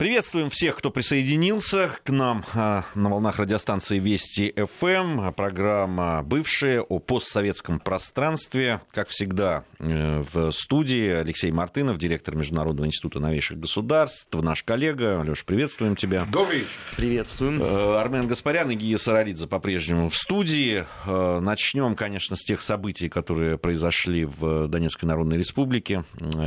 Приветствуем 0.00 0.48
всех, 0.48 0.76
кто 0.76 0.90
присоединился 0.90 1.90
к 2.04 2.08
нам 2.08 2.42
а, 2.54 2.84
на 2.94 3.10
волнах 3.10 3.38
радиостанции 3.38 3.98
Вести 3.98 4.50
ФМ. 4.56 5.30
Программа 5.32 6.22
«Бывшая» 6.22 6.80
о 6.80 7.00
постсоветском 7.00 7.78
пространстве. 7.78 8.80
Как 8.92 9.08
всегда, 9.08 9.64
э, 9.78 10.24
в 10.32 10.52
студии 10.52 11.10
Алексей 11.10 11.52
Мартынов, 11.52 11.98
директор 11.98 12.34
Международного 12.34 12.86
института 12.86 13.20
новейших 13.20 13.60
государств, 13.60 14.32
наш 14.32 14.62
коллега. 14.62 15.20
Леша, 15.22 15.42
приветствуем 15.44 15.96
тебя. 15.96 16.24
Добрый 16.24 16.60
вечер. 16.60 16.70
Приветствуем. 16.96 17.62
Э, 17.62 17.98
Армен 18.00 18.26
Гаспарян 18.26 18.70
и 18.70 18.76
Гия 18.76 18.96
Саралидзе 18.96 19.48
по-прежнему 19.48 20.08
в 20.08 20.16
студии. 20.16 20.86
Э, 21.04 21.40
Начнем, 21.40 21.94
конечно, 21.94 22.36
с 22.36 22.40
тех 22.40 22.62
событий, 22.62 23.10
которые 23.10 23.58
произошли 23.58 24.24
в 24.24 24.66
Донецкой 24.66 25.10
Народной 25.10 25.36
Республике. 25.36 26.04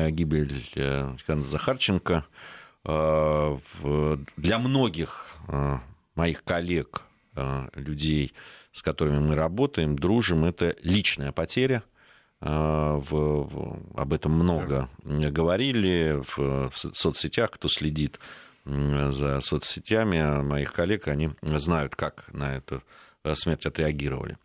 Гибель 0.10 0.64
Александра 0.76 1.48
Захарченко– 1.48 2.26
для 2.86 4.60
многих 4.60 5.26
э, 5.48 5.78
моих 6.16 6.44
коллег, 6.44 7.04
э, 7.36 7.70
людей, 7.76 8.34
с 8.72 8.82
которыми 8.82 9.20
мы 9.20 9.36
работаем, 9.36 9.98
дружим, 9.98 10.46
это 10.46 10.76
личная 10.84 11.32
потеря. 11.32 11.84
В, 12.42 13.80
об 13.96 14.12
этом 14.12 14.34
много 14.34 14.90
да. 15.02 15.30
говорили 15.30 16.22
в, 16.36 16.70
в 16.72 16.74
соцсетях, 16.76 17.52
кто 17.52 17.70
следит 17.70 18.20
за 18.66 19.40
соцсетями 19.40 20.42
моих 20.42 20.74
коллег, 20.74 21.08
они 21.08 21.30
знают, 21.42 21.96
как 21.96 22.26
на 22.34 22.58
эту 22.58 22.84
смерть 23.36 23.66
отреагировали. 23.66 24.38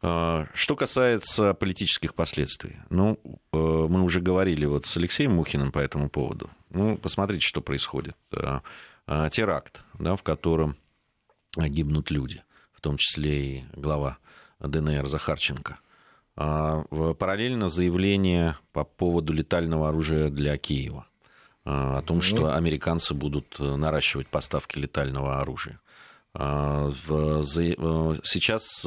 Что 0.00 0.76
касается 0.76 1.52
политических 1.52 2.14
последствий, 2.14 2.76
ну, 2.88 3.18
мы 3.52 4.02
уже 4.02 4.20
говорили 4.20 4.64
вот 4.64 4.86
с 4.86 4.96
Алексеем 4.96 5.34
Мухиным 5.34 5.72
по 5.72 5.78
этому 5.78 6.08
поводу. 6.08 6.48
Ну, 6.70 6.96
посмотрите, 6.96 7.46
что 7.46 7.60
происходит. 7.60 8.16
Э, 8.32 8.60
э, 9.06 9.28
теракт, 9.30 9.82
да, 9.98 10.16
в 10.16 10.22
котором 10.22 10.76
гибнут 11.56 12.10
люди, 12.10 12.42
в 12.72 12.80
том 12.80 12.96
числе 12.96 13.56
и 13.58 13.64
глава 13.74 14.18
ДНР 14.60 15.08
Захарченко. 15.08 15.78
А, 16.36 16.84
параллельно 17.14 17.68
заявление 17.68 18.56
по 18.72 18.84
поводу 18.84 19.32
летального 19.32 19.88
оружия 19.88 20.30
для 20.30 20.56
Киева 20.56 21.06
о 21.64 22.02
том, 22.02 22.22
что 22.22 22.54
американцы 22.54 23.12
будут 23.12 23.58
наращивать 23.58 24.28
поставки 24.28 24.78
летального 24.78 25.40
оружия. 25.40 25.80
А, 26.32 26.90
сейчас 26.92 28.86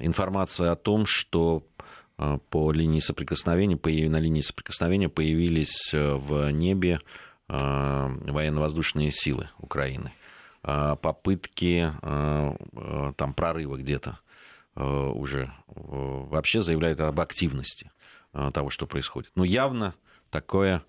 информация 0.00 0.72
о 0.72 0.76
том, 0.76 1.06
что 1.06 1.64
Э, 2.22 2.38
по 2.50 2.72
линии 2.72 3.00
соприкосновения, 3.00 3.78
на 4.08 4.18
линии 4.18 4.42
соприкосновения 4.42 5.08
появились 5.08 5.92
э, 5.92 6.14
в 6.14 6.50
небе 6.50 7.00
э, 7.48 7.52
военно-воздушные 7.52 9.10
силы 9.10 9.48
Украины. 9.58 10.12
Попытки 10.62 11.92
там, 12.00 13.34
прорыва 13.34 13.76
где-то 13.78 14.20
уже 14.76 15.52
вообще 15.66 16.60
заявляют 16.60 17.00
об 17.00 17.18
активности 17.18 17.90
того, 18.32 18.70
что 18.70 18.86
происходит. 18.86 19.32
Но 19.34 19.42
явно 19.42 19.96
такое 20.30 20.84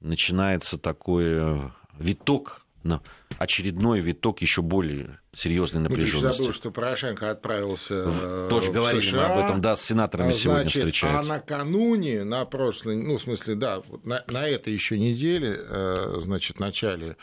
начинается 0.00 0.76
такой 0.76 1.72
виток 1.98 2.63
на 2.84 3.00
очередной 3.38 4.00
виток 4.00 4.40
еще 4.42 4.62
более 4.62 5.18
серьезной 5.32 5.82
напряженности. 5.82 6.40
Ну, 6.40 6.44
забыл, 6.44 6.52
что 6.52 6.70
Порошенко 6.70 7.30
отправился 7.30 8.04
в, 8.04 8.48
Тоже 8.48 8.70
в 8.70 8.74
говорили 8.74 9.00
США. 9.00 9.18
мы 9.18 9.24
об 9.24 9.44
этом, 9.44 9.60
да, 9.60 9.74
с 9.74 9.82
сенаторами 9.82 10.30
а, 10.30 10.32
сегодня 10.32 10.60
значит, 10.62 10.82
встречаются. 10.82 11.32
А 11.32 11.36
накануне, 11.36 12.24
на 12.24 12.44
прошлой, 12.44 12.96
ну, 12.96 13.16
в 13.16 13.22
смысле, 13.22 13.56
да, 13.56 13.82
на, 14.04 14.22
на 14.28 14.46
этой 14.46 14.72
еще 14.72 14.98
неделе, 14.98 15.56
э, 15.58 16.18
значит, 16.20 16.58
в 16.58 16.60
начале, 16.60 17.16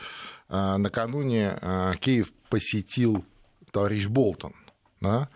э, 0.50 0.78
накануне 0.78 1.58
э, 1.62 1.94
Киев 2.00 2.34
посетил 2.50 3.24
товарищ 3.72 4.08
Болтон, 4.08 4.54
да, 5.00 5.30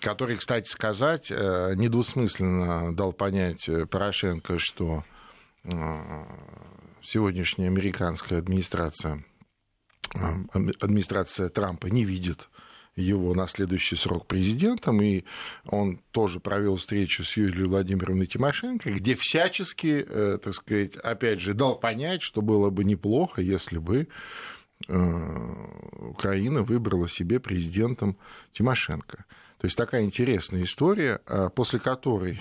который, 0.00 0.36
кстати 0.36 0.68
сказать, 0.68 1.30
недвусмысленно 1.30 2.94
дал 2.94 3.12
понять 3.12 3.68
Порошенко, 3.90 4.58
что 4.58 5.04
сегодняшняя 7.02 7.66
американская 7.66 8.38
администрация 8.38 9.24
администрация 10.80 11.48
Трампа 11.48 11.86
не 11.86 12.04
видит 12.04 12.48
его 12.98 13.34
на 13.34 13.46
следующий 13.46 13.96
срок 13.96 14.26
президентом, 14.26 15.00
и 15.00 15.24
он 15.66 16.00
тоже 16.10 16.40
провел 16.40 16.76
встречу 16.76 17.24
с 17.24 17.36
Юлией 17.36 17.68
Владимировной 17.68 18.26
Тимошенко, 18.26 18.90
где 18.90 19.14
всячески, 19.14 20.04
э, 20.06 20.38
так 20.42 20.54
сказать, 20.54 20.96
опять 20.96 21.40
же, 21.40 21.54
дал 21.54 21.78
понять, 21.78 22.22
что 22.22 22.42
было 22.42 22.70
бы 22.70 22.84
неплохо, 22.84 23.40
если 23.40 23.78
бы 23.78 24.08
э, 24.88 25.54
Украина 26.10 26.62
выбрала 26.62 27.08
себе 27.08 27.40
президентом 27.40 28.16
Тимошенко. 28.52 29.24
То 29.58 29.64
есть 29.64 29.76
такая 29.76 30.02
интересная 30.02 30.64
история, 30.64 31.20
э, 31.26 31.50
после 31.54 31.78
которой 31.78 32.40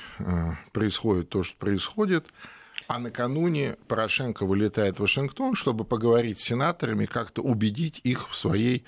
происходит 0.72 1.29
то, 1.29 1.44
что 1.44 1.55
происходит, 1.57 2.28
а 2.88 3.00
накануне 3.00 3.75
Порошенко 3.88 4.46
вылетает 4.46 4.98
в 4.98 5.02
Вашингтон, 5.02 5.56
чтобы 5.56 5.84
поговорить 5.84 6.40
с 6.40 6.44
сенаторами, 6.44 7.06
как-то 7.06 7.42
убедить 7.42 8.00
их 8.03 8.30
в 8.30 8.36
своей 8.36 8.86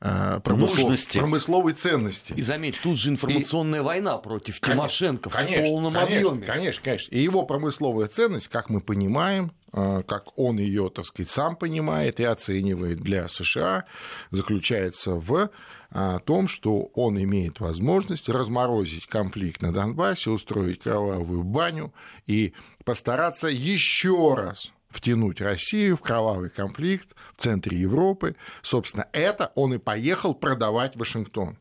э, 0.00 0.40
промыслов... 0.42 0.98
промысловой 1.12 1.74
ценности. 1.74 2.32
И 2.34 2.42
заметь, 2.42 2.80
тут 2.82 2.98
же 2.98 3.10
информационная 3.10 3.80
и... 3.80 3.82
война 3.82 4.16
против 4.18 4.60
Тимошенко 4.60 5.30
конечно, 5.30 5.64
в 5.64 5.68
полном 5.68 5.92
конечно, 5.92 6.30
объеме. 6.30 6.46
Конечно, 6.46 6.82
конечно. 6.82 7.14
И 7.14 7.20
его 7.20 7.44
промысловая 7.44 8.08
ценность, 8.08 8.48
как 8.48 8.70
мы 8.70 8.80
понимаем, 8.80 9.52
как 9.72 10.38
он 10.38 10.58
ее, 10.58 10.90
так 10.90 11.06
сказать, 11.06 11.30
сам 11.30 11.56
понимает 11.56 12.20
и 12.20 12.24
оценивает 12.24 13.00
для 13.00 13.26
США, 13.28 13.84
заключается 14.30 15.14
в 15.14 15.50
о 15.94 16.20
том, 16.20 16.48
что 16.48 16.90
он 16.94 17.22
имеет 17.22 17.60
возможность 17.60 18.28
разморозить 18.28 19.06
конфликт 19.06 19.60
на 19.60 19.72
Донбассе, 19.72 20.30
устроить 20.30 20.80
кровавую 20.82 21.42
баню 21.42 21.92
и 22.26 22.54
постараться 22.84 23.48
еще 23.48 24.34
раз 24.34 24.72
втянуть 24.88 25.40
Россию 25.40 25.96
в 25.96 26.00
кровавый 26.00 26.50
конфликт 26.50 27.14
в 27.36 27.42
центре 27.42 27.78
Европы. 27.78 28.36
Собственно, 28.62 29.06
это 29.12 29.52
он 29.54 29.74
и 29.74 29.78
поехал 29.78 30.34
продавать 30.34 30.96
Вашингтон. 30.96 31.58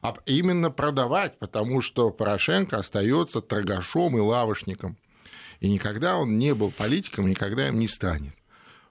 А 0.00 0.14
именно 0.26 0.70
продавать, 0.70 1.38
потому 1.38 1.80
что 1.80 2.10
Порошенко 2.10 2.78
остается 2.78 3.40
торгашом 3.40 4.16
и 4.16 4.20
лавочником. 4.20 4.96
И 5.60 5.68
никогда 5.68 6.18
он 6.18 6.38
не 6.38 6.54
был 6.54 6.70
политиком, 6.70 7.28
никогда 7.28 7.68
им 7.68 7.78
не 7.78 7.88
станет. 7.88 8.32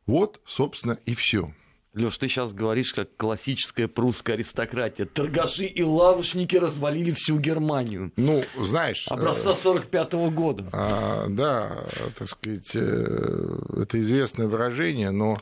Вот, 0.06 0.42
собственно, 0.46 0.98
и 1.06 1.14
все. 1.14 1.54
Леш, 1.94 2.18
ты 2.18 2.28
сейчас 2.28 2.54
говоришь, 2.54 2.94
как 2.94 3.16
классическая 3.18 3.88
прусская 3.88 4.36
аристократия. 4.36 5.06
Торгаши 5.06 5.66
и 5.66 5.82
лавочники 5.82 6.56
развалили 6.56 7.12
всю 7.12 7.40
Германию. 7.40 8.12
Ну, 8.18 8.44
знаешь... 8.60 9.08
Образца 9.08 9.56
45 9.56 10.14
-го 10.14 10.30
года. 10.30 10.70
А, 10.72 11.26
да, 11.28 11.86
так 12.18 12.28
сказать, 12.28 12.76
э, 12.76 13.60
это 13.82 14.00
известное 14.00 14.48
выражение, 14.48 15.10
но 15.10 15.40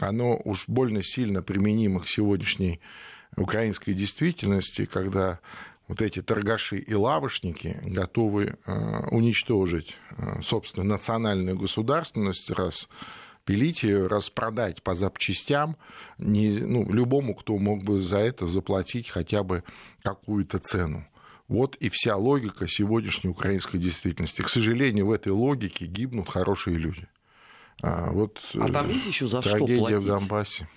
оно 0.00 0.40
уж 0.44 0.64
больно 0.68 1.02
сильно 1.02 1.42
применимо 1.42 2.00
к 2.00 2.08
сегодняшней 2.08 2.80
украинской 3.36 3.92
действительности, 3.92 4.86
когда 4.86 5.40
вот 5.88 6.02
эти 6.02 6.20
торгаши 6.22 6.78
и 6.78 6.94
лавочники 6.94 7.78
готовы 7.84 8.58
э, 8.66 9.06
уничтожить, 9.10 9.96
э, 10.10 10.40
собственно, 10.42 10.84
национальную 10.84 11.56
государственность, 11.56 12.50
раз 12.50 12.88
пилить 13.44 13.84
ее, 13.84 14.08
распродать 14.08 14.82
по 14.82 14.94
запчастям 14.94 15.76
не, 16.18 16.58
ну, 16.58 16.90
любому, 16.90 17.34
кто 17.34 17.56
мог 17.58 17.84
бы 17.84 18.00
за 18.00 18.18
это 18.18 18.48
заплатить 18.48 19.08
хотя 19.08 19.44
бы 19.44 19.62
какую-то 20.02 20.58
цену. 20.58 21.06
Вот 21.46 21.76
и 21.76 21.88
вся 21.88 22.16
логика 22.16 22.66
сегодняшней 22.66 23.30
украинской 23.30 23.78
действительности. 23.78 24.42
К 24.42 24.48
сожалению, 24.48 25.06
в 25.06 25.12
этой 25.12 25.30
логике 25.30 25.86
гибнут 25.86 26.28
хорошие 26.28 26.76
люди. 26.76 27.06
А, 27.82 28.10
вот 28.10 28.40
а 28.54 28.68
там 28.68 28.88
есть 28.90 29.06
еще 29.06 29.28
за 29.28 29.42
что 29.42 29.58
платить? 29.58 30.02
в 30.02 30.06
Донбассе. 30.06 30.68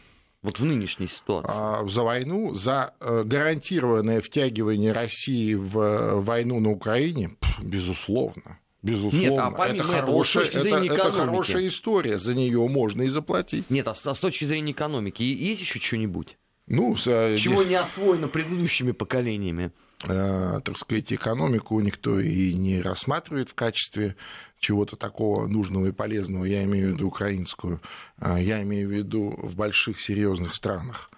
Вот 0.41 0.59
в 0.59 0.65
нынешней 0.65 1.07
ситуации. 1.07 1.51
А, 1.53 1.85
за 1.87 2.03
войну, 2.03 2.53
за 2.53 2.93
э, 3.01 3.23
гарантированное 3.25 4.21
втягивание 4.21 4.93
России 4.93 5.53
в 5.53 5.77
э, 5.77 6.15
войну 6.21 6.59
на 6.61 6.71
Украине, 6.71 7.31
безусловно. 7.61 8.59
Безусловно, 8.81 9.27
Нет, 9.27 9.37
а 9.37 9.65
это, 9.65 9.75
этого, 9.75 10.05
хорошая, 10.05 10.43
с 10.43 10.47
точки 10.47 10.61
зрения 10.61 10.85
это, 10.85 10.95
экономики. 10.95 11.15
это 11.15 11.25
хорошая 11.25 11.67
история, 11.67 12.17
за 12.17 12.33
нее 12.33 12.65
можно 12.69 13.01
и 13.01 13.09
заплатить. 13.09 13.69
Нет, 13.69 13.89
а 13.89 13.93
с, 13.93 14.07
а 14.07 14.13
с 14.13 14.19
точки 14.19 14.45
зрения 14.45 14.71
экономики 14.71 15.21
есть 15.21 15.59
еще 15.59 15.79
что-нибудь? 15.79 16.37
Ну, 16.67 16.95
Чего 16.95 17.63
не 17.63 17.75
освоено 17.75 18.29
предыдущими 18.29 18.91
поколениями? 18.91 19.71
Э, 20.07 20.61
так 20.63 20.77
сказать, 20.77 21.11
экономику 21.11 21.77
никто 21.81 22.21
и 22.21 22.53
не 22.53 22.81
рассматривает 22.81 23.49
в 23.49 23.53
качестве 23.53 24.15
чего-то 24.57 24.95
такого 24.95 25.45
нужного 25.45 25.87
и 25.87 25.91
полезного, 25.91 26.45
я 26.45 26.63
имею 26.63 26.91
в 26.91 26.93
виду 26.93 27.07
украинскую, 27.07 27.81
э, 28.21 28.37
я 28.39 28.63
имею 28.63 28.87
в 28.87 28.91
виду 28.91 29.37
в 29.37 29.57
больших 29.57 29.99
серьезных 29.99 30.55
странах. 30.55 31.11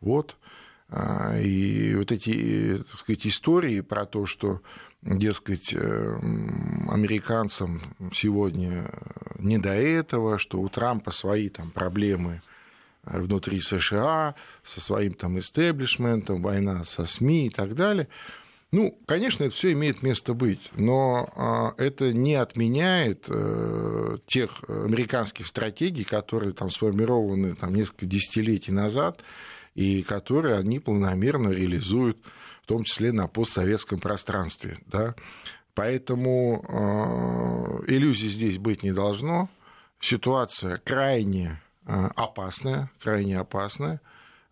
Вот. 0.00 0.34
Э, 0.88 1.40
и 1.40 1.94
вот 1.94 2.10
эти, 2.10 2.78
так 2.78 2.98
сказать, 2.98 3.28
истории 3.28 3.80
про 3.80 4.06
то, 4.06 4.26
что 4.26 4.60
дескать, 5.02 5.72
американцам 5.72 7.80
сегодня 8.12 8.90
не 9.38 9.58
до 9.58 9.70
этого, 9.70 10.38
что 10.38 10.60
у 10.60 10.68
Трампа 10.68 11.12
свои 11.12 11.48
там 11.48 11.70
проблемы 11.70 12.42
внутри 13.06 13.60
США, 13.60 14.34
со 14.62 14.80
своим 14.80 15.14
там 15.14 15.38
истеблишментом, 15.38 16.42
война 16.42 16.84
со 16.84 17.06
СМИ 17.06 17.46
и 17.46 17.50
так 17.50 17.74
далее. 17.74 18.08
Ну, 18.72 18.98
конечно, 19.06 19.44
это 19.44 19.54
все 19.54 19.72
имеет 19.72 20.02
место 20.02 20.34
быть, 20.34 20.70
но 20.74 21.30
а, 21.36 21.74
это 21.80 22.12
не 22.12 22.34
отменяет 22.34 23.24
э, 23.28 24.18
тех 24.26 24.64
американских 24.68 25.46
стратегий, 25.46 26.04
которые 26.04 26.52
там 26.52 26.70
сформированы 26.70 27.54
там, 27.54 27.74
несколько 27.74 28.06
десятилетий 28.06 28.72
назад, 28.72 29.22
и 29.74 30.02
которые 30.02 30.56
они 30.56 30.80
планомерно 30.80 31.50
реализуют, 31.50 32.18
в 32.62 32.66
том 32.66 32.82
числе 32.82 33.12
на 33.12 33.28
постсоветском 33.28 34.00
пространстве. 34.00 34.78
Да? 34.86 35.14
Поэтому 35.74 36.64
э, 36.66 37.92
иллюзий 37.92 38.28
здесь 38.28 38.58
быть 38.58 38.82
не 38.82 38.92
должно. 38.92 39.48
Ситуация 40.00 40.78
крайне 40.78 41.60
э, 41.60 41.65
опасная, 41.86 42.90
крайне 43.00 43.38
опасная. 43.38 44.00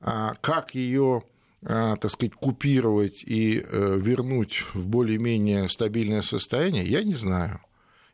А 0.00 0.34
как 0.40 0.74
ее 0.74 1.24
а, 1.66 1.96
так 1.96 2.10
сказать, 2.10 2.34
купировать 2.34 3.22
и 3.24 3.58
э, 3.58 3.98
вернуть 3.98 4.64
в 4.74 4.86
более-менее 4.86 5.70
стабильное 5.70 6.20
состояние, 6.20 6.84
я 6.84 7.02
не 7.02 7.14
знаю. 7.14 7.60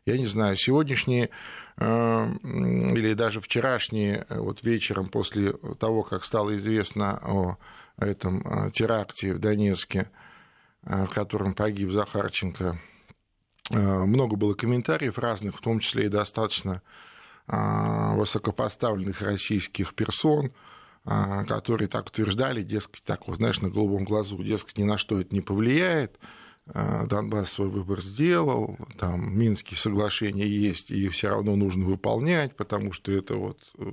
Я 0.05 0.17
не 0.17 0.25
знаю, 0.25 0.55
сегодняшние 0.55 1.29
э, 1.75 2.33
или 2.43 3.13
даже 3.13 3.41
вчерашние, 3.41 4.25
э, 4.29 4.39
вот 4.39 4.63
вечером 4.63 5.09
после 5.09 5.51
того, 5.79 6.03
как 6.03 6.23
стало 6.23 6.55
известно 6.55 7.19
о 7.21 7.57
этом 7.97 8.71
теракте 8.71 9.33
в 9.33 9.39
Донецке, 9.39 10.09
в 10.81 11.07
котором 11.07 11.53
погиб 11.53 11.91
Захарченко, 11.91 12.79
много 13.69 14.37
было 14.37 14.55
комментариев 14.55 15.19
разных, 15.19 15.57
в 15.57 15.61
том 15.61 15.79
числе 15.79 16.05
и 16.05 16.09
достаточно 16.09 16.81
высокопоставленных 17.47 19.21
российских 19.21 19.93
персон– 19.93 20.51
а, 21.03 21.45
которые 21.45 21.87
так 21.87 22.09
утверждали, 22.09 22.61
дескать, 22.61 23.03
так, 23.03 23.27
вот, 23.27 23.37
знаешь, 23.37 23.59
на 23.59 23.69
голубом 23.69 24.03
глазу, 24.03 24.43
дескать, 24.43 24.77
ни 24.77 24.83
на 24.83 24.99
что 24.99 25.19
это 25.19 25.33
не 25.33 25.41
повлияет, 25.41 26.19
а, 26.67 27.07
Донбасс 27.07 27.49
свой 27.49 27.69
выбор 27.69 28.01
сделал, 28.01 28.77
там 28.99 29.35
Минские 29.35 29.79
соглашения 29.79 30.47
есть, 30.47 30.91
и 30.91 31.09
все 31.09 31.29
равно 31.29 31.55
нужно 31.55 31.85
выполнять, 31.85 32.55
потому 32.55 32.93
что 32.93 33.11
это 33.11 33.33
вот 33.33 33.57
э, 33.79 33.91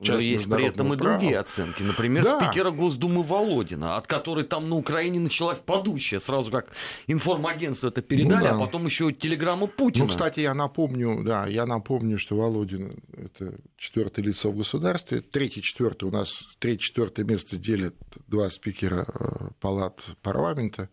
но 0.00 0.18
есть 0.18 0.48
при 0.48 0.66
этом 0.66 0.94
и 0.94 0.96
права. 0.96 1.18
другие 1.18 1.38
оценки. 1.38 1.82
Например, 1.82 2.24
да. 2.24 2.40
спикера 2.40 2.70
Госдумы 2.70 3.22
Володина, 3.22 3.96
от 3.96 4.06
которой 4.06 4.44
там 4.44 4.68
на 4.68 4.76
Украине 4.76 5.20
началась 5.20 5.58
подущая. 5.58 6.20
Сразу 6.20 6.50
как 6.50 6.72
информагентство 7.06 7.88
это 7.88 8.00
передали, 8.00 8.38
ну, 8.38 8.44
да. 8.44 8.56
а 8.56 8.58
потом 8.58 8.86
еще 8.86 9.12
телеграмма 9.12 9.66
Путина. 9.66 10.04
Ну, 10.04 10.10
кстати, 10.10 10.40
я 10.40 10.54
напомню, 10.54 11.22
да, 11.22 11.46
я 11.46 11.66
напомню, 11.66 12.18
что 12.18 12.36
Володин 12.36 12.98
это 13.12 13.56
четвертое 13.76 14.22
лицо 14.22 14.50
в 14.50 14.56
государстве. 14.56 15.20
Третье, 15.20 15.60
четвертое 15.60 16.06
у 16.06 16.10
нас 16.10 16.44
третье, 16.58 16.84
четвертое 16.84 17.24
место 17.24 17.56
делят 17.56 17.94
два 18.26 18.48
спикера 18.48 19.06
э, 19.06 19.48
палат 19.60 20.02
парламента. 20.22 20.88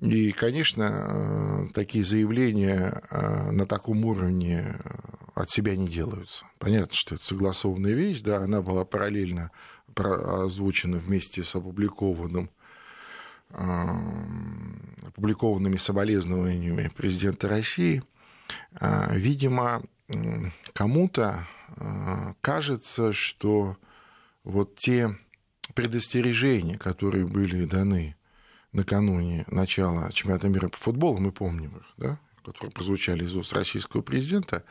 И, 0.00 0.30
конечно, 0.30 1.66
э, 1.68 1.72
такие 1.74 2.04
заявления 2.04 3.02
э, 3.10 3.50
на 3.50 3.66
таком 3.66 4.04
уровне 4.04 4.76
от 5.36 5.50
себя 5.50 5.76
не 5.76 5.86
делаются. 5.86 6.46
Понятно, 6.58 6.96
что 6.96 7.14
это 7.14 7.24
согласованная 7.24 7.92
вещь, 7.92 8.22
да, 8.22 8.38
она 8.38 8.62
была 8.62 8.84
параллельно 8.84 9.52
озвучена 9.94 10.96
вместе 10.96 11.44
с 11.44 11.54
опубликованным 11.54 12.50
опубликованными 15.08 15.76
соболезнованиями 15.76 16.88
президента 16.88 17.48
России. 17.48 18.02
А, 18.74 19.14
видимо, 19.14 19.84
кому-то 20.72 21.46
кажется, 22.40 23.12
что 23.12 23.76
вот 24.42 24.74
те 24.76 25.16
предостережения, 25.74 26.78
которые 26.78 27.26
были 27.26 27.66
даны 27.66 28.16
накануне 28.72 29.44
начала 29.48 30.10
чемпионата 30.12 30.48
мира 30.48 30.68
по 30.68 30.76
футболу, 30.76 31.18
мы 31.18 31.30
помним 31.30 31.76
их, 31.76 31.94
да, 31.98 32.18
которые 32.52 32.72
прозвучали 32.72 33.24
из 33.24 33.34
уст 33.36 33.52
российского 33.52 34.02
президента, 34.02 34.64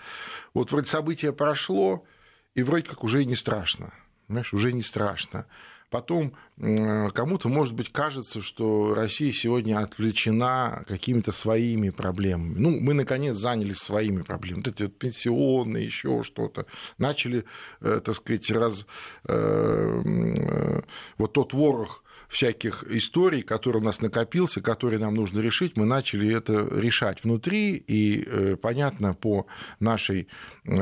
вот 0.53 0.71
вроде 0.71 0.87
событие 0.87 1.33
прошло, 1.33 2.05
и 2.53 2.63
вроде 2.63 2.83
как 2.83 3.03
уже 3.03 3.21
и 3.21 3.25
не 3.25 3.35
страшно. 3.35 3.93
Понимаешь, 4.27 4.53
уже 4.53 4.73
не 4.73 4.81
страшно. 4.81 5.45
Потом 5.89 6.33
кому-то, 6.57 7.47
может 7.47 7.75
быть, 7.75 7.91
кажется, 7.91 8.41
что 8.41 8.95
Россия 8.95 9.31
сегодня 9.31 9.79
отвлечена 9.79 10.83
какими-то 10.87 11.31
своими 11.31 11.89
проблемами. 11.89 12.57
Ну, 12.57 12.79
мы, 12.79 12.93
наконец, 12.93 13.37
занялись 13.37 13.77
своими 13.77 14.21
проблемами. 14.23 14.63
Вот 14.63 14.73
эти 14.73 14.83
вот 14.83 14.97
пенсионные, 14.97 15.85
еще 15.85 16.23
что-то. 16.23 16.65
Начали, 16.97 17.45
э, 17.81 18.01
так 18.03 18.15
сказать, 18.15 18.49
раз... 18.51 18.85
Э, 19.25 20.01
э, 20.03 20.81
вот 21.17 21.33
тот 21.33 21.53
ворох 21.53 22.03
всяких 22.35 22.83
историй, 22.89 23.43
который 23.43 23.77
у 23.77 23.83
нас 23.83 24.01
накопился, 24.01 24.61
которые 24.61 24.99
нам 24.99 25.15
нужно 25.15 25.39
решить, 25.39 25.77
мы 25.77 25.85
начали 25.85 26.35
это 26.35 26.67
решать 26.69 27.23
внутри, 27.23 27.75
и 27.75 28.25
э, 28.27 28.57
понятно 28.57 29.13
по 29.13 29.47
нашей 29.79 30.27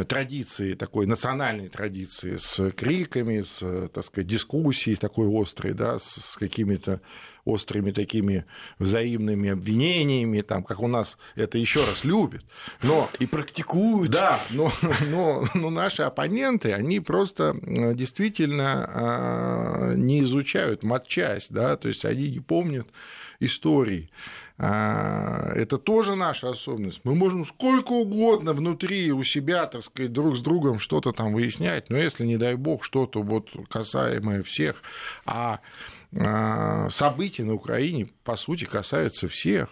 традиции, 0.08 0.74
такой 0.74 1.06
национальной 1.06 1.70
традиции, 1.70 2.38
с 2.38 2.72
криками, 2.72 3.44
с, 3.44 3.88
так 3.90 4.04
сказать, 4.04 4.28
дискуссией 4.28 4.96
такой 4.96 5.28
острой, 5.30 5.74
да, 5.74 6.00
с 6.00 6.36
какими-то 6.40 7.02
острыми 7.46 7.92
такими 7.92 8.46
взаимными 8.80 9.50
обвинениями, 9.50 10.42
там, 10.42 10.64
как 10.64 10.80
у 10.80 10.88
нас 10.88 11.18
это 11.36 11.58
еще 11.58 11.82
раз 11.82 12.04
любят. 12.04 12.44
Но, 12.82 13.10
и 13.20 13.26
практикуют. 13.26 14.12
Да, 14.12 14.40
но, 14.52 14.72
но, 15.10 15.46
но 15.54 15.70
наши 15.70 16.04
оппоненты, 16.04 16.72
они 16.72 17.00
просто 17.00 17.56
действительно 17.94 18.90
а, 18.94 19.94
не 19.96 20.24
изучают 20.24 20.84
матчасть, 20.84 21.52
да, 21.52 21.76
то 21.76 21.88
есть 21.88 22.06
они 22.06 22.30
не 22.30 22.40
помнят 22.40 22.88
истории. 23.40 24.10
А, 24.58 25.52
это 25.56 25.78
тоже 25.78 26.16
наша 26.16 26.50
особенность. 26.50 27.02
Мы 27.04 27.16
можем 27.16 27.46
сколько 27.46 27.92
угодно 27.92 28.54
внутри 28.54 29.12
у 29.12 29.24
себя, 29.24 29.66
так 29.66 29.84
сказать, 29.84 30.14
друг 30.14 30.38
с 30.38 30.42
другом 30.42 30.80
что-то 30.80 31.12
там 31.12 31.34
выяснять, 31.34 31.90
но 31.90 31.98
если, 31.98 32.26
не 32.26 32.38
дай 32.38 32.56
бог, 32.56 32.84
что-то 32.84 33.22
вот 33.24 33.50
касаемое 33.70 34.44
всех, 34.44 34.82
а, 35.26 35.60
события 36.92 37.44
на 37.44 37.54
Украине, 37.54 38.10
по 38.24 38.36
сути, 38.36 38.66
касаются 38.66 39.28
всех. 39.28 39.70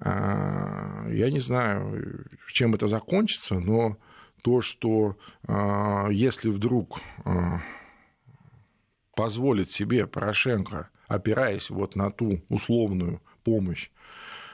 А, 0.00 1.06
я 1.10 1.30
не 1.30 1.40
знаю, 1.40 2.26
чем 2.52 2.74
это 2.74 2.86
закончится, 2.86 3.58
но 3.58 3.96
то, 4.42 4.60
что 4.60 5.16
а, 5.46 6.08
если 6.08 6.50
вдруг 6.50 7.00
позволит 9.14 9.70
себе 9.72 10.06
Порошенко, 10.06 10.90
опираясь 11.08 11.70
вот 11.70 11.96
на 11.96 12.12
ту 12.12 12.40
условную 12.48 13.20
помощь 13.42 13.90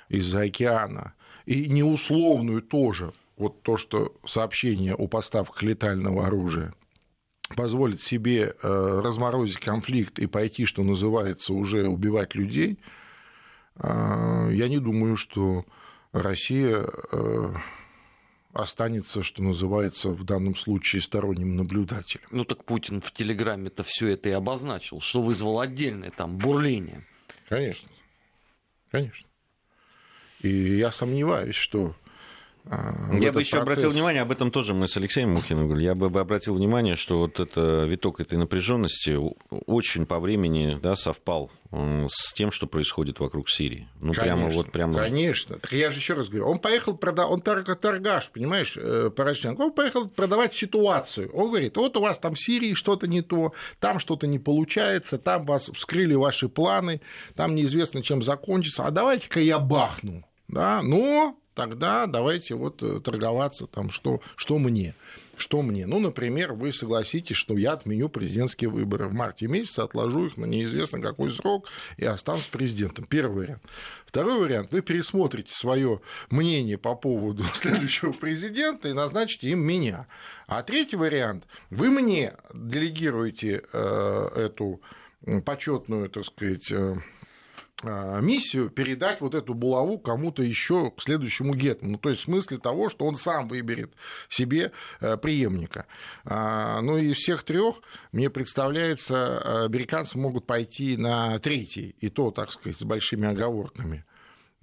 из-за 0.09 0.43
океана, 0.43 1.13
и 1.45 1.69
неусловную 1.69 2.63
тоже, 2.63 3.13
вот 3.37 3.63
то, 3.63 3.77
что 3.77 4.17
сообщение 4.25 4.95
о 4.95 5.07
поставках 5.07 5.63
летального 5.63 6.27
оружия, 6.27 6.73
позволит 7.49 8.01
себе 8.01 8.55
э, 8.63 9.01
разморозить 9.05 9.59
конфликт 9.59 10.19
и 10.19 10.27
пойти, 10.27 10.65
что 10.65 10.83
называется, 10.83 11.53
уже 11.53 11.89
убивать 11.89 12.35
людей, 12.35 12.79
э, 13.77 14.51
я 14.53 14.69
не 14.69 14.79
думаю, 14.79 15.17
что 15.17 15.65
Россия 16.13 16.87
э, 17.13 17.55
останется, 18.53 19.23
что 19.23 19.43
называется, 19.43 20.11
в 20.11 20.25
данном 20.25 20.55
случае 20.55 21.03
сторонним 21.03 21.57
наблюдателем. 21.57 22.27
Ну 22.31 22.45
так 22.45 22.65
Путин 22.65 23.03
в 23.03 23.13
Телеграме-то 23.13 23.83
все 23.83 24.09
это 24.09 24.29
и 24.29 24.33
обозначил, 24.33 25.01
что 25.01 25.21
вызвало 25.21 25.65
отдельное 25.65 26.11
там 26.11 26.39
бурление. 26.39 27.07
Конечно, 27.49 27.89
конечно. 28.91 29.29
И 30.41 30.77
я 30.77 30.91
сомневаюсь, 30.91 31.57
что 31.57 31.95
я 32.71 33.33
бы 33.33 33.41
еще 33.41 33.57
процесс... 33.57 33.63
обратил 33.63 33.91
внимание, 33.91 34.23
об 34.23 34.33
этом 34.33 34.51
тоже 34.51 34.73
мы 34.73 34.89
с 34.89 34.97
Алексеем 34.97 35.35
Мухиным 35.35 35.67
говорили, 35.67 35.87
я 35.87 35.95
бы 35.95 36.07
обратил 36.19 36.55
внимание, 36.55 36.97
что 36.97 37.19
вот 37.19 37.39
это 37.39 37.85
виток 37.85 38.21
этой 38.21 38.39
напряженности 38.39 39.19
очень 39.67 40.07
по 40.07 40.19
времени 40.19 40.79
да, 40.83 40.97
совпал 40.97 41.51
с 41.71 42.33
тем, 42.33 42.53
что 42.53 42.67
происходит 42.67 43.21
вокруг 43.21 43.51
Сирии. 43.51 43.89
Ну, 44.01 44.15
конечно, 44.15 44.23
прямо 44.23 44.49
вот 44.49 44.73
прямо... 44.73 44.95
Конечно. 44.95 45.59
Так 45.59 45.73
я 45.73 45.91
же 45.91 45.99
еще 45.99 46.15
раз 46.15 46.29
говорю, 46.29 46.49
он 46.49 46.59
поехал 46.59 46.97
продавать, 46.97 47.33
он 47.33 47.41
торгаш, 47.43 48.31
понимаешь, 48.31 48.77
э, 48.77 49.11
Порошенко, 49.11 49.61
он 49.61 49.73
поехал 49.73 50.09
продавать 50.09 50.55
ситуацию. 50.55 51.31
Он 51.35 51.49
говорит, 51.49 51.77
вот 51.77 51.97
у 51.97 52.01
вас 52.01 52.19
там 52.19 52.35
в 52.35 52.41
Сирии 52.41 52.75
что-то 52.75 53.07
не 53.09 53.23
то, 53.23 53.53
там 53.81 53.99
что-то 53.99 54.27
не 54.27 54.39
получается, 54.39 55.19
там 55.19 55.45
вас 55.45 55.71
вскрыли 55.75 56.15
ваши 56.15 56.49
планы, 56.49 57.01
там 57.35 57.55
неизвестно, 57.55 58.03
чем 58.03 58.23
закончится, 58.23 58.85
а 58.85 58.91
давайте-ка 58.91 59.41
я 59.41 59.59
бахну. 59.59 60.25
Да, 60.47 60.83
но 60.83 61.37
тогда 61.55 62.07
давайте 62.07 62.55
вот 62.55 62.83
э, 62.83 63.01
торговаться 63.01 63.67
там, 63.67 63.91
что, 63.91 64.21
что 64.37 64.59
мне. 64.59 64.95
Что 65.37 65.63
мне? 65.63 65.87
Ну, 65.87 65.99
например, 65.99 66.53
вы 66.53 66.73
согласитесь, 66.73 67.37
что 67.37 67.57
я 67.57 67.73
отменю 67.73 68.09
президентские 68.09 68.71
выборы 68.71 69.09
в 69.09 69.15
марте 69.15 69.49
месяце, 69.49 69.81
отложу 69.81 70.27
их 70.27 70.37
на 70.37 70.45
неизвестно 70.45 71.01
какой 71.01 71.31
срок 71.31 71.69
и 71.97 72.05
останусь 72.05 72.45
президентом. 72.45 73.05
Первый 73.05 73.47
вариант. 73.47 73.63
Второй 74.07 74.39
вариант. 74.39 74.71
Вы 74.71 74.81
пересмотрите 74.81 75.53
свое 75.53 76.01
мнение 76.31 76.79
по 76.79 76.95
поводу 76.95 77.45
следующего 77.55 78.13
президента 78.13 78.89
и 78.89 78.93
назначите 78.93 79.49
им 79.49 79.61
меня. 79.61 80.07
А 80.47 80.63
третий 80.63 80.97
вариант. 80.97 81.45
Вы 81.71 81.91
мне 81.91 82.35
делегируете 82.53 83.65
э, 83.73 84.29
эту 84.37 84.81
почетную, 85.45 86.11
так 86.11 86.25
сказать, 86.27 86.71
э, 86.71 86.97
миссию 88.21 88.71
передать 88.71 89.21
вот 89.21 89.35
эту 89.35 89.55
булаву 89.55 89.99
кому-то 89.99 90.43
еще 90.43 90.91
к 90.91 91.01
следующему 91.01 91.55
гетману. 91.55 91.93
Ну, 91.93 91.99
то 91.99 92.09
есть 92.09 92.23
в 92.23 92.25
смысле 92.25 92.59
того, 92.59 92.89
что 92.89 93.05
он 93.05 93.17
сам 93.17 93.49
выберет 93.49 93.93
себе 94.29 94.73
э, 95.01 95.17
преемника. 95.17 95.87
А, 96.25 96.81
ну 96.81 96.97
и 96.97 97.13
всех 97.13 97.43
трех, 97.43 97.77
мне 98.13 98.31
представляется, 98.31 99.65
американцы 99.65 100.19
могут 100.19 100.47
пойти 100.47 100.97
на 100.97 101.39
третий, 101.39 101.95
и 101.99 102.09
то, 102.09 102.31
так 102.31 102.53
сказать, 102.53 102.79
с 102.79 102.85
большими 102.85 103.29
оговорками. 103.29 104.05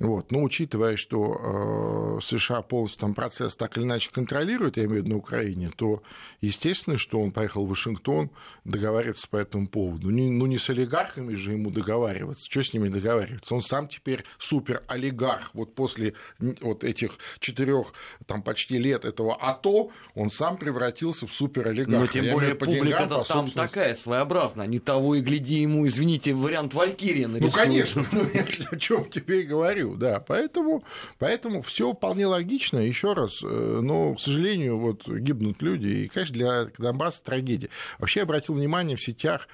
Вот. 0.02 0.32
Но 0.32 0.42
учитывая, 0.42 0.96
что 0.96 2.18
э, 2.18 2.22
США 2.24 2.64
полностью 2.64 3.02
там 3.02 3.14
процесс 3.14 3.56
так 3.56 3.78
или 3.78 3.84
иначе 3.84 4.10
контролирует, 4.12 4.78
я 4.78 4.86
имею 4.86 5.02
в 5.02 5.06
виду 5.06 5.10
на 5.12 5.18
Украине, 5.18 5.72
то 5.76 6.02
естественно, 6.42 6.98
что 6.98 7.22
он 7.22 7.32
поехал 7.32 7.66
в 7.66 7.70
Вашингтон 7.70 8.32
договариваться 8.66 9.28
по 9.30 9.38
этому 9.38 9.68
поводу. 9.68 10.10
Ну 10.10 10.14
не, 10.16 10.30
ну, 10.32 10.48
не 10.48 10.58
с 10.58 10.70
олигархами 10.70 11.36
же 11.36 11.52
ему 11.52 11.70
договариваться. 11.70 12.50
Что 12.50 12.64
с 12.64 12.74
ними 12.74 12.90
договариваться? 12.90 13.54
Он 13.54 13.62
сам 13.62 13.88
теперь 13.88 14.24
супер 14.40 14.84
олигарх. 14.88 15.52
Вот 15.54 15.76
после 15.76 16.14
вот 16.40 16.84
этих 16.84 17.18
четырех 17.40 17.94
там 18.26 18.42
почти 18.42 18.80
лет 18.80 19.06
этого 19.06 19.36
АТО 19.36 19.92
он 20.16 20.32
сам 20.32 20.58
превратился 20.58 21.28
в 21.28 21.32
супер 21.32 21.68
олигарха. 21.68 22.00
Но 22.00 22.08
тем 22.08 22.34
более 22.34 22.56
публика 22.56 23.04
деньгам, 23.04 23.24
там 23.24 23.52
такая 23.52 23.94
своеобразная. 23.94 24.66
Не 24.66 24.80
того 24.80 25.16
и 25.16 25.22
гляди 25.22 25.62
ему, 25.62 25.86
извините, 25.88 26.34
вариант 26.34 26.74
Валькирия 26.74 27.28
нарисует. 27.28 27.54
Ну, 27.54 27.64
конечно. 27.64 28.06
Ну, 28.12 28.28
я 28.34 28.46
о 28.72 28.76
чем 28.78 29.10
тебе 29.10 29.42
и 29.42 29.44
говорю 29.44 29.91
да. 29.96 30.20
Поэтому, 30.20 30.84
поэтому 31.20 31.62
все 31.62 31.94
вполне 31.94 32.26
логично. 32.28 32.80
Еще 32.80 33.14
раз, 33.14 33.42
э, 33.44 33.80
но, 33.82 34.16
к 34.16 34.20
сожалению, 34.20 34.78
вот 34.78 35.08
гибнут 35.08 35.62
люди. 35.62 35.88
И, 35.88 36.08
конечно, 36.08 36.34
для 36.34 36.66
Донбасса 36.78 37.24
трагедия. 37.24 37.70
Вообще 38.00 38.22
я 38.22 38.24
обратил 38.24 38.56
внимание 38.56 38.96
в 38.96 39.04
сетях, 39.04 39.48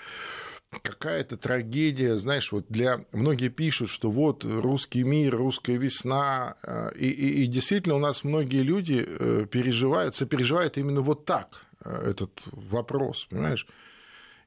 какая-то 0.82 1.38
трагедия, 1.38 2.18
знаешь, 2.18 2.52
вот 2.52 2.66
для 2.68 3.06
многие 3.14 3.48
пишут, 3.48 3.90
что 3.90 4.12
вот 4.12 4.44
русский 4.44 5.04
мир, 5.04 5.36
русская 5.36 5.78
весна, 5.78 6.56
э, 6.64 6.92
и, 6.96 7.10
и, 7.10 7.44
и 7.44 7.48
действительно 7.48 7.96
у 7.96 8.00
нас 8.00 8.24
многие 8.24 8.64
люди 8.64 9.06
э, 9.08 9.46
переживают, 9.50 10.16
сопереживают 10.16 10.78
именно 10.78 11.02
вот 11.02 11.26
так 11.26 11.62
этот 11.86 12.42
вопрос, 12.48 13.26
понимаешь? 13.30 13.66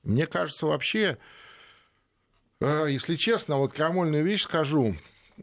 Мне 0.02 0.26
кажется, 0.26 0.66
вообще, 0.66 1.16
если 2.60 3.14
честно, 3.14 3.56
вот 3.56 3.72
крамольную 3.72 4.24
вещь 4.24 4.42
скажу, 4.42 4.96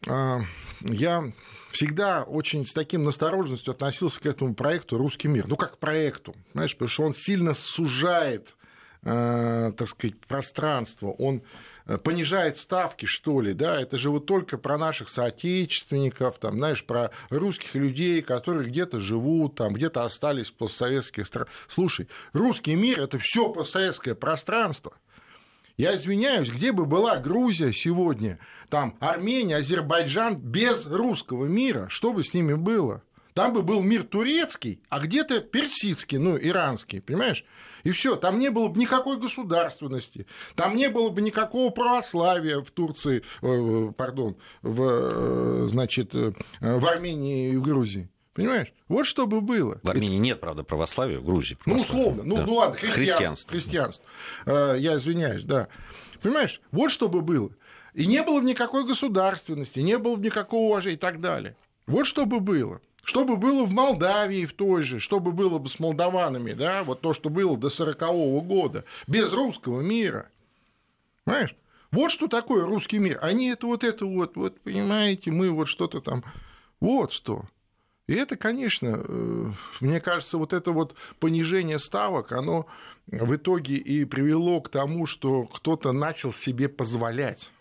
я 0.05 1.31
всегда 1.71 2.23
очень 2.23 2.65
с 2.65 2.73
таким 2.73 3.03
настороженностью 3.03 3.71
относился 3.71 4.19
к 4.19 4.25
этому 4.25 4.55
проекту 4.55 4.97
«Русский 4.97 5.27
мир». 5.27 5.47
Ну, 5.47 5.55
как 5.55 5.73
к 5.73 5.77
проекту, 5.77 6.35
знаешь, 6.53 6.73
потому 6.73 6.89
что 6.89 7.03
он 7.03 7.13
сильно 7.13 7.53
сужает, 7.53 8.55
э, 9.03 9.71
так 9.77 9.87
сказать, 9.87 10.19
пространство, 10.21 11.11
он 11.11 11.43
э, 11.85 11.97
понижает 11.97 12.57
ставки, 12.57 13.05
что 13.05 13.41
ли, 13.41 13.53
да, 13.53 13.79
это 13.79 13.97
же 13.97 14.09
вот 14.09 14.25
только 14.25 14.57
про 14.57 14.77
наших 14.77 15.09
соотечественников, 15.09 16.39
там, 16.39 16.55
знаешь, 16.55 16.83
про 16.83 17.11
русских 17.29 17.75
людей, 17.75 18.21
которые 18.21 18.67
где-то 18.69 18.99
живут, 18.99 19.55
там, 19.55 19.73
где-то 19.73 20.03
остались 20.03 20.49
в 20.49 20.55
постсоветских 20.55 21.25
странах. 21.25 21.49
Слушай, 21.69 22.07
русский 22.33 22.75
мир– 22.75 22.99
это 23.01 23.19
все 23.19 23.49
постсоветское 23.49 24.15
пространство– 24.15 24.93
я 25.77 25.95
извиняюсь, 25.95 26.49
где 26.49 26.71
бы 26.71 26.85
была 26.85 27.17
Грузия 27.17 27.71
сегодня, 27.71 28.39
там 28.69 28.97
Армения, 28.99 29.57
Азербайджан 29.57 30.35
без 30.35 30.85
русского 30.87 31.45
мира, 31.45 31.87
что 31.89 32.13
бы 32.13 32.23
с 32.23 32.33
ними 32.33 32.55
было? 32.55 33.03
Там 33.33 33.53
бы 33.53 33.61
был 33.61 33.83
мир 33.83 34.03
турецкий, 34.03 34.81
а 34.89 34.99
где-то 34.99 35.41
персидский, 35.41 36.17
ну, 36.17 36.39
иранский, 36.39 36.99
понимаешь? 36.99 37.45
И 37.83 37.91
все, 37.91 38.15
там 38.15 38.39
не 38.39 38.49
было 38.49 38.67
бы 38.67 38.79
никакой 38.79 39.17
государственности, 39.17 40.25
там 40.55 40.75
не 40.75 40.89
было 40.89 41.11
бы 41.11 41.21
никакого 41.21 41.69
православия 41.69 42.59
в 42.59 42.71
Турции, 42.71 43.21
э, 43.43 43.91
пардон, 43.95 44.37
в, 44.63 44.81
э, 44.81 45.67
значит, 45.69 46.15
э, 46.15 46.33
в 46.59 46.85
Армении 46.87 47.51
и 47.51 47.57
в 47.57 47.61
Грузии. 47.61 48.09
Понимаешь? 48.37 48.71
Вот 48.87 49.07
что 49.07 49.25
бы 49.25 49.41
было. 49.41 49.79
В 49.81 49.89
Армении 49.89 50.17
Это... 50.17 50.23
нет, 50.23 50.39
правда, 50.39 50.61
православия, 50.61 51.19
в 51.19 51.25
Грузии 51.25 51.57
Ну, 51.65 51.77
условно. 51.77 52.21
Ну, 52.23 52.35
да. 52.35 52.45
ну 52.45 52.53
ладно, 52.53 52.75
христианство. 52.75 53.51
Христианство. 53.51 53.51
христианство. 53.51 54.05
Э, 54.45 54.75
я 54.77 54.97
извиняюсь, 54.97 55.43
да. 55.43 55.69
Понимаешь? 56.21 56.61
Вот 56.71 56.91
что 56.91 57.09
бы 57.09 57.21
было. 57.21 57.49
И 57.95 58.05
не 58.05 58.21
было 58.21 58.39
бы 58.39 58.45
никакой 58.45 58.85
государственности, 58.85 59.79
не 59.79 59.97
было 59.97 60.17
бы 60.17 60.25
никакого 60.25 60.67
уважения 60.69 60.93
и 60.93 60.99
так 60.99 61.19
далее. 61.19 61.55
Вот 61.87 62.05
что 62.05 62.27
бы 62.27 62.39
было. 62.39 62.79
Что 63.03 63.25
бы 63.25 63.37
было 63.37 63.65
в 63.65 63.71
Молдавии 63.71 64.45
в 64.45 64.53
той 64.53 64.83
же, 64.83 64.99
что 64.99 65.19
бы 65.19 65.31
было 65.31 65.57
бы 65.57 65.67
с 65.67 65.79
молдаванами, 65.79 66.53
да, 66.53 66.83
вот 66.83 67.01
то, 67.01 67.13
что 67.15 67.29
было 67.29 67.57
до 67.57 67.69
40 67.69 67.99
года, 68.45 68.85
без 69.07 69.33
русского 69.33 69.81
мира. 69.81 70.29
Понимаешь? 71.23 71.55
Вот 71.89 72.11
что 72.11 72.27
такое 72.27 72.65
русский 72.65 72.99
мир. 72.99 73.17
Они 73.23 73.47
это 73.47 73.65
вот 73.65 73.83
это 73.83 74.05
вот, 74.05 74.35
вот 74.35 74.59
понимаете, 74.59 75.31
мы 75.31 75.49
вот 75.49 75.67
что-то 75.69 76.01
там, 76.01 76.23
вот 76.79 77.11
что. 77.11 77.45
И 78.07 78.13
это, 78.13 78.37
конечно, 78.37 79.03
э, 79.05 79.51
мне 79.81 79.99
кажется, 79.99 80.37
вот 80.37 80.53
это 80.53 80.71
вот 80.71 80.95
понижение 81.19 81.77
ставок, 81.77 82.31
оно 82.31 82.65
в 83.07 83.35
итоге 83.35 83.75
и 83.75 84.05
привело 84.05 84.61
к 84.61 84.69
тому, 84.69 85.05
что 85.05 85.43
кто-то 85.43 85.91
начал 85.91 86.31
себе 86.31 86.69
позволять. 86.69 87.51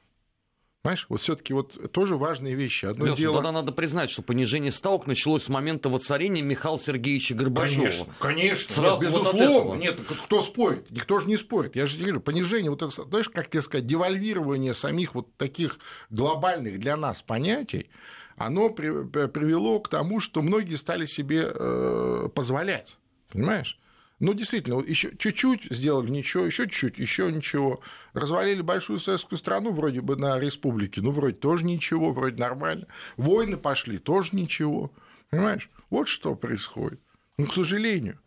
Понимаешь, 0.82 1.06
вот 1.08 1.20
все-таки 1.20 1.52
вот 1.52 1.90
тоже 1.90 2.16
важные 2.16 2.54
вещи. 2.54 2.86
Одно 2.86 3.06
Леша, 3.06 3.16
дело... 3.16 3.34
тогда 3.34 3.50
надо 3.50 3.72
признать, 3.72 4.08
что 4.08 4.22
понижение 4.22 4.70
ставок 4.70 5.08
началось 5.08 5.42
с 5.42 5.48
момента 5.48 5.88
воцарения 5.88 6.42
Михаила 6.42 6.78
Сергеевича 6.78 7.34
Горбачева. 7.34 7.80
Конечно, 7.80 8.14
конечно. 8.20 8.72
Сразу 8.72 9.02
нет, 9.02 9.12
безусловно. 9.12 9.70
Вот 9.70 9.78
нет, 9.78 9.98
кто 10.26 10.40
спорит? 10.40 10.88
Никто 10.92 11.18
же 11.18 11.26
не 11.26 11.36
спорит. 11.38 11.74
Я 11.74 11.86
же 11.86 11.98
говорю, 11.98 12.20
понижение, 12.20 12.70
вот 12.70 12.82
это, 12.82 13.02
знаешь, 13.02 13.28
как 13.28 13.50
тебе 13.50 13.62
сказать, 13.62 13.88
девальвирование 13.88 14.74
самих 14.74 15.16
вот 15.16 15.36
таких 15.36 15.80
глобальных 16.10 16.78
для 16.78 16.96
нас 16.96 17.20
понятий, 17.20 17.90
оно 18.36 18.70
привело 18.70 19.80
к 19.80 19.88
тому, 19.88 20.20
что 20.20 20.42
многие 20.42 20.76
стали 20.76 21.06
себе 21.06 21.50
э, 21.52 22.28
позволять. 22.34 22.98
Понимаешь? 23.30 23.78
Ну, 24.18 24.32
действительно, 24.32 24.80
еще 24.80 25.14
чуть-чуть 25.16 25.66
сделали 25.70 26.08
ничего, 26.10 26.46
еще 26.46 26.64
чуть-чуть, 26.64 26.98
еще 26.98 27.30
ничего. 27.30 27.80
Развалили 28.14 28.62
большую 28.62 28.98
советскую 28.98 29.38
страну 29.38 29.72
вроде 29.72 30.00
бы 30.00 30.16
на 30.16 30.40
республике, 30.40 31.02
ну, 31.02 31.10
вроде 31.10 31.36
тоже 31.36 31.66
ничего, 31.66 32.12
вроде 32.12 32.40
нормально. 32.40 32.86
Войны 33.18 33.58
пошли, 33.58 33.98
тоже 33.98 34.30
ничего. 34.32 34.90
Понимаешь? 35.28 35.68
Вот 35.90 36.08
что 36.08 36.34
происходит. 36.34 37.00
Ну, 37.36 37.46
к 37.46 37.52
сожалению. 37.52 38.18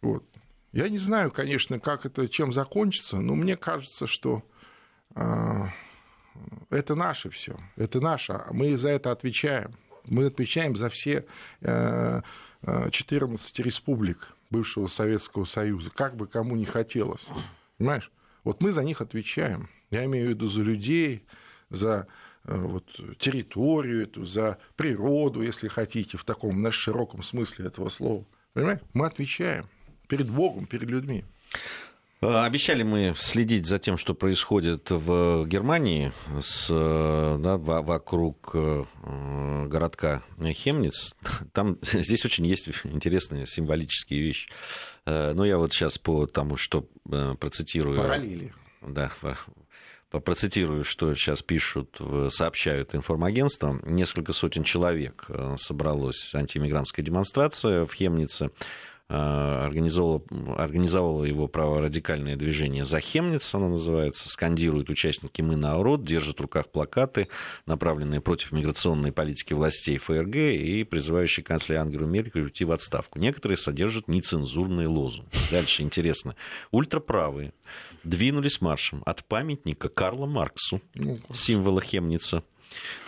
Вот. 0.00 0.24
Я 0.72 0.88
не 0.88 0.98
знаю, 0.98 1.30
конечно, 1.30 1.78
как 1.78 2.06
это, 2.06 2.28
чем 2.28 2.52
закончится, 2.52 3.18
но 3.18 3.34
мне 3.34 3.56
кажется, 3.56 4.06
что 4.06 4.42
а, 5.14 5.72
это 6.70 6.94
наше 6.94 7.30
все, 7.30 7.58
это 7.76 8.00
наше, 8.00 8.40
мы 8.50 8.76
за 8.76 8.90
это 8.90 9.10
отвечаем. 9.10 9.74
Мы 10.04 10.26
отвечаем 10.26 10.76
за 10.76 10.88
все 10.88 11.26
14 11.60 11.60
э, 12.62 12.90
э, 12.92 13.62
республик 13.62 14.28
бывшего 14.50 14.86
Советского 14.86 15.44
Союза, 15.44 15.90
как 15.90 16.16
бы 16.16 16.26
кому 16.26 16.56
ни 16.56 16.64
хотелось. 16.64 17.28
Понимаешь? 17.76 18.10
Вот 18.44 18.62
мы 18.62 18.72
за 18.72 18.82
них 18.82 19.00
отвечаем. 19.00 19.68
Я 19.90 20.04
имею 20.04 20.26
в 20.26 20.30
виду 20.30 20.48
за 20.48 20.62
людей, 20.62 21.24
за 21.70 22.06
э, 22.44 22.56
вот, 22.56 22.84
территорию 23.18 24.04
эту, 24.04 24.24
за 24.24 24.58
природу, 24.76 25.42
если 25.42 25.68
хотите, 25.68 26.16
в 26.16 26.24
таком 26.24 26.62
на 26.62 26.72
широком 26.72 27.22
смысле 27.22 27.66
этого 27.66 27.88
слова. 27.90 28.24
Понимаете? 28.54 28.82
Мы 28.94 29.06
отвечаем 29.06 29.66
перед 30.08 30.30
Богом, 30.30 30.66
перед 30.66 30.88
людьми. 30.88 31.24
Э, 32.20 32.44
обещали 32.44 32.82
мы 32.82 33.14
следить 33.16 33.66
за 33.66 33.78
тем, 33.78 33.96
что 33.96 34.14
происходит 34.14 34.90
в 34.90 35.46
Германии 35.46 36.12
с, 36.40 36.66
э, 36.68 37.38
да, 37.40 37.56
вокруг 37.56 38.50
э, 38.54 38.84
городка 39.66 40.22
Хемниц. 40.38 41.14
Там 41.52 41.78
здесь 41.82 42.24
очень 42.24 42.46
есть 42.46 42.68
интересные 42.84 43.46
символические 43.46 44.20
вещи. 44.20 44.50
Ну, 45.06 45.44
я 45.44 45.56
вот 45.56 45.72
сейчас 45.72 45.96
по 45.96 46.26
тому, 46.26 46.58
что 46.58 46.86
процитирую... 47.40 47.96
Параллели. 47.96 48.52
Да, 48.82 49.10
процитирую, 50.10 50.84
что 50.84 51.14
сейчас 51.14 51.42
пишут, 51.42 51.98
сообщают 52.28 52.94
информагентства. 52.94 53.80
Несколько 53.86 54.34
сотен 54.34 54.64
человек 54.64 55.26
собралось 55.56 56.34
антииммигрантская 56.34 57.02
демонстрация 57.02 57.86
в 57.86 57.94
Хемнице 57.94 58.50
организовало, 59.08 60.22
организовало 60.56 61.24
его 61.24 61.48
праворадикальное 61.48 62.36
движение 62.36 62.84
«Захемница», 62.84 63.56
оно 63.56 63.70
называется, 63.70 64.28
скандируют 64.28 64.90
участники 64.90 65.40
«Мы 65.40 65.56
народ», 65.56 66.04
держат 66.04 66.38
в 66.38 66.42
руках 66.42 66.68
плакаты, 66.68 67.28
направленные 67.64 68.20
против 68.20 68.52
миграционной 68.52 69.12
политики 69.12 69.54
властей 69.54 69.96
ФРГ 69.96 70.36
и 70.36 70.84
призывающие 70.84 71.42
канцлера 71.42 71.80
Ангелу 71.80 72.06
Меркель 72.06 72.42
уйти 72.42 72.64
в 72.64 72.72
отставку. 72.72 73.18
Некоторые 73.18 73.56
содержат 73.56 74.08
нецензурные 74.08 74.88
лозунги. 74.88 75.30
Дальше 75.50 75.82
интересно. 75.82 76.36
Ультраправые 76.70 77.54
двинулись 78.04 78.60
маршем 78.60 79.02
от 79.06 79.24
памятника 79.24 79.88
Карла 79.88 80.26
Марксу, 80.26 80.82
ну, 80.94 81.18
символа 81.32 81.80
Хемница, 81.80 82.42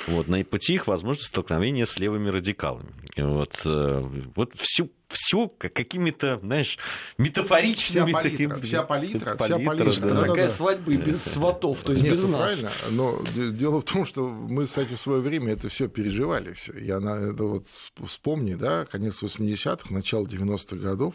вот, 0.07 0.29
на 0.29 0.43
пути 0.45 0.75
их 0.75 0.87
возможно 0.87 1.23
столкновение 1.23 1.85
с 1.85 1.99
левыми 1.99 2.31
радикалами. 2.31 2.89
Вот, 3.19 3.61
э, 3.67 4.01
вот 4.35 4.55
всю 4.57 4.91
все 5.11 5.49
какими-то, 5.49 6.39
знаешь, 6.39 6.79
метафоричными 7.19 8.13
вся 8.13 8.23
такими. 8.23 8.55
Вся 8.55 8.83
палитра, 8.85 9.37
вся 9.37 9.59
палитра. 9.59 10.01
Да, 10.01 10.15
да, 10.15 10.21
такая 10.21 10.47
да. 10.47 10.51
свадьба 10.51 10.93
без 10.97 11.23
сватов, 11.23 11.81
то 11.83 11.93
есть 11.93 12.05
Нет, 12.05 12.15
без 12.15 12.25
ну, 12.25 12.39
нас. 12.39 12.61
правильно, 12.61 12.71
но 12.91 13.23
дело 13.51 13.81
в 13.81 13.85
том, 13.85 14.07
что 14.07 14.29
мы, 14.29 14.67
кстати, 14.67 14.95
в 14.95 15.01
свое 15.01 15.21
время 15.21 15.53
это 15.53 15.69
все 15.69 15.89
переживали. 15.89 16.53
Все. 16.53 16.79
Я 16.79 17.01
на 17.01 17.31
это 17.31 17.43
вот 17.43 17.67
вспомни, 18.07 18.55
да, 18.55 18.85
конец 18.85 19.23
80-х, 19.23 19.93
начало 19.93 20.27
90-х 20.27 20.77
годов, 20.77 21.15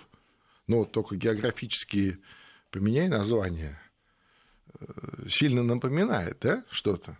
но 0.68 0.80
вот 0.80 0.92
только 0.92 1.16
географически 1.16 2.20
поменяй 2.72 3.08
название, 3.08 3.80
э, 4.78 5.30
сильно 5.30 5.64
напоминает, 5.64 6.40
да, 6.42 6.66
что-то. 6.70 7.18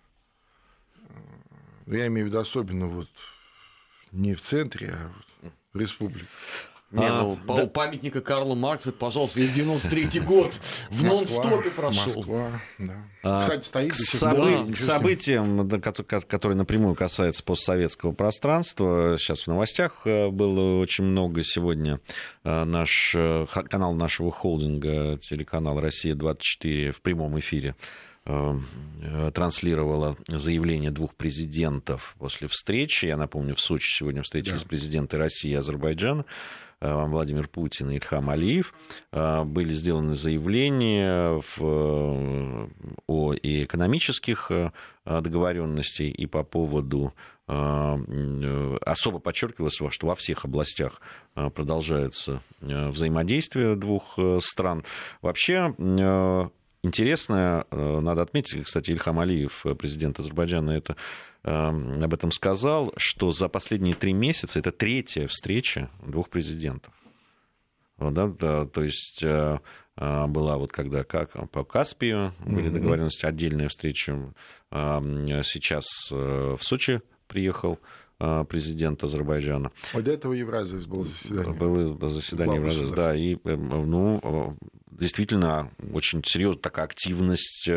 Я 1.88 2.08
имею 2.08 2.28
в 2.28 2.30
виду 2.30 2.40
особенно 2.40 2.88
вот 2.88 3.10
не 4.12 4.34
в 4.34 4.42
центре, 4.42 4.94
а 4.94 5.14
в 5.35 5.35
республике. 5.78 6.28
Не, 6.92 7.08
а, 7.08 7.24
ну, 7.24 7.40
да. 7.48 7.66
памятника 7.66 8.22
Карла 8.22 8.56
Маркса, 8.56 8.92
пожалуйста, 8.92 9.40
весь 9.40 9.50
93-й 9.50 10.20
год 10.26 10.54
в 10.90 11.04
нон-стопе 11.04 11.72
прошел. 11.72 12.16
Москва, 12.16 12.62
да. 12.78 12.94
А, 13.24 13.42
Кстати, 13.42 13.66
стоит 13.66 13.92
к, 13.92 13.96
собы... 13.96 14.72
к 14.72 14.78
событиям, 14.78 15.68
которые 16.28 16.58
напрямую 16.58 16.96
касаются 16.96 17.44
постсоветского 17.44 18.14
пространства, 18.14 19.18
сейчас 19.18 19.42
в 19.42 19.48
новостях 19.48 20.02
э, 20.06 20.30
было 20.30 20.80
очень 20.80 21.06
много 21.06 21.44
сегодня. 21.44 22.00
Э, 22.44 22.64
наш 22.64 23.14
э, 23.16 23.46
канал 23.48 23.94
нашего 23.94 24.32
холдинга, 24.32 25.18
телеканал 25.18 25.80
«Россия-24» 25.80 26.92
в 26.92 27.02
прямом 27.02 27.38
эфире 27.40 27.76
транслировала 28.26 30.18
заявление 30.28 30.90
двух 30.90 31.14
президентов 31.14 32.16
после 32.18 32.48
встречи. 32.48 33.06
Я 33.06 33.18
напомню, 33.18 33.56
в 33.56 33.62
Сочи 33.62 34.00
сегодня 34.00 34.24
встретились 34.24 34.64
да. 34.64 34.68
президенты 34.68 35.18
России 35.18 35.52
и 35.52 35.56
Азербайджана. 35.56 36.26
Э, 36.82 37.06
Владимир 37.06 37.48
Путин 37.48 37.92
и 37.92 37.96
Ильхам 37.96 38.30
Алиев, 38.30 38.74
э, 39.12 39.44
были 39.44 39.74
сделаны 39.74 40.16
заявления 40.16 41.42
в, 41.42 42.70
о 43.08 43.34
и 43.34 43.64
экономических 43.64 44.52
договоренностей 45.06 46.10
и 46.10 46.26
по 46.26 46.44
поводу 46.44 47.14
особо 47.46 49.20
подчеркивалось, 49.20 49.80
что 49.92 50.08
во 50.08 50.16
всех 50.16 50.46
областях 50.46 51.00
продолжается 51.36 52.42
взаимодействие 52.60 53.76
двух 53.76 54.18
стран. 54.40 54.84
Вообще 55.22 55.76
Интересно, 56.86 57.66
э, 57.72 58.00
надо 58.00 58.22
отметить, 58.22 58.64
кстати, 58.64 58.92
Ильхам 58.92 59.20
Алиев, 59.20 59.66
э, 59.66 59.74
президент 59.74 60.20
Азербайджана, 60.20 60.70
это, 60.70 60.96
эм, 61.44 62.04
об 62.04 62.14
этом 62.14 62.30
сказал, 62.32 62.94
что 62.96 63.32
за 63.32 63.50
последние 63.50 63.96
три 63.96 64.14
месяца 64.14 64.60
это 64.60 64.72
третья 64.72 65.26
встреча 65.26 65.90
двух 66.06 66.30
президентов. 66.30 66.94
Да, 67.98 68.28
да, 68.28 68.68
то 68.68 68.84
есть 68.84 69.24
э, 69.24 69.60
была 69.96 70.58
вот 70.58 70.72
когда 70.72 71.04
как 71.04 71.50
по 71.50 71.64
Каспию 71.64 72.36
были 72.46 72.70
договоренности, 72.70 73.26
отдельная 73.26 73.70
встреча. 73.70 74.34
Сейчас 74.70 75.86
в 76.12 76.60
Сочи 76.60 77.02
приехал 77.28 77.80
президент 78.18 79.04
Азербайджана. 79.04 79.72
Вот 79.94 80.04
до 80.04 80.12
этого 80.12 80.34
Евразис 80.34 80.86
было 80.86 81.04
заседание. 81.04 81.54
Было 81.54 82.10
заседание 82.10 82.56
Евразис, 82.58 82.92
да. 82.92 83.16
И, 83.16 83.38
ну, 83.44 84.56
действительно 84.90 85.72
очень 85.92 86.24
серьезная 86.24 86.62
такая 86.62 86.86
активность. 86.86 87.68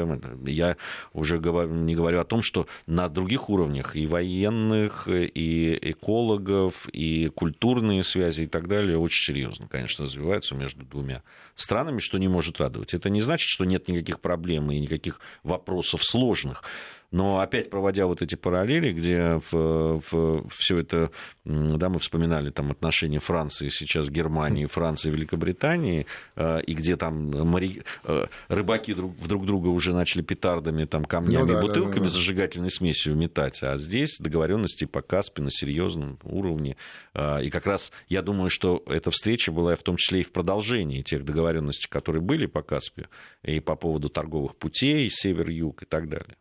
Я 0.47 0.77
уже 1.13 1.39
не 1.39 1.95
говорю 1.97 2.21
о 2.21 2.25
том, 2.25 2.43
что 2.43 2.69
на 2.87 3.09
других 3.09 3.51
уровнях 3.51 3.97
и 3.97 4.07
военных, 4.07 5.09
и 5.09 5.77
экологов, 5.83 6.89
и 6.93 7.29
культурные 7.29 8.05
связи 8.05 8.43
и 8.43 8.47
так 8.47 8.69
далее 8.69 8.99
очень 8.99 9.35
серьезно, 9.35 9.67
конечно, 9.67 10.05
развиваются 10.05 10.55
между 10.55 10.85
двумя 10.85 11.25
странами, 11.57 11.99
что 11.99 12.19
не 12.19 12.29
может 12.29 12.61
радовать. 12.61 12.95
Это 12.95 13.11
не 13.11 13.21
значит, 13.21 13.49
что 13.49 13.65
нет 13.65 13.89
никаких 13.89 14.21
проблем 14.21 14.71
и 14.71 14.79
никаких 14.79 15.19
вопросов 15.43 16.05
сложных. 16.05 16.63
Но 17.11 17.41
опять 17.41 17.71
проводя 17.71 18.07
вот 18.07 18.21
эти 18.21 18.35
параллели, 18.35 18.93
где 18.93 19.41
в, 19.51 20.03
в, 20.11 20.49
все 20.51 20.79
это, 20.79 21.11
да, 21.45 21.89
мы 21.89 21.99
вспоминали 21.99 22.51
там 22.51 22.71
отношения 22.71 23.19
Франции 23.19 23.71
сейчас 23.71 24.11
Германии, 24.11 24.67
Франции, 24.67 25.11
Великобритании, 25.11 26.07
э, 26.37 26.61
и 26.63 26.75
где 26.75 26.97
там 26.97 27.31
мори... 27.49 27.83
Э, 28.05 28.27
рыбаки 28.49 28.93
друг, 28.93 29.17
друг 29.27 29.47
друга 29.47 29.69
уже 29.69 29.95
начали 29.95 30.21
петардами, 30.21 30.85
там, 30.85 31.05
камнями, 31.05 31.47
ну, 31.47 31.55
да, 31.55 31.61
бутылками, 31.63 31.95
да, 31.95 32.01
да, 32.01 32.05
да. 32.05 32.09
зажигательной 32.09 32.71
смесью 32.71 33.15
метать. 33.15 33.63
А 33.63 33.79
здесь 33.79 34.19
договоренности 34.19 34.85
по 34.85 35.01
Каспи 35.01 35.41
на 35.41 35.51
серьезном 35.51 36.19
уровне. 36.25 36.77
Э, 37.15 37.43
и 37.43 37.49
как 37.49 37.67
раз 37.67 37.91
я 38.09 38.21
думаю, 38.21 38.51
что 38.51 38.83
эта 38.87 39.11
встреча 39.11 39.51
была 39.51 39.77
в 39.77 39.83
том 39.83 39.97
числе 39.97 40.21
и 40.21 40.25
в 40.25 40.33
продолжении 40.33 41.01
тех 41.01 41.25
договоренностей, 41.25 41.89
которые 41.89 42.21
были 42.21 42.45
по 42.45 42.63
Каспию, 42.63 43.09
и 43.43 43.61
по 43.61 43.77
поводу 43.77 44.11
торговых 44.11 44.57
путей, 44.57 45.09
север-юг 45.11 45.85
и 45.85 45.87
так 45.87 46.11
далее. 46.11 46.37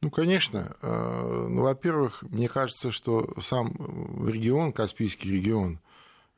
Ну, 0.00 0.10
конечно. 0.10 0.76
Э, 0.80 1.46
ну, 1.48 1.62
во-первых, 1.62 2.22
мне 2.22 2.48
кажется, 2.48 2.90
что 2.90 3.34
сам 3.40 4.26
регион, 4.26 4.72
Каспийский 4.72 5.30
регион, 5.30 5.78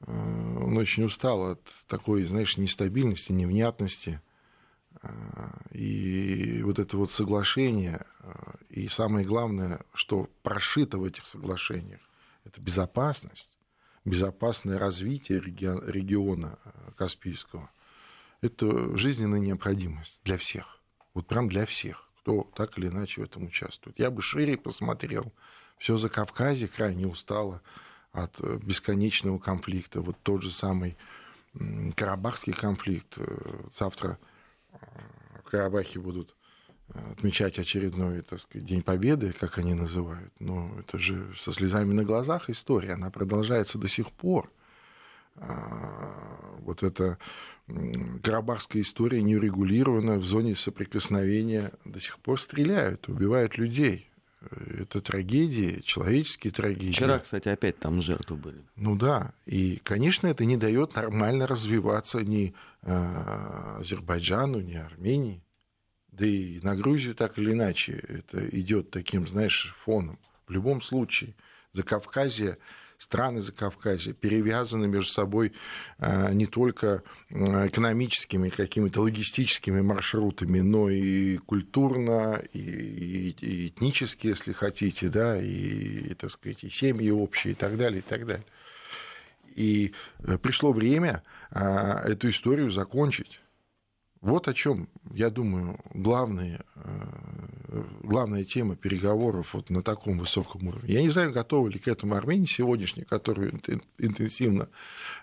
э, 0.01 0.13
он 0.13 0.77
очень 0.77 1.05
устал 1.05 1.53
от 1.53 1.63
такой, 1.87 2.25
знаешь, 2.25 2.57
нестабильности, 2.57 3.31
невнятности. 3.31 4.21
Э, 5.03 5.11
и 5.71 6.61
вот 6.65 6.81
это 6.81 6.97
вот 6.97 7.13
соглашение, 7.13 8.05
и 8.69 8.89
самое 8.89 9.25
главное, 9.25 9.85
что 9.95 10.29
прошито 10.43 10.99
в 10.99 11.05
этих 11.05 11.25
соглашениях, 11.27 12.01
это 12.45 12.61
безопасность, 12.61 13.51
безопасное 14.05 14.79
развитие 14.79 15.41
региона 15.41 16.59
Каспийского. 16.97 17.71
Это 18.41 18.97
жизненная 18.97 19.39
необходимость 19.39 20.19
для 20.25 20.37
всех. 20.37 20.81
Вот 21.15 21.29
прям 21.29 21.49
для 21.49 21.65
всех 21.65 22.12
кто 22.23 22.49
так 22.55 22.79
или 22.79 22.87
иначе 22.87 23.21
в 23.21 23.25
этом 23.25 23.45
участвует. 23.45 23.99
Я 23.99 24.11
бы 24.11 24.23
шире 24.23 24.57
посмотрел. 24.57 25.33
Все 25.79 25.97
за 25.97 26.09
Кавказе 26.09 26.69
крайне 26.69 27.07
устало 27.07 27.61
от 28.13 28.39
э, 28.41 28.59
бесконечного 28.63 29.39
конфликта. 29.39 30.01
Вот 30.01 30.17
тот 30.23 30.43
же 30.43 30.53
самый 30.53 30.97
Карабахский 31.97 32.53
конфликт. 32.53 33.15
Э, 33.17 33.25
завтра 33.77 34.19
э, 34.73 34.77
в 35.45 35.51
Карабахе 35.51 35.99
будут 35.99 36.37
отмечать 36.89 37.59
очередной, 37.59 38.21
так 38.21 38.39
сказать, 38.41 38.67
День 38.67 38.83
Победы, 38.83 39.33
как 39.33 39.59
они 39.59 39.75
называют. 39.75 40.33
Но 40.39 40.79
это 40.79 40.99
же 40.99 41.35
со 41.37 41.53
слезами 41.53 41.93
на 41.93 42.05
глазах 42.05 42.51
история, 42.51 42.93
она 42.93 43.11
продолжается 43.11 43.79
до 43.79 43.89
сих 43.89 44.13
пор. 44.13 44.51
А, 45.37 46.59
вот 46.61 46.83
эта 46.83 47.19
Карабахская 48.23 48.83
история 48.83 49.23
не 49.23 49.37
урегулирована, 49.37 50.19
в 50.19 50.25
зоне 50.25 50.57
соприкосновения 50.57 51.73
до 51.85 52.01
сих 52.01 52.19
пор 52.19 52.41
стреляют, 52.41 53.09
убивают 53.09 53.57
людей. 53.59 54.09
Это 54.51 55.01
трагедии, 55.01 55.81
человеческие 55.85 56.53
трагедии. 56.53 56.93
Вчера, 56.93 57.21
кстати, 57.21 57.49
опять 57.49 57.79
там 57.79 58.03
жертвы 58.03 58.37
были. 58.37 58.65
Ну 58.75 58.97
да, 58.97 59.35
и, 59.47 59.81
конечно, 59.85 60.27
это 60.27 60.45
не 60.45 60.57
дает 60.57 60.97
нормально 60.97 61.47
развиваться 61.47 62.23
ни 62.23 62.53
а, 62.83 63.79
Азербайджану, 63.81 64.61
ни 64.61 64.75
Армении. 64.75 65.45
Да 66.11 66.27
и 66.27 66.61
на 66.61 66.75
Грузию 66.75 67.15
так 67.15 67.39
или 67.39 67.53
иначе 67.53 67.93
это 67.93 68.45
идет 68.49 68.91
таким, 68.91 69.27
знаешь, 69.27 69.75
фоном. 69.85 70.19
В 70.47 70.51
любом 70.51 70.83
случае, 70.83 71.35
за 71.73 71.85
Кавказье 71.85 72.59
страны 73.03 73.41
Закавказья 73.41 74.13
перевязаны 74.13 74.87
между 74.87 75.11
собой 75.11 75.53
э, 75.99 76.33
не 76.33 76.47
только 76.47 77.03
э, 77.31 77.67
экономическими, 77.67 78.49
какими-то 78.49 79.03
логистическими 79.03 79.81
маршрутами, 79.81 80.61
но 80.61 80.89
и 80.89 81.39
культурно, 81.39 82.41
и, 82.53 82.61
и, 82.61 83.31
и 83.41 83.69
этнически, 83.69 84.29
если 84.29 84.53
хотите, 84.53 85.09
да, 85.09 85.37
и, 85.41 86.11
и, 86.11 86.15
так 86.15 86.31
сказать, 86.31 86.63
и 86.63 86.71
семьи 86.71 87.11
общие, 87.11 87.53
и 87.53 87.57
так 87.57 87.77
далее, 87.77 87.99
и 87.99 88.03
так 88.03 88.25
далее. 88.25 88.47
И 89.57 89.93
э, 90.21 90.39
пришло 90.39 90.73
время 90.73 91.23
эту 91.51 92.31
историю 92.31 92.71
закончить. 92.71 93.41
Вот 94.23 94.49
о 94.49 94.55
чем, 94.55 94.89
я 95.13 95.29
думаю, 95.29 95.79
главные 95.93 96.61
главная 98.03 98.45
тема 98.45 98.77
переговоров 98.77 99.55
вот 99.55 99.71
на 99.71 99.83
таком 99.83 100.19
высоком 100.19 100.69
уровне. 100.69 100.95
Я 100.95 101.03
не 101.03 101.11
знаю, 101.11 101.33
готовы 101.33 101.71
ли 101.71 101.79
к 101.79 101.89
этому 101.89 102.15
Армении 102.15 102.47
сегодняшней, 102.47 103.05
которую 103.05 103.61
интенсивно 103.99 104.69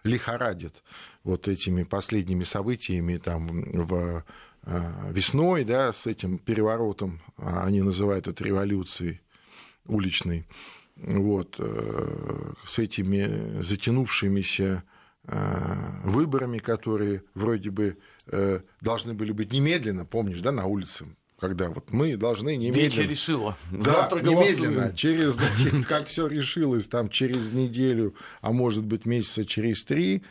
лихорадит 0.03 0.83
вот 1.23 1.47
этими 1.47 1.83
последними 1.83 2.43
событиями 2.43 3.17
там 3.17 3.63
в 3.63 4.23
э, 4.63 5.11
весной, 5.11 5.63
да, 5.63 5.93
с 5.93 6.07
этим 6.07 6.37
переворотом, 6.37 7.21
а 7.37 7.65
они 7.65 7.81
называют 7.81 8.27
это 8.27 8.43
революцией 8.43 9.21
уличной, 9.85 10.47
вот, 10.95 11.55
э, 11.59 12.53
с 12.65 12.79
этими 12.79 13.61
затянувшимися 13.61 14.83
выборами, 16.05 16.57
которые 16.57 17.21
вроде 17.35 17.69
бы 17.69 17.97
должны 18.81 19.13
были 19.13 19.31
быть 19.31 19.53
немедленно, 19.53 20.03
помнишь, 20.03 20.39
да, 20.39 20.51
на 20.51 20.65
улице 20.65 21.05
когда 21.39 21.69
вот 21.69 21.91
мы 21.91 22.15
должны 22.17 22.55
немедленно... 22.55 22.83
Вечер 22.83 23.07
решила. 23.07 23.57
Да, 23.71 23.79
Завтра 23.81 24.21
немедленно, 24.21 24.93
через, 24.95 25.33
значит, 25.33 25.85
как 25.87 26.07
все 26.07 26.27
решилось, 26.27 26.87
там 26.87 27.09
через 27.09 27.51
неделю, 27.51 28.15
а 28.41 28.51
может 28.51 28.85
быть 28.85 29.05
месяца 29.05 29.45
через 29.45 29.83
три, 29.83 30.23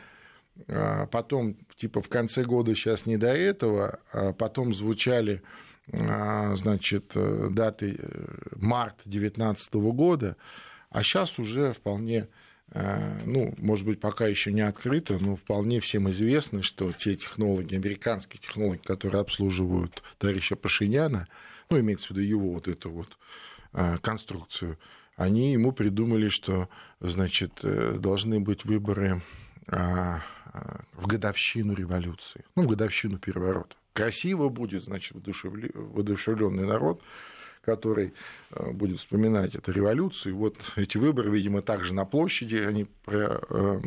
а 0.67 1.07
потом, 1.07 1.57
типа, 1.75 2.01
в 2.01 2.09
конце 2.09 2.43
года 2.43 2.75
сейчас 2.75 3.05
не 3.05 3.17
до 3.17 3.33
этого, 3.33 3.99
а 4.11 4.33
потом 4.33 4.73
звучали, 4.73 5.41
а, 5.91 6.55
значит, 6.55 7.13
даты 7.15 7.95
э, 7.97 8.55
март 8.55 8.97
2019 9.05 9.73
года, 9.75 10.35
а 10.91 11.01
сейчас 11.03 11.39
уже 11.39 11.73
вполне 11.73 12.23
Э, 12.23 12.38
ну, 12.73 13.53
может 13.57 13.85
быть, 13.85 13.99
пока 13.99 14.27
еще 14.27 14.51
не 14.53 14.61
открыто, 14.61 15.17
но 15.19 15.35
вполне 15.35 15.79
всем 15.79 16.09
известно, 16.09 16.61
что 16.61 16.91
те 16.91 17.15
технологи, 17.15 17.75
американские 17.75 18.39
технологи, 18.39 18.81
которые 18.83 19.21
обслуживают 19.21 20.03
товарища 20.17 20.55
Пашиняна, 20.55 21.27
ну, 21.69 21.79
имеется 21.79 22.07
в 22.07 22.11
виду 22.11 22.21
его 22.21 22.51
вот 22.51 22.67
эту 22.67 22.91
вот 22.91 23.17
э, 23.73 23.97
конструкцию, 24.01 24.77
они 25.15 25.53
ему 25.53 25.71
придумали, 25.71 26.29
что, 26.29 26.69
значит, 26.99 27.59
э, 27.63 27.97
должны 27.99 28.39
быть 28.39 28.65
выборы 28.65 29.21
в 29.67 31.05
годовщину 31.05 31.75
революции, 31.75 32.43
ну, 32.55 32.63
в 32.63 32.67
годовщину 32.67 33.19
переворота. 33.19 33.75
Красиво 33.93 34.49
будет, 34.49 34.83
значит, 34.83 35.13
воодушевленный 35.13 36.65
народ, 36.65 37.03
который 37.69 38.13
э, 38.51 38.71
будет 38.71 38.99
вспоминать 38.99 39.55
эту 39.55 39.71
революцию. 39.71 40.35
Вот 40.35 40.55
эти 40.75 40.97
выборы, 40.97 41.29
видимо, 41.29 41.61
также 41.61 41.93
на 41.93 42.05
площади 42.05 42.55
они 42.55 42.87
э, 43.07 43.79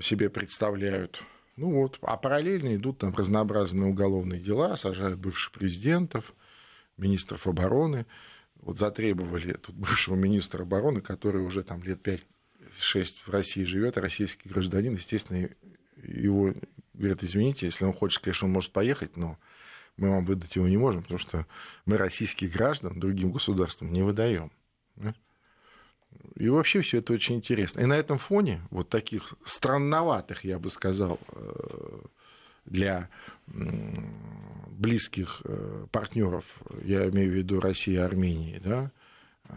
себе 0.00 0.28
представляют. 0.28 1.22
Ну 1.56 1.70
вот, 1.72 1.98
а 2.02 2.16
параллельно 2.18 2.76
идут 2.76 2.98
там 2.98 3.14
разнообразные 3.14 3.88
уголовные 3.88 4.40
дела, 4.40 4.76
сажают 4.76 5.18
бывших 5.18 5.52
президентов, 5.52 6.34
министров 6.98 7.46
обороны. 7.46 8.04
Вот 8.60 8.78
затребовали 8.78 9.54
тут 9.54 9.74
бывшего 9.74 10.16
министра 10.16 10.62
обороны, 10.62 11.00
который 11.00 11.42
уже 11.42 11.62
там 11.62 11.82
лет 11.82 12.06
5-6 12.06 13.14
в 13.24 13.30
России 13.30 13.64
живет, 13.64 13.96
российский 13.96 14.48
гражданин, 14.48 14.94
естественно, 14.94 15.48
его 16.02 16.52
говорят, 16.92 17.22
извините, 17.22 17.66
если 17.66 17.84
он 17.84 17.94
хочет, 17.94 18.22
конечно, 18.22 18.46
он 18.46 18.52
может 18.52 18.72
поехать, 18.72 19.16
но 19.16 19.38
мы 19.96 20.10
вам 20.10 20.24
выдать 20.24 20.56
его 20.56 20.68
не 20.68 20.76
можем, 20.76 21.02
потому 21.02 21.18
что 21.18 21.46
мы 21.84 21.96
российских 21.96 22.52
граждан 22.52 22.98
другим 23.00 23.32
государствам 23.32 23.92
не 23.92 24.02
выдаем. 24.02 24.50
И 26.34 26.48
вообще 26.48 26.80
все 26.80 26.98
это 26.98 27.12
очень 27.12 27.36
интересно. 27.36 27.80
И 27.80 27.86
на 27.86 27.94
этом 27.94 28.18
фоне 28.18 28.60
вот 28.70 28.88
таких 28.88 29.34
странноватых, 29.44 30.44
я 30.44 30.58
бы 30.58 30.70
сказал, 30.70 31.18
э, 31.32 32.00
для 32.64 33.08
близких 33.46 35.42
э, 35.44 35.86
партнеров, 35.90 36.44
я 36.82 37.08
имею 37.08 37.30
в 37.30 37.34
виду 37.34 37.60
России 37.60 37.94
и 37.94 37.98
Армении, 37.98 38.58
да, 38.58 38.90
э, 39.44 39.52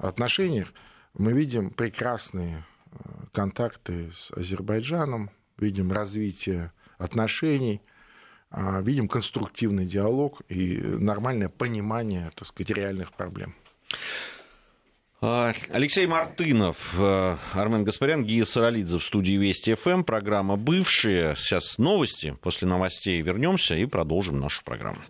отношениях, 0.00 0.72
мы 1.14 1.32
видим 1.32 1.70
прекрасные 1.70 2.64
контакты 3.32 4.10
с 4.12 4.30
Азербайджаном, 4.32 5.30
видим 5.58 5.92
развитие 5.92 6.72
отношений, 6.98 7.82
видим 8.52 9.08
конструктивный 9.08 9.86
диалог 9.86 10.42
и 10.48 10.76
нормальное 10.78 11.48
понимание, 11.48 12.30
так 12.34 12.46
сказать, 12.46 12.70
реальных 12.70 13.12
проблем. 13.12 13.54
А, 15.22 15.52
Алексей 15.70 16.06
Мартынов, 16.06 16.94
э, 16.98 17.36
Армен 17.52 17.84
Гаспарян, 17.84 18.24
Гия 18.24 18.46
Саралидзе 18.46 18.98
в 18.98 19.04
студии 19.04 19.34
Вести 19.34 19.74
ФМ. 19.74 20.02
Программа 20.02 20.56
«Бывшие». 20.56 21.36
Сейчас 21.36 21.76
новости. 21.76 22.34
После 22.40 22.66
новостей 22.66 23.20
вернемся 23.20 23.74
и 23.74 23.84
продолжим 23.84 24.40
нашу 24.40 24.64
программу. 24.64 25.00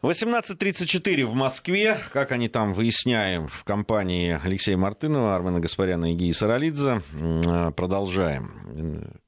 18.34 0.00 1.24
в 1.26 1.34
Москве. 1.34 1.98
Как 2.12 2.32
они 2.32 2.48
там 2.48 2.72
выясняем 2.72 3.46
в 3.48 3.62
компании 3.64 4.38
Алексея 4.42 4.78
Мартынова, 4.78 5.34
Армена 5.34 5.60
Гаспаряна 5.60 6.12
и 6.12 6.14
Гии 6.14 6.32
Саралидзе. 6.32 7.02
Э, 7.12 7.72
продолжаем. 7.72 9.20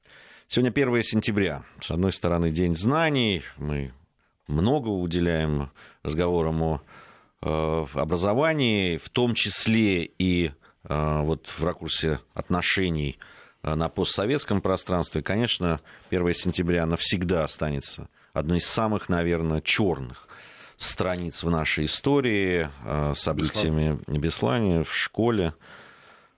Сегодня 0.49 0.71
1 0.71 1.03
сентября. 1.03 1.63
С 1.81 1.91
одной 1.91 2.13
стороны, 2.13 2.51
День 2.51 2.73
знаний. 2.73 3.43
Мы 3.57 3.91
много 4.47 4.87
уделяем 4.87 5.71
разговорам 6.03 6.63
о 6.63 6.81
э, 7.41 7.85
образовании, 7.93 8.95
в 8.95 9.09
том 9.09 9.33
числе 9.33 10.05
и 10.05 10.53
э, 10.85 11.21
вот 11.21 11.47
в 11.47 11.61
ракурсе 11.65 12.21
отношений 12.33 13.19
э, 13.61 13.75
на 13.75 13.89
постсоветском 13.89 14.61
пространстве. 14.61 15.21
Конечно, 15.21 15.81
1 16.11 16.33
сентября 16.33 16.85
навсегда 16.85 17.43
останется 17.43 18.07
одной 18.31 18.59
из 18.59 18.65
самых, 18.65 19.09
наверное, 19.09 19.59
черных 19.59 20.29
страниц 20.77 21.43
в 21.43 21.49
нашей 21.49 21.87
истории, 21.87 22.69
событиями 23.15 23.99
Беслане 24.07 24.85
в 24.85 24.95
школе. 24.95 25.55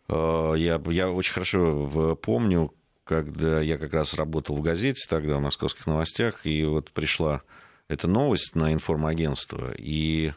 Я, 0.08 0.82
я 0.88 1.12
очень 1.12 1.34
хорошо 1.34 2.15
помню, 2.15 2.74
когда 3.10 3.60
я 3.60 3.80
как 3.80 3.91
раз 3.93 4.13
работал 4.13 4.56
в 4.56 4.62
газете 4.62 5.04
тогда, 5.10 5.38
в 5.38 5.41
«Московских 5.41 5.88
новостях», 5.88 6.45
и 6.45 6.63
вот 6.63 6.91
пришла 6.91 7.41
эта 7.88 8.08
новость 8.08 8.54
на 8.54 8.72
информагентство, 8.72 9.74
и 9.76 10.32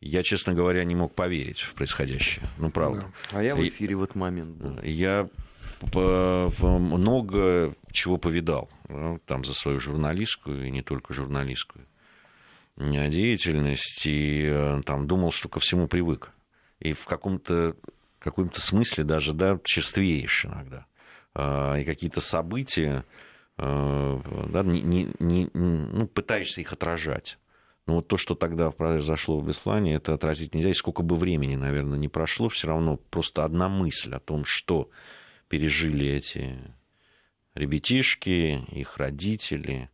я, 0.00 0.22
честно 0.22 0.54
говоря, 0.54 0.84
не 0.84 0.94
мог 0.94 1.14
поверить 1.14 1.60
в 1.60 1.74
происходящее. 1.74 2.46
Ну, 2.56 2.70
правда. 2.70 3.12
Да. 3.30 3.40
А 3.40 3.42
я 3.42 3.54
в 3.54 3.62
эфире 3.62 3.96
в 3.96 4.02
этот 4.02 4.16
момент 4.16 4.56
был. 4.56 4.80
Я 4.82 5.28
много 5.92 7.74
чего 7.92 8.16
повидал 8.16 8.70
там 9.26 9.44
за 9.44 9.52
свою 9.52 9.78
журналистскую 9.78 10.66
и 10.66 10.70
не 10.70 10.80
только 10.80 11.12
журналистскую 11.12 11.84
деятельность, 12.76 14.06
и 14.06 14.48
э, 14.50 14.80
там 14.84 15.06
думал, 15.06 15.30
что 15.30 15.48
ко 15.48 15.60
всему 15.60 15.86
привык. 15.88 16.32
И 16.80 16.92
в 16.92 17.04
каком-то 17.04 17.76
каком-то 18.18 18.60
смысле 18.60 19.04
даже, 19.04 19.32
да, 19.32 19.60
черствеешь 19.62 20.46
иногда. 20.46 20.86
А, 21.34 21.76
и 21.76 21.84
какие-то 21.84 22.20
события, 22.20 23.04
а, 23.56 24.20
да, 24.50 24.62
не, 24.62 24.80
не, 24.82 25.10
не, 25.18 25.50
ну, 25.52 26.06
пытаешься 26.06 26.60
их 26.60 26.72
отражать. 26.72 27.38
Но 27.86 27.96
вот 27.96 28.08
то, 28.08 28.16
что 28.16 28.34
тогда 28.34 28.70
произошло 28.70 29.38
в 29.38 29.46
Беслане, 29.46 29.94
это 29.94 30.14
отразить 30.14 30.54
нельзя. 30.54 30.70
И 30.70 30.74
сколько 30.74 31.02
бы 31.02 31.16
времени, 31.16 31.56
наверное, 31.56 31.98
не 31.98 32.08
прошло, 32.08 32.48
все 32.48 32.68
равно 32.68 32.96
просто 32.96 33.44
одна 33.44 33.68
мысль 33.68 34.14
о 34.14 34.20
том, 34.20 34.44
что 34.44 34.90
пережили 35.48 36.06
эти 36.06 36.58
ребятишки, 37.54 38.64
их 38.72 38.96
родители, 38.96 39.90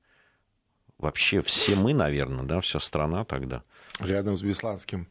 вообще 0.99 1.43
все 1.43 1.75
мы, 1.75 1.95
наверное, 1.95 2.45
да, 2.45 2.61
вся 2.61 2.79
страна 2.81 3.25
тогда. 3.25 3.65
Рядом 3.99 4.37
с 4.37 4.43
Бесланским 4.43 5.09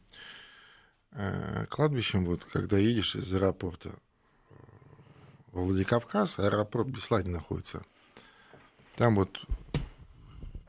э, 1.12 1.66
кладбищем, 1.68 2.24
вот 2.24 2.44
когда 2.44 2.78
едешь 2.78 3.14
из 3.14 3.32
аэропорта, 3.32 3.98
во 5.52 5.64
Владикавказ, 5.64 6.38
аэропорт 6.38 6.88
Беслане 6.88 7.30
находится. 7.30 7.82
Там 8.96 9.16
вот 9.16 9.44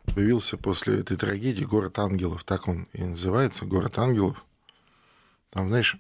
появился 0.06 0.58
после 0.58 1.00
этой 1.00 1.18
трагедии 1.18 1.64
город 1.64 2.00
ангелов, 2.00 2.44
так 2.44 2.68
он 2.68 2.88
и 2.94 3.04
называется, 3.04 3.66
город 3.66 3.98
ангелов. 4.00 4.44
Там, 5.50 5.68
знаешь, 5.68 5.98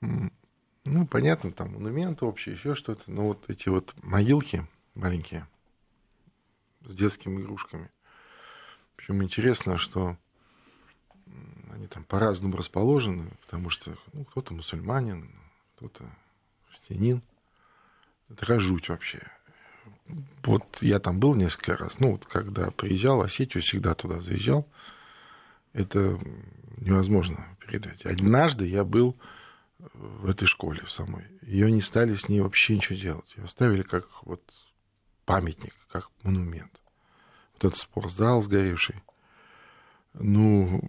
ну, 0.00 1.06
понятно, 1.06 1.52
там 1.52 1.72
монументы 1.72 2.24
общие, 2.24 2.54
еще 2.54 2.74
что-то, 2.74 3.02
но 3.10 3.28
вот 3.28 3.44
эти 3.48 3.68
вот 3.68 3.94
могилки 4.02 4.66
маленькие 4.94 5.46
с 6.84 6.94
детскими 6.94 7.40
игрушками. 7.40 7.90
Причем 8.96 9.22
интересно, 9.22 9.76
что 9.76 10.16
они 11.72 11.86
там 11.86 12.04
по-разному 12.04 12.56
расположены, 12.56 13.30
потому 13.42 13.70
что 13.70 13.96
ну, 14.12 14.24
кто-то 14.24 14.54
мусульманин, 14.54 15.30
кто-то 15.76 16.04
христианин– 16.68 17.22
такая 18.34 18.60
жуть 18.60 18.88
вообще. 18.88 19.20
Вот 20.42 20.64
я 20.80 20.98
там 20.98 21.18
был 21.18 21.34
несколько 21.34 21.76
раз. 21.76 21.98
Ну, 21.98 22.12
вот 22.12 22.26
когда 22.26 22.70
приезжал 22.70 23.22
Осетию, 23.22 23.62
всегда 23.62 23.94
туда 23.94 24.20
заезжал. 24.20 24.68
Это 25.72 26.18
невозможно 26.76 27.46
передать. 27.58 28.04
Однажды 28.04 28.66
я 28.66 28.84
был 28.84 29.16
в 29.94 30.28
этой 30.28 30.46
школе 30.46 30.82
самой. 30.88 31.24
Ее 31.42 31.70
не 31.70 31.80
стали 31.80 32.14
с 32.14 32.28
ней 32.28 32.40
вообще 32.40 32.76
ничего 32.76 32.98
делать. 32.98 33.32
Ее 33.36 33.44
оставили 33.44 33.82
как 33.82 34.06
вот 34.22 34.42
памятник, 35.24 35.74
как 35.90 36.10
монумент. 36.22 36.72
Вот 37.54 37.64
этот 37.64 37.78
спортзал 37.78 38.42
сгоревший. 38.42 38.96
ну, 40.14 40.82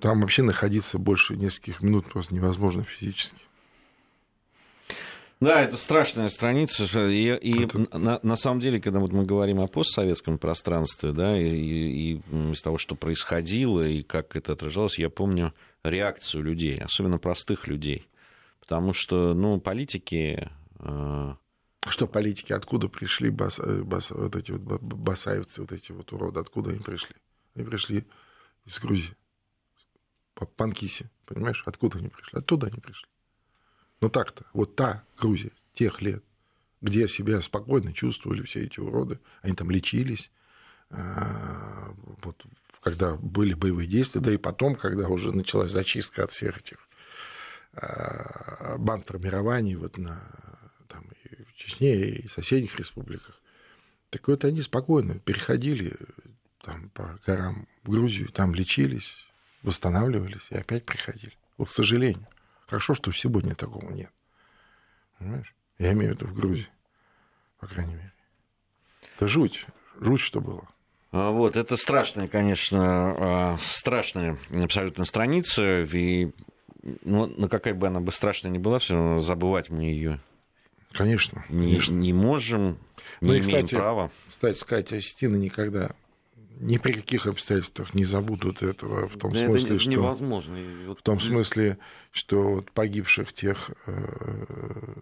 там 0.00 0.20
вообще 0.20 0.42
находиться 0.42 0.98
больше 0.98 1.36
нескольких 1.36 1.82
минут 1.82 2.06
просто 2.06 2.34
невозможно 2.34 2.82
физически. 2.82 3.40
Да, 5.38 5.60
это 5.60 5.76
страшная 5.76 6.28
страница. 6.28 6.84
И, 7.08 7.36
и 7.36 7.64
это... 7.64 7.98
на, 7.98 8.18
на 8.22 8.36
самом 8.36 8.60
деле, 8.60 8.80
когда 8.80 9.00
вот 9.00 9.12
мы 9.12 9.24
говорим 9.24 9.60
о 9.60 9.66
постсоветском 9.66 10.38
пространстве, 10.38 11.12
да, 11.12 11.38
и, 11.38 11.48
и 11.48 12.12
из 12.52 12.62
того, 12.62 12.78
что 12.78 12.94
происходило, 12.94 13.86
и 13.86 14.02
как 14.02 14.34
это 14.34 14.52
отражалось, 14.52 14.98
я 14.98 15.10
помню 15.10 15.52
реакцию 15.84 16.42
людей, 16.42 16.78
особенно 16.78 17.18
простых 17.18 17.66
людей. 17.66 18.08
Потому 18.60 18.94
что, 18.94 19.34
ну, 19.34 19.60
политики... 19.60 20.50
Э... 20.80 21.34
Что 21.88 22.08
политики? 22.08 22.52
Откуда 22.52 22.88
пришли 22.88 23.30
бас, 23.30 23.60
э, 23.60 23.82
бас, 23.82 24.10
вот 24.10 24.34
эти 24.34 24.50
вот 24.52 24.80
басаевцы, 24.82 25.60
вот 25.60 25.70
эти 25.70 25.92
вот 25.92 26.12
уроды? 26.12 26.40
Откуда 26.40 26.70
они 26.70 26.80
пришли? 26.80 27.14
Они 27.54 27.64
пришли 27.64 28.04
из 28.64 28.80
Грузии. 28.80 29.14
По 30.34 30.46
Панкисе, 30.46 31.10
понимаешь? 31.26 31.62
Откуда 31.66 31.98
они 31.98 32.08
пришли? 32.08 32.38
Оттуда 32.38 32.66
они 32.68 32.80
пришли. 32.80 33.06
Ну 34.00 34.10
так-то, 34.10 34.44
вот 34.52 34.76
та 34.76 35.04
Грузия 35.18 35.52
тех 35.74 36.02
лет, 36.02 36.22
где 36.80 37.08
себя 37.08 37.40
спокойно 37.40 37.92
чувствовали 37.92 38.42
все 38.42 38.64
эти 38.64 38.80
уроды, 38.80 39.18
они 39.42 39.54
там 39.54 39.70
лечились, 39.70 40.30
а, 40.90 41.94
вот, 42.22 42.44
когда 42.80 43.14
были 43.16 43.54
боевые 43.54 43.88
действия, 43.88 44.20
да 44.20 44.32
и 44.32 44.36
потом, 44.36 44.76
когда 44.76 45.08
уже 45.08 45.32
началась 45.32 45.70
зачистка 45.70 46.24
от 46.24 46.32
всех 46.32 46.58
этих 46.58 46.78
а, 47.72 48.76
банд 48.78 49.06
формирований 49.06 49.74
вот 49.74 49.98
на, 49.98 50.20
там, 50.88 51.04
и 51.24 51.42
в 51.44 51.54
Чечне, 51.54 51.94
и 51.94 52.28
в 52.28 52.32
соседних 52.32 52.76
республиках. 52.76 53.40
Так 54.10 54.28
вот 54.28 54.44
они 54.44 54.62
спокойно 54.62 55.18
переходили 55.18 55.96
там, 56.62 56.90
по 56.90 57.18
горам 57.26 57.66
в 57.82 57.90
Грузию, 57.90 58.28
там 58.28 58.54
лечились, 58.54 59.14
восстанавливались 59.62 60.46
и 60.50 60.56
опять 60.56 60.84
приходили. 60.84 61.32
Вот, 61.58 61.68
к 61.68 61.72
сожалению. 61.72 62.26
Хорошо, 62.66 62.94
что 62.94 63.12
сегодня 63.12 63.54
такого 63.54 63.90
нет. 63.90 64.10
Понимаешь? 65.18 65.54
Я 65.78 65.92
имею 65.92 66.12
в 66.12 66.16
виду 66.16 66.26
в 66.26 66.34
Грузии, 66.34 66.68
по 67.60 67.66
крайней 67.66 67.94
мере. 67.94 68.12
Это 69.16 69.28
жуть. 69.28 69.66
Жуть, 70.00 70.20
что 70.20 70.40
было. 70.40 70.68
А, 71.12 71.30
вот, 71.30 71.56
это 71.56 71.76
страшная, 71.76 72.26
конечно, 72.26 73.14
а, 73.54 73.58
страшная 73.58 74.38
абсолютно 74.50 75.04
страница, 75.04 75.82
и 75.82 76.32
ну, 77.02 77.26
ну, 77.26 77.48
какая 77.48 77.74
бы 77.74 77.86
она 77.86 78.00
бы 78.00 78.12
страшная 78.12 78.50
ни 78.50 78.58
была, 78.58 78.78
все 78.78 78.94
равно 78.94 79.20
забывать 79.20 79.70
мы 79.70 79.84
ее 79.84 80.20
конечно, 80.92 81.44
не, 81.48 81.72
конечно. 81.72 81.94
не 81.94 82.12
можем, 82.12 82.78
не 83.20 83.28
ну, 83.28 83.34
и, 83.34 83.40
имеем 83.40 83.64
кстати, 83.64 83.74
права. 83.74 84.10
Кстати 84.28 84.58
сказать, 84.58 84.92
Осетина 84.92 85.36
никогда 85.36 85.92
ни 86.58 86.78
при 86.78 86.92
каких 86.92 87.26
обстоятельствах 87.26 87.94
не 87.94 88.04
забудут 88.04 88.62
этого 88.62 89.08
в 89.08 89.18
том 89.18 89.32
да 89.32 89.46
смысле, 89.46 89.76
это 89.76 89.80
что 89.80 89.90
невозможно. 89.90 90.56
в 90.94 91.02
том 91.02 91.20
смысле, 91.20 91.78
что 92.12 92.54
вот 92.54 92.72
погибших 92.72 93.32
тех 93.32 93.70
э, 93.86 94.94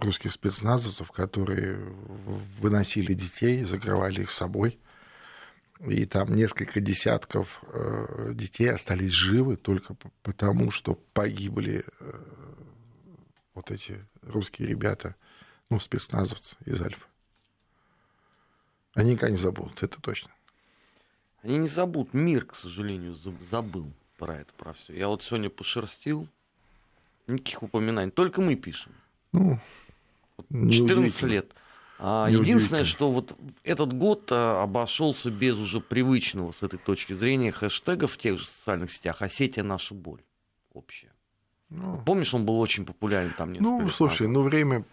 русских 0.00 0.32
спецназовцев, 0.32 1.10
которые 1.10 1.78
выносили 2.60 3.12
детей, 3.14 3.64
закрывали 3.64 4.22
их 4.22 4.30
собой, 4.30 4.78
и 5.80 6.04
там 6.06 6.34
несколько 6.34 6.80
десятков 6.80 7.62
э, 7.72 8.32
детей 8.34 8.70
остались 8.70 9.12
живы 9.12 9.56
только 9.56 9.96
потому, 10.22 10.70
что 10.70 10.94
погибли 11.12 11.84
э, 12.00 12.24
вот 13.54 13.70
эти 13.70 14.06
русские 14.22 14.68
ребята, 14.68 15.16
ну 15.70 15.80
спецназовцы 15.80 16.56
из 16.66 16.80
Альфа. 16.80 17.06
Они 18.94 19.12
никогда 19.12 19.30
не 19.30 19.38
забудут, 19.38 19.82
это 19.82 20.00
точно. 20.00 20.30
Они 21.42 21.58
не 21.58 21.68
забудут. 21.68 22.14
Мир, 22.14 22.44
к 22.46 22.54
сожалению, 22.54 23.14
забыл 23.42 23.86
про 24.18 24.36
это, 24.36 24.52
про 24.56 24.72
все. 24.74 24.94
Я 24.94 25.08
вот 25.08 25.22
сегодня 25.22 25.48
пошерстил. 25.50 26.26
Никаких 27.26 27.62
упоминаний. 27.62 28.10
Только 28.10 28.40
мы 28.42 28.56
пишем. 28.56 28.92
Ну, 29.32 29.58
14 30.50 31.22
лет. 31.24 31.52
А, 31.98 32.28
единственное, 32.28 32.84
что 32.84 33.10
вот 33.12 33.36
этот 33.62 33.92
год 33.92 34.28
а, 34.32 34.62
обошелся 34.62 35.30
без 35.30 35.58
уже 35.58 35.80
привычного 35.80 36.50
с 36.50 36.62
этой 36.62 36.78
точки 36.78 37.12
зрения 37.12 37.52
хэштега 37.52 38.06
в 38.06 38.16
тех 38.16 38.38
же 38.38 38.46
социальных 38.46 38.90
сетях 38.90 39.20
«Осетия 39.20 39.62
наша 39.62 39.94
боль» 39.94 40.22
общая. 40.72 41.12
Ну, 41.68 42.02
Помнишь, 42.06 42.32
он 42.32 42.46
был 42.46 42.58
очень 42.58 42.86
популярен 42.86 43.32
там 43.36 43.52
несколько 43.52 43.70
Ну, 43.70 43.82
лет 43.82 43.92
слушай, 43.92 44.26
назад? 44.26 44.32
ну 44.32 44.42
время 44.42 44.84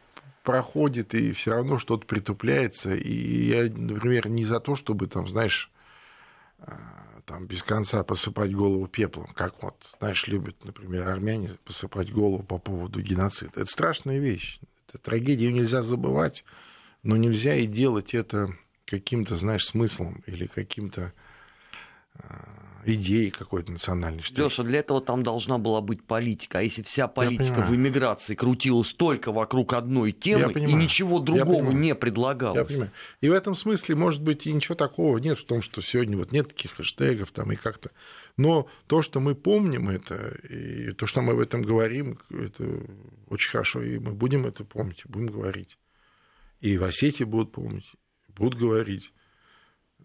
проходит, 0.43 1.15
и 1.15 1.31
все 1.31 1.51
равно 1.51 1.77
что-то 1.79 2.05
притупляется. 2.05 2.93
И 2.95 3.47
я, 3.47 3.63
например, 3.63 4.27
не 4.29 4.43
за 4.45 4.59
то, 4.59 4.75
чтобы 4.75 5.07
там, 5.07 5.27
знаешь, 5.29 5.71
там 7.27 7.45
без 7.45 7.61
конца 7.61 8.03
посыпать 8.03 8.53
голову 8.53 8.87
пеплом, 8.87 9.27
как 9.35 9.61
вот, 9.61 9.75
знаешь, 9.99 10.27
любят, 10.27 10.63
например, 10.63 11.07
армяне 11.07 11.57
посыпать 11.65 12.11
голову 12.11 12.41
по 12.41 12.57
поводу 12.57 13.01
геноцида. 13.01 13.51
Это 13.61 13.65
страшная 13.65 14.19
вещь. 14.19 14.59
Это 14.87 14.97
трагедию 14.97 15.51
нельзя 15.51 15.83
забывать, 15.83 16.45
но 17.03 17.17
нельзя 17.17 17.55
и 17.55 17.67
делать 17.67 18.13
это 18.13 18.55
каким-то, 18.85 19.35
знаешь, 19.35 19.65
смыслом 19.65 20.23
или 20.25 20.47
каким-то 20.47 21.11
э, 22.15 22.21
идеи 22.87 23.29
какой-то 23.29 23.71
национальной. 23.71 24.23
Что 24.23 24.43
Леша, 24.43 24.63
для 24.63 24.79
этого 24.79 25.01
там 25.01 25.23
должна 25.23 25.57
была 25.57 25.81
быть 25.81 26.03
политика. 26.03 26.59
А 26.59 26.61
если 26.61 26.81
вся 26.81 27.07
политика 27.07 27.61
в 27.61 27.75
иммиграции 27.75 28.35
крутилась 28.35 28.93
только 28.93 29.31
вокруг 29.31 29.73
одной 29.73 30.11
темы 30.11 30.53
и 30.53 30.73
ничего 30.73 31.19
другого 31.19 31.71
не 31.71 31.95
предлагалось. 31.95 32.57
Я 32.57 32.65
понимаю. 32.65 32.91
И 33.21 33.29
в 33.29 33.33
этом 33.33 33.55
смысле, 33.55 33.95
может 33.95 34.21
быть, 34.21 34.47
и 34.47 34.53
ничего 34.53 34.75
такого 34.75 35.17
нет 35.17 35.39
в 35.39 35.45
том, 35.45 35.61
что 35.61 35.81
сегодня 35.81 36.17
вот 36.17 36.31
нет 36.31 36.49
таких 36.49 36.73
хэштегов 36.75 37.31
там 37.31 37.51
и 37.51 37.55
как-то. 37.55 37.91
Но 38.37 38.67
то, 38.85 39.01
что 39.01 39.19
мы 39.19 39.33
помним 39.33 39.89
это, 39.89 40.37
и 40.47 40.91
то, 40.93 41.07
что 41.07 41.21
мы 41.21 41.33
об 41.33 41.39
этом 41.39 41.63
говорим, 41.63 42.19
это 42.29 42.85
очень 43.27 43.49
хорошо, 43.49 43.81
и 43.81 43.97
мы 43.97 44.13
будем 44.13 44.45
это 44.45 44.63
помнить, 44.63 45.01
будем 45.05 45.27
говорить. 45.27 45.77
И 46.61 46.77
в 46.77 46.83
Осетии 46.83 47.23
будут 47.23 47.51
помнить, 47.51 47.91
будут 48.29 48.59
говорить. 48.59 49.11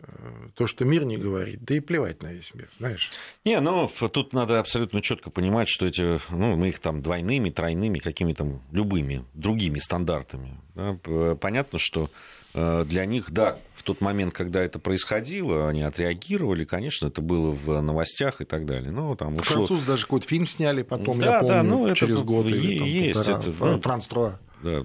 Э, 0.01 0.49
то, 0.55 0.67
что 0.67 0.85
мир 0.85 1.05
не 1.05 1.17
говорит, 1.17 1.61
да 1.63 1.77
и 1.77 1.81
плевать 1.81 2.23
на 2.23 2.33
весь 2.33 2.53
мир, 2.55 2.69
знаешь. 2.79 3.11
Не, 3.45 3.61
ну, 3.61 3.89
тут 4.13 4.33
надо 4.33 4.59
абсолютно 4.59 5.01
четко 5.01 5.31
понимать, 5.31 5.69
что 5.69 5.87
эти, 5.87 6.21
ну, 6.31 6.57
мы 6.57 6.71
их 6.71 6.81
там 6.81 7.03
двойными, 7.03 7.51
тройными, 7.51 7.99
какими-то 7.99 8.61
любыми 8.73 9.25
другими 9.35 9.79
стандартами. 9.79 10.61
Да? 10.75 10.99
Понятно, 11.37 11.79
что 11.79 12.11
э, 12.55 12.85
для 12.85 13.07
них, 13.07 13.31
да, 13.31 13.59
в 13.75 13.83
тот 13.85 14.01
момент, 14.01 14.35
когда 14.35 14.63
это 14.63 14.79
происходило, 14.79 15.69
они 15.69 15.83
отреагировали, 15.83 16.65
конечно, 16.65 17.07
это 17.07 17.23
было 17.23 17.51
в 17.51 17.81
новостях 17.81 18.41
и 18.41 18.45
так 18.45 18.67
далее. 18.67 18.91
Ну, 18.91 19.15
там 19.15 19.35
ушло... 19.35 19.65
Французы 19.65 19.87
даже 19.87 20.03
какой-то 20.03 20.27
фильм 20.27 20.49
сняли 20.49 20.83
потом, 20.83 21.21
да, 21.21 21.35
я 21.35 21.41
помню, 21.41 21.55
да, 21.55 21.63
ну, 21.63 21.95
через 21.95 22.17
это 22.17 22.25
год. 22.25 22.47
Или, 22.47 22.79
там, 22.79 22.87
есть 22.87 23.15
полтора, 23.15 23.39
это, 23.39 23.65
ну, 23.65 23.81
Франц 23.81 24.07
Труа. 24.07 24.41
Да, 24.63 24.83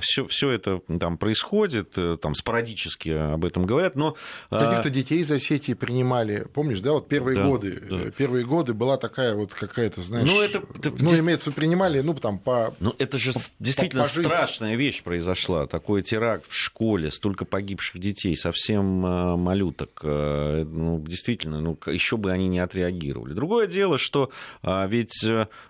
все, 0.00 0.26
все 0.26 0.50
это 0.50 0.80
там 0.98 1.18
происходит, 1.18 1.92
э, 1.96 2.16
там 2.20 2.34
спорадически 2.34 3.10
об 3.10 3.44
этом 3.44 3.66
говорят, 3.66 3.94
но... 3.94 4.16
А, 4.48 4.64
Каких-то 4.64 4.90
детей 4.90 5.20
из 5.20 5.30
Осетии 5.30 5.74
принимали, 5.74 6.46
помнишь, 6.54 6.80
да, 6.80 6.92
вот 6.92 7.08
первые 7.08 7.36
да, 7.36 7.46
годы, 7.46 7.82
да. 7.88 7.96
Э, 8.00 8.10
первые 8.10 8.46
годы 8.46 8.72
была 8.72 8.96
такая 8.96 9.34
вот 9.34 9.52
какая-то, 9.52 10.00
знаешь, 10.00 10.28
ну, 10.28 10.40
это, 10.40 10.62
ну, 10.82 11.10
дис... 11.10 11.20
имеется 11.20 11.52
принимали, 11.52 12.00
ну, 12.00 12.14
там, 12.14 12.38
по... 12.38 12.74
Ну, 12.80 12.94
это 12.98 13.18
же 13.18 13.32
по, 13.32 13.40
действительно 13.58 14.04
пожить. 14.04 14.24
страшная 14.24 14.76
вещь 14.76 15.02
произошла, 15.02 15.66
такой 15.66 16.02
теракт 16.02 16.46
в 16.48 16.54
школе, 16.54 17.10
столько 17.10 17.44
погибших 17.44 17.98
детей, 18.00 18.36
совсем 18.36 19.04
э, 19.04 19.36
малюток, 19.36 20.00
ну, 20.02 21.04
действительно, 21.06 21.60
ну, 21.60 21.78
еще 21.86 22.16
бы 22.16 22.32
они 22.32 22.48
не 22.48 22.60
отреагировали. 22.60 23.34
Другое 23.34 23.66
дело, 23.66 23.98
что 23.98 24.30
а, 24.62 24.86
ведь 24.86 25.26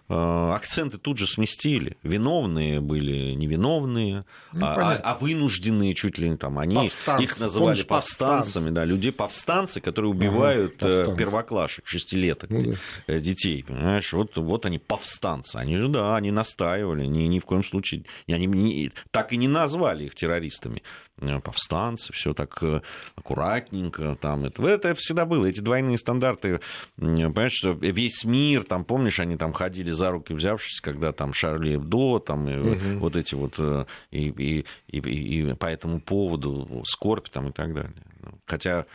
акценты 0.09 0.99
тут 0.99 1.19
же 1.19 1.27
сместили, 1.27 1.97
виновные 2.03 2.81
были 2.81 3.00
были 3.01 3.33
невиновные, 3.33 4.25
ну, 4.53 4.67
а, 4.67 4.75
а, 4.75 4.97
а 4.97 5.17
вынужденные 5.17 5.95
чуть 5.95 6.19
ли 6.19 6.29
не 6.29 6.37
там, 6.37 6.59
они 6.59 6.77
повстанцы. 6.77 7.25
их 7.25 7.41
называли 7.41 7.83
Помнишь, 7.83 7.87
повстанцами, 7.87 8.71
да, 8.71 8.85
люди 8.85 9.11
повстанцы, 9.11 9.81
которые 9.81 10.11
убивают 10.11 10.83
ага, 10.83 11.15
первоклашек, 11.17 11.87
шестилеток, 11.87 12.51
ну, 12.51 12.73
да. 12.73 12.77
Э, 13.07 13.21
детей, 13.21 13.65
понимаешь, 13.65 14.13
вот, 14.13 14.37
вот 14.37 14.67
они 14.67 14.79
повстанцы, 14.79 15.57
они 15.57 15.77
же, 15.77 15.89
да, 15.89 16.17
они 16.17 16.31
настаивали, 16.31 17.07
ни, 17.07 17.23
ни 17.23 17.39
в 17.39 17.47
коем 17.47 17.65
случае, 17.65 18.05
они 18.29 18.47
не, 18.47 18.93
так 19.11 19.33
и 19.33 19.37
не 19.37 19.49
назвали 19.49 20.05
их 20.05 20.15
террористами, 20.15 20.83
э, 21.21 21.41
повстанцы, 21.41 22.13
все 22.13 22.35
так 22.35 22.59
э, 22.63 22.83
аккуратненько, 23.17 24.17
там, 24.21 24.45
это, 24.45 24.63
это 24.67 24.95
всегда 24.95 25.25
было, 25.25 25.47
эти 25.47 25.61
двойные 25.61 25.97
стандарты, 25.97 26.61
понимаешь, 26.97 27.53
что 27.53 27.71
весь 27.73 28.25
мир, 28.25 28.65
там, 28.65 28.85
помнишь, 28.85 29.21
они 29.21 29.37
там 29.37 29.55
ходили 29.55 29.91
за 29.91 30.11
руки 30.11 30.35
взявшись, 30.35 30.81
когда 30.83 31.13
там 31.13 31.33
Шарли 31.33 31.77
Эбдо, 31.77 32.19
там, 32.19 32.45
угу 32.45 32.90
угу. 32.93 33.01
вот 33.01 33.17
эти 33.17 33.35
вот, 33.35 33.55
э, 33.59 33.87
и, 34.11 34.29
и, 34.29 34.65
и, 34.89 34.99
и 34.99 35.55
по 35.55 35.67
этому 35.67 36.01
поводу 36.01 36.83
скорбь 36.87 37.29
там 37.29 37.49
и 37.49 37.53
так 37.53 37.75
далее. 37.75 37.95
Хотя 38.47 38.87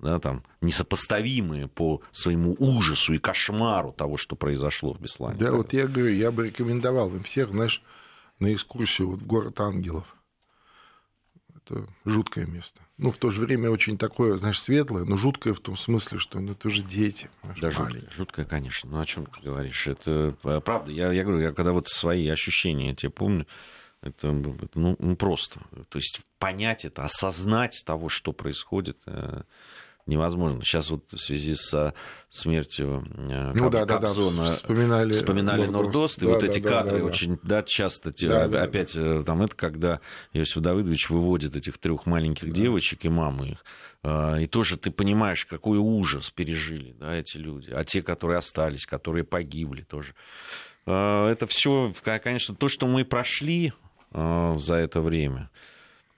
да, 0.00 0.18
там, 0.18 0.42
несопоставимые 0.60 1.68
по 1.68 2.02
своему 2.10 2.56
ужасу 2.58 3.12
и 3.12 3.18
кошмару 3.18 3.92
того, 3.92 4.16
что 4.16 4.36
произошло 4.36 4.94
в 4.94 5.00
Беслане. 5.00 5.38
Да, 5.38 5.52
вот 5.52 5.72
я 5.72 5.86
говорю, 5.86 6.12
я 6.12 6.30
бы 6.30 6.46
рекомендовал 6.46 7.14
им 7.14 7.22
всех, 7.22 7.50
знаешь, 7.50 7.82
на 8.38 8.52
экскурсию 8.52 9.10
вот 9.10 9.20
в 9.20 9.26
город 9.26 9.60
ангелов. 9.60 10.16
Это 11.64 11.86
жуткое 12.04 12.46
место. 12.46 12.80
Ну, 12.98 13.10
в 13.12 13.16
то 13.16 13.30
же 13.30 13.42
время 13.42 13.70
очень 13.70 13.96
такое, 13.96 14.36
знаешь, 14.36 14.60
светлое, 14.60 15.04
но 15.04 15.16
жуткое 15.16 15.54
в 15.54 15.60
том 15.60 15.76
смысле, 15.76 16.18
что 16.18 16.40
ну, 16.40 16.52
это 16.52 16.70
же 16.70 16.82
дети. 16.82 17.30
Да, 17.60 17.70
жуткое, 17.70 18.04
жуткое, 18.10 18.44
конечно. 18.44 18.90
Ну, 18.90 19.00
о 19.00 19.06
чем 19.06 19.26
ты 19.26 19.40
говоришь? 19.42 19.86
Это 19.86 20.36
э, 20.42 20.60
правда. 20.60 20.90
Я, 20.90 21.12
я 21.12 21.24
говорю, 21.24 21.40
я 21.40 21.52
когда 21.52 21.72
вот 21.72 21.88
свои 21.88 22.28
ощущения 22.28 22.94
тебе 22.94 23.10
помню, 23.10 23.46
это, 24.02 24.28
это 24.28 24.78
ну, 24.78 24.96
ну, 24.98 25.16
просто. 25.16 25.60
То 25.88 25.98
есть 25.98 26.22
понять 26.38 26.84
это, 26.84 27.04
осознать 27.04 27.82
того, 27.84 28.08
что 28.08 28.32
происходит, 28.32 28.98
э, 29.06 29.42
невозможно. 30.06 30.62
Сейчас 30.64 30.90
вот 30.90 31.12
в 31.12 31.18
связи 31.18 31.54
с 31.54 31.94
смертью 32.28 33.04
э, 33.14 33.52
ну, 33.54 33.70
да, 33.70 33.84
да, 33.84 33.98
да. 33.98 34.12
вспоминали, 34.12 35.12
вспоминали 35.12 35.66
Нордост, 35.66 36.18
и 36.18 36.26
да, 36.26 36.32
вот 36.32 36.40
да, 36.40 36.46
эти 36.46 36.58
да, 36.60 36.68
кадры 36.68 36.92
да, 36.92 36.98
да, 36.98 37.04
очень 37.04 37.38
да, 37.42 37.62
часто 37.62 38.12
да, 38.20 38.62
опять 38.62 38.94
да. 38.94 39.22
там 39.22 39.42
это, 39.42 39.54
когда 39.56 40.00
Иосиф 40.32 40.62
Давыдович 40.62 41.10
выводит 41.10 41.56
этих 41.56 41.78
трех 41.78 42.06
маленьких 42.06 42.48
да. 42.48 42.54
девочек 42.54 43.04
и 43.04 43.08
мамы 43.08 43.50
их, 43.50 43.64
э, 44.02 44.42
и 44.42 44.46
тоже 44.46 44.76
ты 44.76 44.90
понимаешь, 44.90 45.44
какой 45.44 45.78
ужас 45.78 46.30
пережили 46.30 46.94
да, 46.98 47.14
эти 47.14 47.36
люди, 47.36 47.70
а 47.70 47.84
те, 47.84 48.02
которые 48.02 48.38
остались, 48.38 48.86
которые 48.86 49.24
погибли 49.24 49.82
тоже. 49.82 50.14
Э, 50.86 51.26
это 51.26 51.46
все, 51.46 51.92
конечно, 52.02 52.54
то, 52.54 52.68
что 52.68 52.86
мы 52.86 53.04
прошли 53.04 53.72
за 54.12 54.74
это 54.74 55.00
время, 55.00 55.50
Э, 55.50 55.69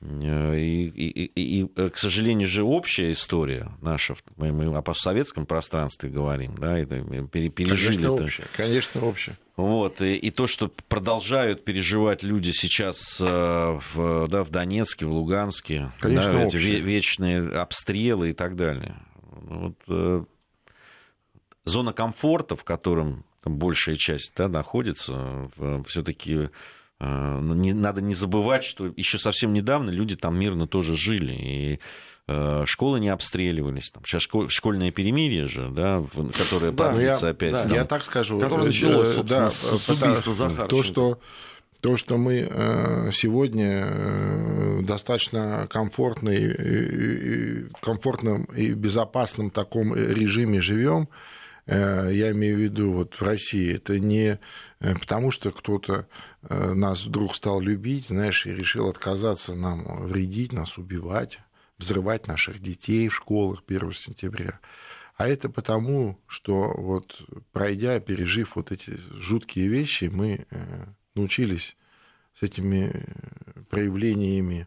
и, 0.04 0.88
и, 0.88 1.24
и, 1.26 1.60
и, 1.60 1.70
э, 1.76 1.90
к 1.90 1.96
сожалению 1.96 2.48
же, 2.48 2.64
общая 2.64 3.12
история 3.12 3.70
наша, 3.80 4.16
мы, 4.36 4.50
мы 4.50 4.76
о 4.76 4.82
постсоветском 4.82 5.46
пространстве 5.46 6.10
говорим, 6.10 6.56
да, 6.56 6.76
это 6.76 7.02
пережили 7.28 7.94
конечно, 7.94 8.14
это. 8.14 8.24
Общая, 8.24 8.44
конечно, 8.56 9.04
общая. 9.04 9.38
Вот, 9.56 10.00
и, 10.00 10.16
и 10.16 10.30
то, 10.30 10.48
что 10.48 10.72
продолжают 10.88 11.64
переживать 11.64 12.24
люди 12.24 12.50
сейчас 12.50 13.20
э, 13.20 13.24
в, 13.24 14.28
да, 14.28 14.42
в 14.42 14.50
Донецке, 14.50 15.06
в 15.06 15.12
Луганске, 15.12 15.92
конечно, 16.00 16.32
да, 16.32 16.46
эти 16.46 16.56
вечные 16.56 17.48
обстрелы 17.50 18.30
и 18.30 18.32
так 18.32 18.56
далее. 18.56 18.96
Вот, 19.22 19.76
э, 19.86 20.24
зона 21.64 21.92
комфорта, 21.92 22.56
в 22.56 22.64
котором 22.64 23.24
там 23.44 23.56
большая 23.56 23.94
часть 23.96 24.32
да, 24.36 24.48
находится, 24.48 25.48
все-таки 25.86 26.34
Э, 26.34 26.48
не, 27.02 27.72
надо 27.72 28.00
не 28.00 28.14
забывать, 28.14 28.64
что 28.64 28.92
еще 28.96 29.18
совсем 29.18 29.52
недавно 29.52 29.90
люди 29.90 30.16
там 30.16 30.38
мирно 30.38 30.66
тоже 30.66 30.96
жили. 30.96 31.32
И 31.32 31.80
э, 32.28 32.64
школы 32.66 33.00
не 33.00 33.08
обстреливались. 33.08 33.90
Там, 33.90 34.04
сейчас 34.04 34.22
школ, 34.22 34.48
школьное 34.48 34.92
перемирие 34.92 35.46
же, 35.46 35.68
да, 35.70 36.02
которое 36.38 36.70
да, 36.70 36.84
продлится 36.84 37.26
я, 37.26 37.32
опять. 37.32 37.52
Да, 37.52 37.62
там, 37.62 37.72
я 37.72 37.84
так 37.84 38.04
скажу. 38.04 38.38
Которое 38.38 38.66
началось, 38.66 39.14
собственно, 39.14 39.44
да, 39.44 39.50
с 39.50 39.88
убийства 39.88 40.32
Захарченко. 40.32 40.68
То, 40.68 40.82
что 40.82 41.18
то, 41.80 41.96
что 41.96 42.16
мы 42.16 42.48
э, 42.48 43.10
сегодня 43.12 44.82
достаточно 44.82 45.66
комфортной, 45.68 47.68
комфортном 47.80 48.44
и 48.44 48.72
безопасном 48.74 49.50
таком 49.50 49.92
режиме 49.92 50.62
живем, 50.62 51.08
я 51.66 52.32
имею 52.32 52.56
в 52.56 52.60
виду 52.60 52.92
вот 52.92 53.14
в 53.14 53.22
России, 53.22 53.74
это 53.74 53.98
не 53.98 54.38
потому, 54.78 55.30
что 55.30 55.52
кто-то 55.52 55.92
Э, 55.92 56.04
нас 56.48 57.04
вдруг 57.04 57.34
стал 57.36 57.60
любить, 57.60 58.08
знаешь, 58.08 58.46
и 58.46 58.54
решил 58.54 58.88
отказаться 58.88 59.54
нам 59.54 60.06
вредить, 60.06 60.52
нас 60.52 60.78
убивать, 60.78 61.38
взрывать 61.78 62.26
наших 62.26 62.60
детей 62.60 63.08
в 63.08 63.14
школах 63.14 63.62
1 63.66 63.92
сентября. 63.92 64.60
А 65.16 65.28
это 65.28 65.48
потому, 65.48 66.18
что 66.26 66.74
вот 66.76 67.22
пройдя, 67.52 68.00
пережив 68.00 68.56
вот 68.56 68.72
эти 68.72 68.98
жуткие 69.12 69.68
вещи, 69.68 70.10
мы 70.12 70.46
э, 70.50 70.84
научились 71.14 71.76
с 72.34 72.42
этими 72.42 73.04
проявлениями, 73.70 74.66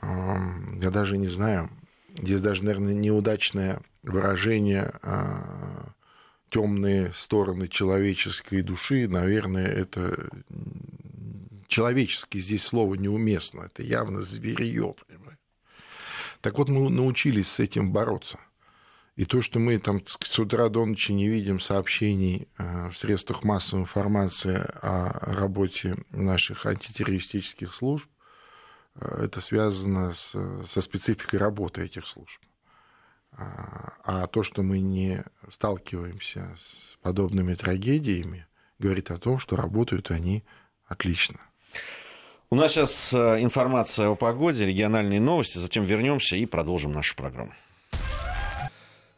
я 0.00 0.90
даже 0.90 1.18
не 1.18 1.28
знаю, 1.28 1.70
здесь 2.16 2.40
даже, 2.40 2.64
наверное, 2.64 2.94
неудачное 2.94 3.80
выражение 4.02 4.92
а, 5.02 5.92
темные 6.50 7.12
стороны 7.14 7.68
человеческой 7.68 8.62
души, 8.62 9.08
наверное, 9.08 9.66
это 9.66 10.30
человеческий 11.68 12.40
здесь 12.40 12.64
слово 12.64 12.94
неуместно, 12.94 13.62
это 13.62 13.82
явно 13.82 14.22
зверье. 14.22 14.94
Так 16.40 16.58
вот, 16.58 16.68
мы 16.68 16.88
научились 16.90 17.48
с 17.48 17.60
этим 17.60 17.92
бороться. 17.92 18.38
И 19.16 19.24
то, 19.24 19.42
что 19.42 19.58
мы 19.58 19.78
там 19.78 20.00
с 20.06 20.38
утра 20.38 20.68
до 20.68 20.86
ночи 20.86 21.10
не 21.10 21.28
видим 21.28 21.58
сообщений 21.58 22.46
э, 22.56 22.88
в 22.90 22.96
средствах 22.96 23.42
массовой 23.42 23.82
информации 23.82 24.64
о 24.80 25.34
работе 25.34 25.96
наших 26.12 26.66
антитеррористических 26.66 27.74
служб, 27.74 28.08
э, 28.94 29.24
это 29.24 29.40
связано 29.40 30.12
со 30.14 30.80
спецификой 30.80 31.40
работы 31.40 31.82
этих 31.82 32.06
служб. 32.06 32.38
А 33.32 34.26
то, 34.26 34.42
что 34.42 34.62
мы 34.62 34.80
не 34.80 35.22
сталкиваемся 35.50 36.56
с 36.58 36.96
подобными 37.02 37.54
трагедиями, 37.54 38.46
говорит 38.78 39.10
о 39.10 39.18
том, 39.18 39.38
что 39.38 39.56
работают 39.56 40.10
они 40.10 40.44
отлично. 40.86 41.40
У 42.50 42.56
нас 42.56 42.72
сейчас 42.72 43.12
э, 43.12 43.42
информация 43.42 44.08
о 44.08 44.16
погоде, 44.16 44.64
региональные 44.64 45.20
новости, 45.20 45.58
затем 45.58 45.84
вернемся 45.84 46.34
и 46.36 46.46
продолжим 46.46 46.92
нашу 46.92 47.14
программу. 47.14 47.52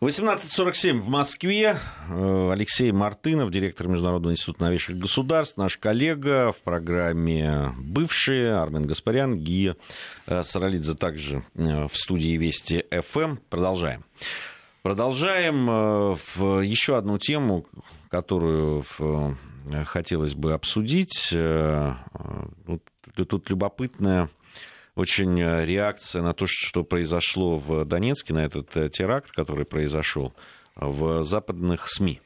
18.47 0.03 0.99
в 0.99 1.09
Москве. 1.09 1.77
Э, 2.09 2.51
Алексей 2.53 2.91
Мартынов, 2.91 3.51
директор 3.51 3.87
Международного 3.87 4.33
института 4.33 4.63
новейших 4.63 4.97
государств, 4.97 5.59
наш 5.59 5.77
коллега 5.77 6.53
в 6.53 6.61
программе 6.63 7.75
«Бывшие», 7.77 8.55
Армен 8.55 8.87
Гаспарян, 8.87 9.37
Гия 9.37 9.77
э, 10.27 10.43
Саралидзе 10.43 10.95
также 10.95 11.43
э, 11.55 11.87
в 11.87 11.95
студии 11.95 12.35
Вести 12.39 12.87
ФМ. 12.91 13.37
Продолжаем. 13.51 14.07
Продолжаем 14.81 15.67
в 15.67 16.63
еще 16.63 16.97
одну 16.97 17.19
тему, 17.19 17.67
которую 18.09 18.83
хотелось 19.85 20.33
бы 20.33 20.55
обсудить. 20.55 21.29
Тут 23.15 23.51
любопытная 23.51 24.31
очень 25.01 25.41
э, 25.41 25.65
реакция 25.65 26.21
на 26.21 26.35
то, 26.35 26.45
что 26.47 26.85
произошло 26.85 27.57
в 27.57 27.87
Донецке, 27.87 28.35
на 28.35 28.45
этот 28.45 28.77
э, 28.77 28.91
теракт, 28.91 29.31
который 29.31 29.65
произошел 29.65 30.35
в 30.77 31.25
западных 31.25 31.89
СМИ, 31.89 32.21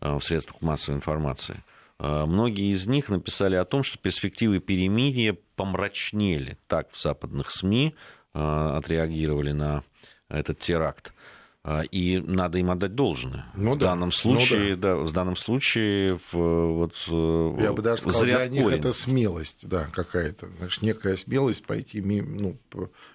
э, 0.00 0.16
в 0.16 0.22
средствах 0.22 0.62
массовой 0.62 0.96
информации. 0.98 1.62
Многие 1.98 2.72
из 2.72 2.86
них 2.86 3.08
написали 3.08 3.56
о 3.56 3.64
том, 3.64 3.82
что 3.82 3.96
перспективы 3.96 4.60
перемирия 4.60 5.34
помрачнели. 5.56 6.58
Так 6.68 6.92
в 6.92 7.00
западных 7.00 7.50
СМИ 7.50 7.94
отреагировали 8.34 9.52
на 9.52 9.82
этот 10.28 10.58
теракт. 10.58 11.14
А, 11.68 11.82
и 11.82 12.20
надо 12.20 12.58
им 12.58 12.70
отдать 12.70 12.94
должное. 12.94 13.46
Ну, 13.56 13.74
в 13.74 13.78
да. 13.78 13.86
данном 13.86 14.12
случае, 14.12 14.76
ну, 14.76 14.82
да. 14.82 14.94
да, 14.94 14.96
в 14.98 15.12
данном 15.12 15.34
случае, 15.34 16.16
в, 16.16 16.32
вот, 16.32 16.94
э, 17.08 17.56
я 17.60 17.72
бы 17.72 17.82
даже 17.82 18.02
сказал, 18.02 18.22
для 18.22 18.46
них 18.46 18.70
это 18.70 18.92
смелость, 18.92 19.66
да, 19.66 19.88
какая-то, 19.92 20.48
значит, 20.58 20.82
некая 20.82 21.16
смелость 21.16 21.66
пойти 21.66 22.00
ну, 22.00 22.56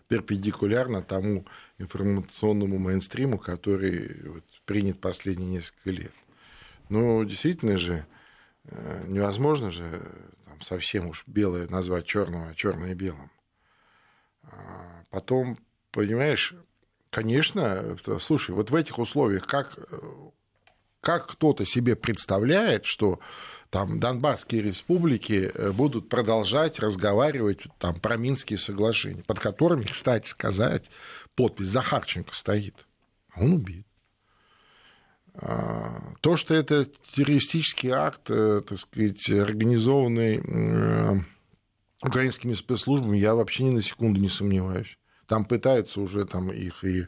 перпендикулярно 0.09 1.01
тому 1.01 1.45
информационному 1.77 2.77
мейнстриму, 2.77 3.37
который 3.37 4.21
вот, 4.27 4.43
принят 4.65 4.99
последние 4.99 5.49
несколько 5.49 5.91
лет. 5.91 6.13
Но 6.89 7.23
действительно 7.23 7.77
же 7.77 8.05
э, 8.65 9.05
невозможно 9.07 9.71
же 9.71 10.01
там, 10.43 10.59
совсем 10.59 11.07
уж 11.07 11.23
белое 11.25 11.69
назвать 11.69 12.05
черного, 12.05 12.49
а 12.49 12.55
черное 12.55 12.95
белым. 12.95 13.31
А 14.43 15.05
потом, 15.09 15.57
понимаешь, 15.91 16.53
Конечно, 17.11 17.97
слушай, 18.21 18.55
вот 18.55 18.71
в 18.71 18.75
этих 18.75 18.97
условиях 18.97 19.45
как, 19.45 19.77
как 21.01 21.27
кто-то 21.27 21.65
себе 21.65 21.97
представляет, 21.97 22.85
что 22.85 23.19
там 23.69 23.99
Донбасские 23.99 24.61
республики 24.61 25.51
э, 25.53 25.71
будут 25.71 26.09
продолжать 26.09 26.79
разговаривать 26.79 27.63
там, 27.79 27.99
про 27.99 28.17
Минские 28.17 28.59
соглашения, 28.59 29.23
под 29.23 29.39
которыми, 29.39 29.83
кстати 29.83 30.27
сказать, 30.27 30.89
подпись 31.35 31.67
Захарченко 31.67 32.33
стоит. 32.33 32.75
А 33.33 33.41
он 33.41 33.53
убит. 33.53 33.87
А, 35.33 36.13
то, 36.19 36.35
что 36.35 36.53
это 36.53 36.85
террористический 37.13 37.91
акт, 37.91 38.29
э, 38.29 38.61
так 38.67 38.77
сказать, 38.77 39.29
организованный 39.29 40.41
э, 40.43 41.19
украинскими 42.03 42.53
спецслужбами, 42.53 43.17
я 43.17 43.35
вообще 43.35 43.63
ни 43.63 43.69
на 43.69 43.81
секунду 43.81 44.19
не 44.19 44.29
сомневаюсь. 44.29 44.97
Там 45.31 45.45
пытаются 45.45 46.01
уже 46.01 46.25
там 46.25 46.51
их 46.51 46.83
и 46.83 47.07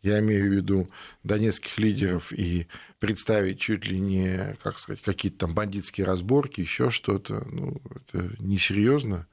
я 0.00 0.20
имею 0.20 0.48
в 0.48 0.54
виду 0.54 0.88
донецких 1.24 1.78
лидеров, 1.78 2.32
и 2.32 2.68
представить 3.00 3.60
чуть 3.60 3.86
ли 3.86 4.00
не, 4.00 4.56
как 4.62 4.78
сказать, 4.78 5.02
какие-то 5.02 5.40
там 5.40 5.54
бандитские 5.54 6.06
разборки, 6.06 6.62
еще 6.62 6.88
что-то, 6.88 7.46
ну, 7.52 7.82
это 7.94 8.30
несерьезно. 8.38 9.26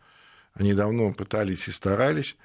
Они 0.54 0.74
давно 0.74 1.14
пытались 1.14 1.70
и 1.70 1.72
старались. 1.72 2.36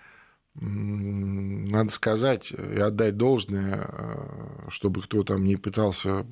Надо 0.54 1.90
сказать 1.90 2.52
и 2.52 2.78
отдать 2.78 3.16
должное, 3.16 3.84
э, 3.88 4.68
чтобы 4.68 5.02
кто 5.02 5.24
там 5.24 5.42
не 5.42 5.56
пытался 5.56 6.24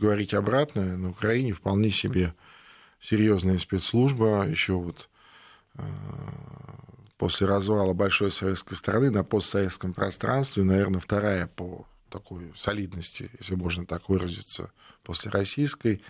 говорить 0.00 0.34
обратное, 0.34 0.96
на 0.96 1.10
Украине 1.10 1.52
вполне 1.52 1.92
себе 1.92 2.34
серьезная 3.00 3.58
спецслужба, 3.58 4.48
еще 4.48 4.72
вот 4.72 5.08
э, 5.76 5.82
после 7.20 7.46
развала 7.46 7.92
большой 7.92 8.30
советской 8.30 8.76
страны 8.76 9.10
на 9.10 9.22
постсоветском 9.22 9.92
пространстве, 9.92 10.62
наверное, 10.62 11.00
вторая 11.00 11.48
по 11.48 11.86
такой 12.08 12.50
солидности, 12.56 13.30
если 13.38 13.56
можно 13.56 13.84
так 13.84 14.08
выразиться, 14.08 14.72
после 15.02 15.30
российской. 15.30 16.00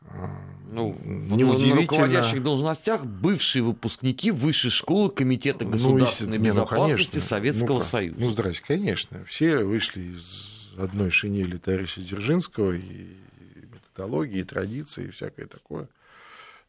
А, 0.00 0.40
ну, 0.70 0.98
неудивительно. 1.04 1.74
На 1.74 1.80
руководящих 1.82 2.42
должностях 2.42 3.04
бывшие 3.04 3.62
выпускники 3.62 4.30
Высшей 4.30 4.70
школы 4.70 5.10
Комитета 5.10 5.66
ну, 5.66 5.72
государственной 5.72 6.38
ну, 6.38 6.44
безопасности 6.46 7.16
ну, 7.16 7.20
Советского 7.20 7.78
ну, 7.80 7.80
Союза. 7.82 8.18
Ну, 8.18 8.30
здрасте, 8.30 8.64
конечно. 8.66 9.26
Все 9.26 9.62
вышли 9.62 10.00
из 10.00 10.72
одной 10.78 11.10
шинели 11.10 11.58
товарища 11.58 12.00
Дзержинского, 12.00 12.72
и 12.72 13.18
методологии, 13.70 14.38
и 14.38 14.44
традиции, 14.44 15.08
и 15.08 15.10
всякое 15.10 15.46
такое. 15.46 15.90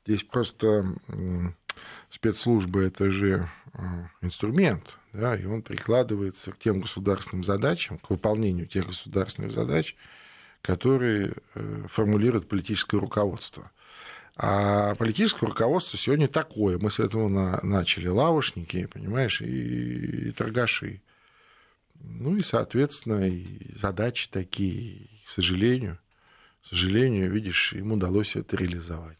Здесь 0.05 0.23
просто 0.23 0.95
спецслужбы 2.09 2.83
это 2.83 3.11
же 3.11 3.49
а, 3.73 4.09
инструмент, 4.21 4.97
да, 5.13 5.35
и 5.35 5.45
он 5.45 5.61
прикладывается 5.61 6.51
к 6.51 6.59
тем 6.59 6.81
государственным 6.81 7.43
задачам, 7.43 7.97
к 7.97 8.09
выполнению 8.09 8.67
тех 8.67 8.87
государственных 8.87 9.51
задач, 9.51 9.95
которые 10.61 11.33
э, 11.55 11.85
формулирует 11.89 12.49
политическое 12.49 12.99
руководство. 12.99 13.71
А 14.35 14.95
политическое 14.95 15.45
руководство 15.47 15.97
сегодня 15.97 16.27
такое. 16.27 16.77
Мы 16.77 16.91
с 16.91 16.99
этого 16.99 17.27
на, 17.27 17.59
начали. 17.61 18.07
Лавушники, 18.07 18.85
понимаешь, 18.85 19.41
и, 19.41 20.29
и 20.29 20.31
торгаши. 20.31 21.01
Ну 21.95 22.37
и, 22.37 22.41
соответственно, 22.41 23.27
и 23.27 23.75
задачи 23.75 24.29
такие, 24.29 25.07
к 25.25 25.29
сожалению, 25.29 25.99
к 26.63 26.67
сожалению, 26.67 27.31
видишь, 27.31 27.73
им 27.73 27.91
удалось 27.91 28.35
это 28.35 28.55
реализовать. 28.55 29.19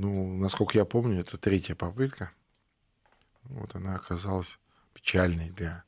Ну, 0.00 0.34
насколько 0.38 0.78
я 0.78 0.86
помню, 0.86 1.20
это 1.20 1.36
третья 1.36 1.74
попытка. 1.74 2.32
Вот 3.44 3.76
она 3.76 3.96
оказалась 3.96 4.58
печальной 4.94 5.50
для 5.50 5.84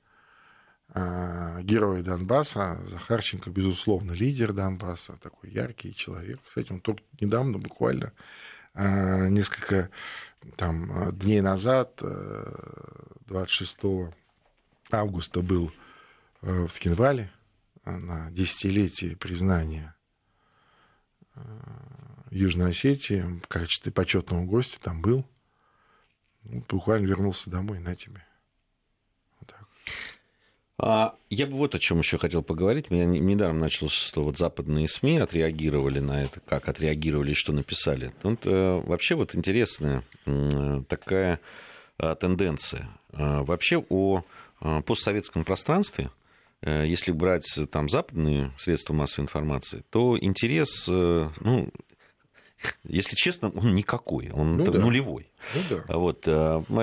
а, 0.90 1.62
героя 1.62 2.02
Донбасса. 2.02 2.78
Захарченко, 2.88 3.48
безусловно, 3.48 4.12
лидер 4.12 4.52
Донбасса, 4.52 5.16
такой 5.22 5.48
яркий 5.48 5.94
человек. 5.94 6.40
Кстати, 6.46 6.72
он 6.72 6.82
только 6.82 7.02
недавно, 7.22 7.56
буквально 7.56 8.12
а, 8.74 9.28
несколько 9.28 9.88
там, 10.56 11.16
дней 11.16 11.40
назад, 11.40 12.02
26 13.28 13.78
э, 13.84 14.12
августа, 14.90 15.40
был 15.40 15.72
э, 16.42 16.66
в 16.66 16.70
Скинвале 16.70 17.32
на 17.86 18.30
десятилетие 18.30 19.16
признания 19.16 19.94
э, 21.34 21.40
Южной 22.32 22.70
Осетии 22.70 23.20
в 23.42 23.46
качестве 23.46 23.92
почетного 23.92 24.44
гостя 24.44 24.80
там 24.80 25.02
был. 25.02 25.24
Буквально 26.44 27.06
вернулся 27.06 27.50
домой 27.50 27.78
на 27.78 27.94
тебе. 27.94 28.24
А, 30.84 31.14
я 31.30 31.46
бы 31.46 31.56
вот 31.56 31.76
о 31.76 31.78
чем 31.78 31.98
еще 31.98 32.18
хотел 32.18 32.42
поговорить. 32.42 32.90
Меня 32.90 33.04
недаром 33.04 33.60
началось, 33.60 33.92
что 33.92 34.24
вот 34.24 34.36
западные 34.36 34.88
СМИ 34.88 35.18
отреагировали 35.18 36.00
на 36.00 36.24
это, 36.24 36.40
как 36.40 36.68
отреагировали 36.68 37.30
и 37.30 37.34
что 37.34 37.52
написали. 37.52 38.12
Тут 38.20 38.40
э, 38.46 38.82
вообще 38.84 39.14
вот 39.14 39.36
интересная 39.36 40.02
такая 40.88 41.38
а, 41.98 42.16
тенденция. 42.16 42.88
А, 43.12 43.44
вообще 43.44 43.84
о 43.90 44.24
постсоветском 44.84 45.44
пространстве, 45.44 46.10
э, 46.62 46.84
если 46.86 47.12
брать 47.12 47.46
там 47.70 47.88
западные 47.88 48.52
средства 48.58 48.92
массовой 48.92 49.26
информации, 49.26 49.84
то 49.90 50.18
интерес, 50.18 50.88
э, 50.88 51.30
ну, 51.40 51.70
если 52.84 53.16
честно, 53.16 53.50
он 53.50 53.74
никакой, 53.74 54.30
он 54.30 54.56
ну, 54.56 54.64
да. 54.70 54.78
нулевой. 54.78 55.30
Ну, 55.54 55.60
да. 55.88 55.98
Вот, 55.98 56.28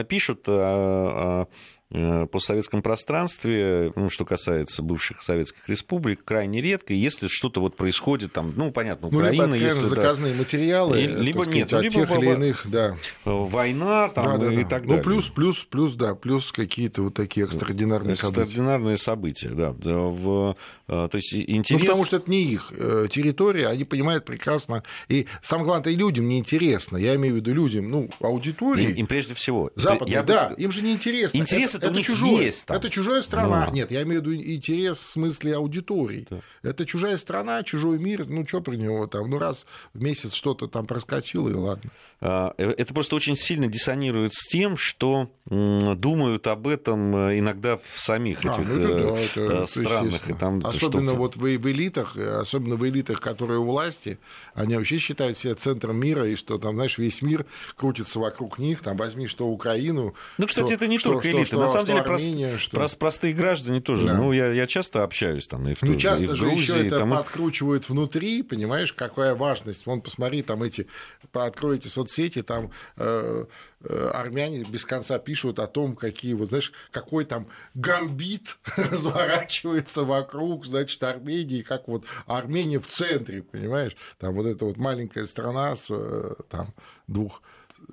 пишут 0.04 0.44
Э, 0.48 1.46
постсоветском 1.90 2.82
пространстве, 2.82 3.92
ну, 3.96 4.10
что 4.10 4.26
касается 4.26 4.82
бывших 4.84 5.24
советских 5.24 5.68
республик, 5.68 6.24
крайне 6.24 6.62
редко. 6.62 6.94
Если 6.94 7.28
что-то 7.28 7.62
вот 7.62 7.76
происходит, 7.76 8.32
там, 8.34 8.54
ну, 8.56 8.72
понятно, 8.72 9.08
Украина... 9.08 9.48
Ну, 9.48 9.56
либо 9.56 9.66
если, 9.66 9.84
заказные 9.86 10.34
да, 10.34 10.40
материалы, 10.40 11.02
либо 11.02 11.42
сказать, 11.42 11.56
нет, 11.56 11.74
от 11.74 11.82
либо 11.82 11.94
тех 11.94 12.12
или 12.12 12.32
иных, 12.32 12.62
да. 12.66 12.96
Война 13.26 14.10
там, 14.10 14.40
да, 14.40 14.48
да, 14.48 14.54
и 14.54 14.64
да. 14.64 14.70
так 14.70 14.84
ну, 14.84 14.90
далее. 14.90 14.98
Ну, 14.98 15.04
плюс, 15.04 15.30
плюс, 15.30 15.64
плюс, 15.66 15.96
да, 15.96 16.16
плюс 16.16 16.52
какие-то 16.52 17.04
вот 17.04 17.16
такие 17.16 17.46
экстраординарные, 17.46 18.14
экстраординарные 18.14 18.98
события. 18.98 19.50
события, 19.50 19.50
да. 19.50 19.72
В, 19.72 20.56
э, 20.88 21.08
то 21.12 21.16
есть 21.16 21.34
интерес... 21.34 21.82
Ну, 21.82 21.88
потому 21.88 22.06
что 22.06 22.18
это 22.18 22.30
не 22.30 22.44
их 22.44 22.72
э, 22.78 23.08
территория, 23.10 23.68
они 23.68 23.84
понимают 23.84 24.26
прекрасно. 24.26 24.84
И 25.08 25.28
самое 25.42 25.66
главное, 25.66 25.94
и 25.94 25.96
людям 25.96 26.28
неинтересно. 26.28 26.98
Я 26.98 27.16
имею 27.16 27.36
в 27.36 27.38
виду 27.38 27.54
людям, 27.54 27.90
ну, 27.90 28.10
аудитории. 28.22 28.86
Им, 28.86 28.94
им 28.94 29.08
прежде 29.08 29.34
всего. 29.34 29.72
Западные, 29.76 30.24
да, 30.24 30.50
бы... 30.50 30.62
им 30.62 30.72
же 30.72 30.82
неинтересно. 30.82 31.38
Интерес 31.38 31.76
это, 31.80 31.88
это, 31.88 32.00
это 32.00 32.04
чужое. 32.04 32.44
есть 32.44 32.66
там. 32.66 32.78
Это 32.78 32.90
чужая 32.90 33.22
страна. 33.22 33.66
Но... 33.68 33.74
Нет, 33.74 33.92
я 33.92 34.04
имею 34.04 34.22
в 34.22 34.26
виду 34.26 34.36
интерес 34.36 34.98
в 34.98 35.12
смысле 35.12 35.56
аудитории. 35.56 36.28
Да. 36.30 36.42
Это 36.62 36.86
чужая 36.86 37.18
страна, 37.18 37.64
чужой 37.64 37.98
мир. 37.98 38.26
Ну, 38.28 38.48
что 38.48 38.62
про 38.62 38.74
него 38.74 39.08
там? 39.08 39.30
Ну, 39.30 39.40
раз 39.40 39.66
в 39.94 40.02
месяц 40.02 40.34
что-то 40.34 40.68
там 40.68 40.86
проскочило, 40.86 41.50
и 41.50 41.54
ладно. 41.54 41.90
А, 42.22 42.54
э, 42.58 42.72
это 42.78 42.94
просто 42.94 43.16
очень 43.16 43.36
сильно 43.36 43.68
диссонирует 43.68 44.34
с 44.34 44.48
тем, 44.48 44.78
что 44.78 45.32
думают 45.46 46.48
об 46.48 46.68
этом 46.68 47.16
э, 47.16 47.40
иногда 47.40 47.78
в 47.78 48.00
самих 48.00 48.46
а, 48.46 48.52
этих 48.52 48.68
ну, 48.68 49.16
это, 49.16 49.48
да, 49.48 49.56
это, 49.56 49.66
странах. 49.66 50.30
И 50.30 50.34
там 50.34 50.62
особенно 50.64 51.14
вот 51.14 51.36
в, 51.36 51.40
в 51.40 51.72
элитах, 51.72 52.18
особенно 52.18 52.76
в 52.76 52.88
элитах, 52.88 53.22
которые 53.22 53.60
у 53.60 53.66
власти, 53.66 54.20
они 54.54 54.76
вообще 54.76 54.98
считают 54.98 55.38
себя 55.38 55.56
центром 55.56 55.98
мира, 55.98 56.28
и 56.28 56.36
что 56.36 56.58
там, 56.58 56.76
знаешь, 56.76 56.98
весь 56.98 57.22
мир 57.22 57.46
крутится 57.76 58.20
вокруг 58.20 58.60
них. 58.60 58.82
Там 58.82 58.98
возьми 58.98 59.28
что 59.28 59.48
Украину. 59.48 60.14
Ну, 60.38 60.48
кстати, 60.48 60.66
что, 60.66 60.76
это 60.76 60.88
не 60.88 61.00
что, 61.00 61.14
только 61.14 61.32
элиты. 61.32 61.46
Что, 61.46 61.60
На 61.60 61.68
самом 61.72 61.86
деле, 61.86 62.00
Армения, 62.02 62.58
что... 62.58 62.78
Прост, 62.78 62.98
простые 62.98 63.34
граждане 63.34 63.82
тоже. 63.82 64.08
Да. 64.08 64.14
Ну, 64.14 64.32
я, 64.32 64.52
я 64.52 64.68
часто 64.68 65.04
общаюсь 65.04 65.48
там 65.48 65.68
и 65.68 65.74
в, 65.74 65.82
ну, 65.84 65.96
часто 65.96 66.26
и 66.26 66.28
в 66.28 66.40
Грузии. 66.40 66.56
же 66.58 66.74
еще 66.74 66.88
это 66.88 67.00
там... 67.00 67.12
подкручивают 67.12 67.90
внутри, 67.90 68.44
понимаешь, 68.44 68.94
какая 68.94 69.36
важность. 69.36 69.86
Вон, 69.86 70.02
посмотри, 70.02 70.42
там 70.42 70.64
эти, 70.64 70.88
откройте 71.34 71.90
соцсети, 71.90 72.42
там 72.42 72.72
э, 72.98 73.46
э, 73.82 74.12
армяне 74.14 74.64
без 74.64 74.86
конца 74.86 75.20
пишут 75.20 75.60
о 75.60 75.68
том, 75.68 75.96
какие, 75.96 76.34
вот 76.34 76.50
знаешь, 76.50 76.72
какой 76.92 77.26
там 77.26 77.48
гамбит 77.74 78.58
разворачивается 78.78 80.04
вокруг, 80.04 80.66
значит, 80.66 81.02
Армении, 81.04 81.62
как 81.62 81.88
вот 81.88 82.06
Армения 82.26 82.80
в 82.80 82.88
центре, 82.88 83.42
понимаешь? 83.42 83.96
Там 84.18 84.34
вот 84.36 84.46
эта 84.46 84.66
вот 84.66 84.78
маленькая 84.78 85.26
страна 85.26 85.76
с 85.76 85.90
э, 85.90 86.36
там 86.50 86.74
двух 87.08 87.42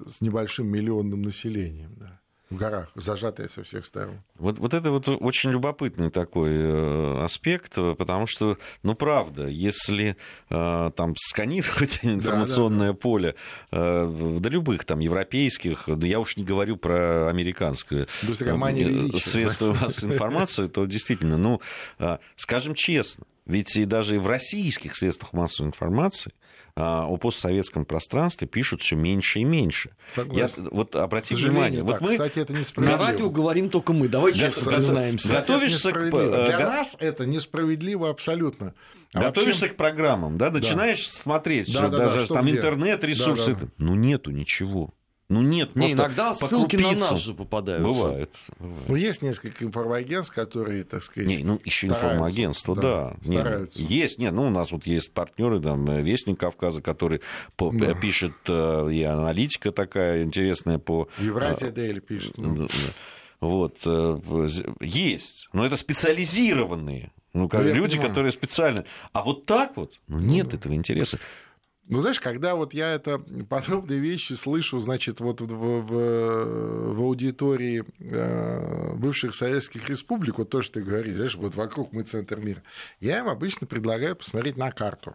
с 0.06 0.20
небольшим 0.20 0.66
миллионным 0.66 1.22
населением, 1.22 1.94
да 1.96 2.20
в 2.50 2.56
горах, 2.56 2.90
зажатая 2.94 3.48
со 3.48 3.64
всех 3.64 3.84
сторон. 3.84 4.22
Вот, 4.36 4.58
вот 4.58 4.72
это 4.72 4.90
вот 4.90 5.08
очень 5.08 5.50
любопытный 5.50 6.10
такой 6.10 6.52
э, 6.52 7.24
аспект, 7.24 7.74
потому 7.74 8.26
что, 8.26 8.58
ну, 8.84 8.94
правда, 8.94 9.48
если 9.48 10.16
э, 10.48 10.90
там 10.94 11.14
сканировать 11.16 12.00
информационное 12.02 12.88
да, 12.88 12.92
да, 12.92 12.98
поле, 12.98 13.34
э, 13.72 14.38
да 14.40 14.48
любых 14.48 14.84
там 14.84 15.00
европейских, 15.00 15.84
да 15.88 16.06
я 16.06 16.20
уж 16.20 16.36
не 16.36 16.44
говорю 16.44 16.76
про 16.76 17.28
американское 17.28 18.06
средство 19.18 19.74
массовой 19.74 20.14
информации, 20.14 20.68
то 20.68 20.86
действительно, 20.86 21.36
ну, 21.36 21.60
э, 21.98 22.18
скажем 22.36 22.74
честно, 22.74 23.24
ведь 23.46 23.76
и 23.76 23.84
даже 23.84 24.20
в 24.20 24.26
российских 24.26 24.96
средствах 24.96 25.32
массовой 25.32 25.68
информации 25.68 26.32
а, 26.32 26.45
о 26.76 27.16
постсоветском 27.16 27.86
пространстве 27.86 28.46
пишут 28.46 28.82
все 28.82 28.96
меньше 28.96 29.40
и 29.40 29.44
меньше. 29.44 29.92
Я, 30.30 30.48
вот 30.70 30.94
обрати 30.94 31.34
внимание. 31.34 31.82
Вот 31.82 32.02
мы 32.02 32.10
кстати, 32.10 32.38
это 32.38 32.52
несправедливо. 32.52 32.98
На 32.98 33.04
радио 33.04 33.30
говорим 33.30 33.70
только 33.70 33.94
мы. 33.94 34.08
Давай 34.08 34.34
честно 34.34 34.72
признаемся. 34.72 35.28
Готовишься 35.28 35.92
к... 35.92 36.10
Для 36.10 36.58
нас 36.58 36.96
это 36.98 37.24
несправедливо 37.24 38.10
абсолютно. 38.10 38.74
А 39.14 39.20
Готовишься 39.20 39.62
вообще... 39.62 39.74
к 39.74 39.78
программам, 39.78 40.36
да, 40.36 40.50
начинаешь 40.50 41.06
да. 41.06 41.18
смотреть, 41.18 41.72
да, 41.72 41.78
что 41.78 41.88
да, 41.88 41.98
даже 41.98 42.26
да, 42.26 42.34
там 42.34 42.44
где? 42.44 42.56
интернет, 42.56 43.04
ресурсы. 43.04 43.52
Да, 43.54 43.60
да. 43.60 43.68
Ну, 43.78 43.94
нету 43.94 44.30
ничего. 44.30 44.92
Ну 45.28 45.42
нет, 45.42 45.74
не, 45.74 45.92
иногда 45.92 46.34
ссылки 46.34 46.76
на 46.76 46.92
нас 46.92 47.18
же 47.18 47.34
попадаются. 47.34 47.88
Бывает. 47.88 48.30
бывает. 48.60 48.84
Ну, 48.88 48.94
есть 48.94 49.22
несколько 49.22 49.64
информагентств, 49.64 50.32
которые, 50.32 50.84
так 50.84 51.02
сказать. 51.02 51.28
Не, 51.28 51.38
ну, 51.38 51.58
еще 51.64 51.88
информагентство, 51.88 52.76
да. 52.76 53.16
да. 53.22 53.40
Стараются. 53.40 53.80
Нет, 53.80 53.90
есть, 53.90 54.18
нет, 54.18 54.32
ну, 54.32 54.46
у 54.46 54.50
нас 54.50 54.70
вот 54.70 54.86
есть 54.86 55.12
партнеры, 55.12 55.60
там, 55.60 55.84
Вестник 55.84 56.38
Кавказа, 56.38 56.80
который 56.80 57.22
по, 57.56 57.72
да. 57.72 57.94
пишет, 57.94 58.34
э, 58.46 58.88
и 58.92 59.02
аналитика 59.02 59.72
такая 59.72 60.22
интересная 60.22 60.78
по. 60.78 61.08
Евразия 61.18 61.70
Дейли 61.70 61.98
пишет. 61.98 62.38
Ну. 62.38 62.68
Вот, 63.40 63.78
э, 63.84 64.46
есть, 64.80 65.48
но 65.52 65.66
это 65.66 65.76
специализированные 65.76 67.10
ну, 67.36 67.50
ну 67.52 67.62
люди, 67.62 68.00
которые 68.00 68.32
специально. 68.32 68.84
А 69.12 69.22
вот 69.22 69.44
так 69.44 69.76
вот, 69.76 69.92
ну, 70.08 70.18
нет 70.18 70.48
ну, 70.50 70.58
этого 70.58 70.72
интереса. 70.74 71.18
Ну, 71.88 72.00
знаешь, 72.00 72.18
когда 72.18 72.56
вот 72.56 72.74
я 72.74 72.94
это 72.94 73.18
подобные 73.48 74.00
вещи 74.00 74.32
слышу, 74.32 74.80
значит, 74.80 75.20
вот 75.20 75.40
в, 75.40 75.46
в, 75.46 76.94
в 76.94 77.00
аудитории 77.00 77.84
э, 78.00 78.94
бывших 78.96 79.36
советских 79.36 79.88
республик, 79.88 80.38
вот 80.38 80.50
то, 80.50 80.62
что 80.62 80.74
ты 80.74 80.82
говоришь, 80.82 81.14
знаешь, 81.14 81.36
вот 81.36 81.54
вокруг 81.54 81.92
мы 81.92 82.02
центр 82.02 82.40
мира, 82.40 82.62
я 82.98 83.20
им 83.20 83.28
обычно 83.28 83.68
предлагаю 83.68 84.16
посмотреть 84.16 84.56
на 84.56 84.72
карту. 84.72 85.14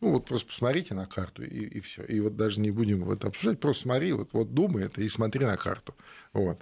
Ну, 0.00 0.12
вот 0.12 0.26
просто 0.26 0.46
посмотрите 0.46 0.94
на 0.94 1.06
карту, 1.06 1.42
и, 1.42 1.64
и 1.64 1.80
все. 1.80 2.04
И 2.04 2.20
вот 2.20 2.36
даже 2.36 2.60
не 2.60 2.70
будем 2.70 3.10
это 3.10 3.26
обсуждать, 3.26 3.58
просто 3.58 3.82
смотри, 3.82 4.12
вот, 4.12 4.28
вот 4.32 4.54
думай 4.54 4.84
это 4.84 5.00
и 5.00 5.08
смотри 5.08 5.44
на 5.44 5.56
карту. 5.56 5.96
Вот. 6.32 6.60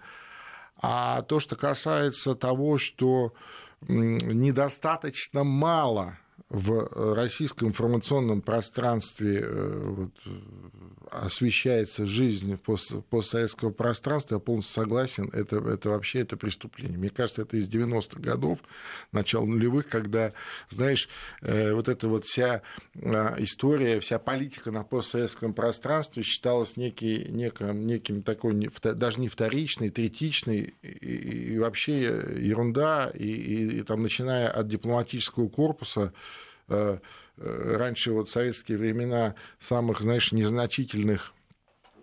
А 0.76 1.20
то, 1.22 1.38
что 1.38 1.54
касается 1.54 2.34
того, 2.34 2.78
что 2.78 3.34
недостаточно 3.82 5.44
мало 5.44 6.16
в 6.50 6.72
э, 6.72 7.14
российском 7.14 7.68
информационном 7.68 8.42
пространстве 8.42 9.40
э, 9.42 9.82
вот, 9.82 10.10
освещается 11.10 12.06
жизнь 12.06 12.56
пост, 12.58 12.92
постсоветского 13.08 13.70
пространства, 13.70 14.36
я 14.36 14.40
полностью 14.40 14.74
согласен, 14.82 15.30
это, 15.32 15.58
это 15.58 15.90
вообще 15.90 16.20
это 16.20 16.36
преступление. 16.36 16.98
Мне 16.98 17.08
кажется, 17.08 17.42
это 17.42 17.56
из 17.56 17.68
90-х 17.68 18.20
годов, 18.20 18.60
начала 19.10 19.46
нулевых, 19.46 19.88
когда, 19.88 20.32
знаешь, 20.70 21.08
э, 21.40 21.72
вот 21.72 21.88
эта 21.88 22.08
вот 22.08 22.24
вся 22.24 22.62
история, 22.94 24.00
вся 24.00 24.18
политика 24.18 24.70
на 24.70 24.84
постсоветском 24.84 25.54
пространстве 25.54 26.22
считалась 26.22 26.76
некий, 26.76 27.26
неким, 27.30 27.86
неким 27.86 28.22
такой, 28.22 28.70
даже 28.82 29.20
не 29.20 29.28
вторичной, 29.28 29.90
третичной, 29.90 30.74
и, 30.82 31.16
и 31.54 31.58
вообще 31.58 32.00
ерунда, 32.38 33.10
и, 33.14 33.26
и, 33.26 33.78
и 33.78 33.82
там, 33.82 34.02
начиная 34.02 34.48
от 34.48 34.68
дипломатического 34.68 35.48
корпуса, 35.48 36.04
Э, 36.04 36.10
э, 36.12 36.43
раньше 37.36 38.12
вот 38.12 38.28
в 38.28 38.32
советские 38.32 38.78
времена 38.78 39.34
самых, 39.58 40.00
знаешь, 40.00 40.32
незначительных 40.32 41.34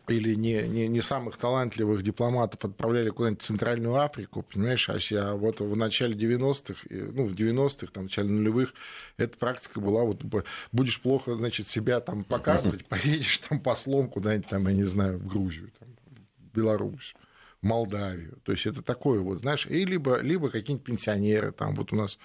или 0.08 0.36
не, 0.36 0.68
не, 0.68 0.88
не 0.88 1.02
самых 1.02 1.38
талантливых 1.38 2.04
дипломатов 2.04 2.64
отправляли 2.66 3.10
куда-нибудь 3.10 3.42
в 3.42 3.46
Центральную 3.46 3.96
Африку, 3.96 4.44
понимаешь, 4.44 4.90
а 4.90 5.36
вот 5.36 5.60
в 5.60 5.76
начале 5.76 6.14
90-х, 6.14 6.88
ну, 6.90 7.26
в 7.26 7.34
90-х, 7.34 7.88
там, 7.94 8.04
в 8.04 8.06
начале 8.08 8.30
нулевых, 8.30 8.74
эта 9.18 9.38
практика 9.38 9.80
была, 9.80 10.04
вот, 10.04 10.24
будешь 10.72 11.02
плохо, 11.02 11.36
значит, 11.36 11.68
себя 11.68 12.00
там 12.00 12.24
показывать, 12.24 12.86
поедешь 12.90 13.40
там 13.50 13.60
послом 13.60 14.10
куда-нибудь 14.10 14.50
там, 14.50 14.68
я 14.68 14.74
не 14.74 14.84
знаю, 14.84 15.18
в 15.18 15.28
Грузию, 15.28 15.72
там, 15.80 15.90
в 16.38 16.56
Беларусь. 16.56 17.16
Молдавию. 17.62 18.40
То 18.44 18.54
есть 18.54 18.66
это 18.66 18.82
такое 18.82 19.20
вот, 19.20 19.40
знаешь, 19.40 19.68
и 19.68 19.86
либо, 19.86 20.20
либо 20.20 20.50
какие-нибудь 20.50 20.84
пенсионеры, 20.84 21.52
там 21.52 21.76
вот 21.76 21.94
у 21.94 21.96
нас 21.96 22.18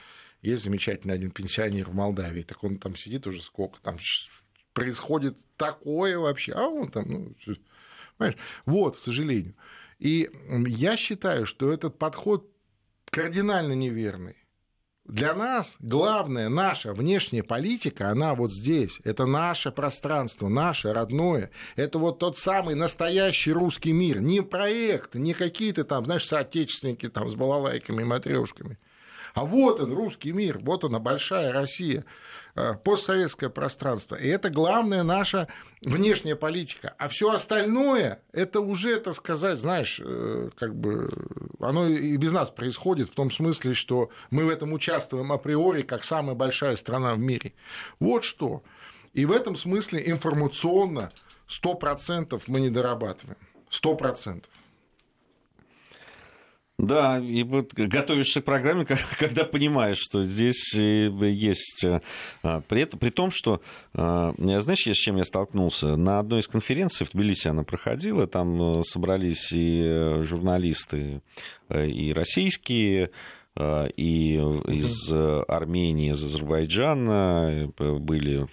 есть 0.43 0.65
замечательный 0.65 1.15
один 1.15 1.31
пенсионер 1.31 1.91
в 1.91 1.95
Молдавии, 1.95 2.43
так 2.43 2.63
он 2.65 2.79
там 2.79 2.97
сидит 2.97 3.27
уже 3.27 3.43
сколько, 3.43 3.81
там 3.81 3.99
происходит 4.73 5.37
такое 5.57 6.19
вообще, 6.19 6.53
а 6.53 6.67
он 6.67 6.91
там, 6.91 7.05
ну, 7.09 7.35
понимаешь, 8.17 8.39
вот, 8.65 8.97
к 8.97 9.01
сожалению. 9.01 9.55
И 9.99 10.31
я 10.67 10.97
считаю, 10.97 11.47
что 11.47 11.73
этот 11.73 11.99
подход 11.99 12.51
кардинально 13.11 13.73
неверный. 13.73 14.37
Для 15.07 15.35
нас 15.35 15.77
главная 15.79 16.49
наша 16.49 16.93
внешняя 16.93 17.45
политика, 17.45 18.11
она 18.11 18.35
вот 18.35 18.53
здесь. 18.53 19.01
Это 19.05 19.25
наше 19.25 19.71
пространство, 19.71 20.49
наше 20.49 20.93
родное. 20.93 21.53
Это 21.77 21.99
вот 22.01 22.19
тот 22.19 22.39
самый 22.39 22.75
настоящий 22.75 23.53
русский 23.53 23.93
мир. 23.93 24.21
Не 24.21 24.43
проект, 24.43 25.15
не 25.15 25.33
какие-то 25.33 25.85
там, 25.85 26.05
знаешь, 26.05 26.27
соотечественники 26.27 27.09
там 27.09 27.31
с 27.31 27.37
балалайками 27.37 28.03
и 28.03 28.05
матрешками. 28.05 28.79
А 29.37 29.45
вот 29.45 29.81
он, 29.81 29.93
русский 29.93 30.33
мир, 30.33 30.59
вот 30.63 30.83
она, 30.83 30.99
большая 30.99 31.53
Россия, 31.53 32.07
э, 32.55 32.73
постсоветское 32.83 33.51
пространство. 33.51 34.17
И 34.17 34.27
это 34.27 34.49
главная 34.49 35.03
наша 35.03 35.47
внешняя 35.83 36.37
политика. 36.37 36.95
А 36.99 37.07
все 37.09 37.31
остальное, 37.31 38.23
это 38.33 38.61
уже, 38.61 38.99
так 38.99 39.13
сказать, 39.13 39.59
знаешь, 39.59 40.01
э, 40.03 40.49
как 40.57 40.75
бы 40.75 41.11
оно 41.61 41.87
и 41.87 42.17
без 42.17 42.33
нас 42.33 42.51
происходит 42.51 43.11
в 43.11 43.15
том 43.15 43.31
смысле, 43.31 43.75
что 43.75 44.09
мы 44.31 44.47
в 44.47 44.49
этом 44.49 44.73
участвуем 44.73 45.31
априори 45.31 45.83
как 45.83 46.03
самая 46.03 46.35
большая 46.35 46.77
страна 46.77 47.13
в 47.13 47.19
мире. 47.19 47.53
Вот 48.01 48.25
что. 48.25 48.63
И 49.13 49.27
в 49.27 49.33
этом 49.33 49.55
смысле 49.55 50.03
информационно 50.09 51.13
100% 51.47 52.43
мы 52.47 52.61
не 52.61 52.71
дорабатываем. 52.71 53.37
100%. 53.69 54.45
Да, 56.79 57.19
и 57.19 57.43
вот 57.43 57.73
готовишься 57.73 58.43
к 58.43 58.45
программе, 58.45 58.85
когда 59.19 59.45
понимаешь, 59.45 59.99
что 59.99 60.23
здесь 60.23 60.75
э, 60.75 61.09
есть... 61.09 61.85
Э, 61.85 62.03
а, 62.43 62.61
при, 62.61 62.83
этом, 62.83 62.99
при 62.99 63.09
том, 63.09 63.31
что, 63.31 63.63
а, 63.95 64.35
знаешь, 64.37 64.87
с 64.87 64.97
чем 64.97 65.17
я 65.17 65.25
столкнулся? 65.25 65.97
На 65.97 66.19
одной 66.19 66.41
из 66.41 66.49
конференций 66.49 67.07
в 67.07 67.13
Тбилиси 67.13 67.49
она 67.49 67.63
проходила, 67.63 68.27
там 68.27 68.81
э, 68.81 68.83
собрались 68.83 69.53
и 69.53 70.21
журналисты, 70.21 71.23
и 71.71 72.13
российские, 72.15 73.11
и 73.59 74.35
из 74.35 75.11
Армении, 75.49 76.13
из 76.13 76.23
Азербайджана 76.23 77.73
были 77.79 78.47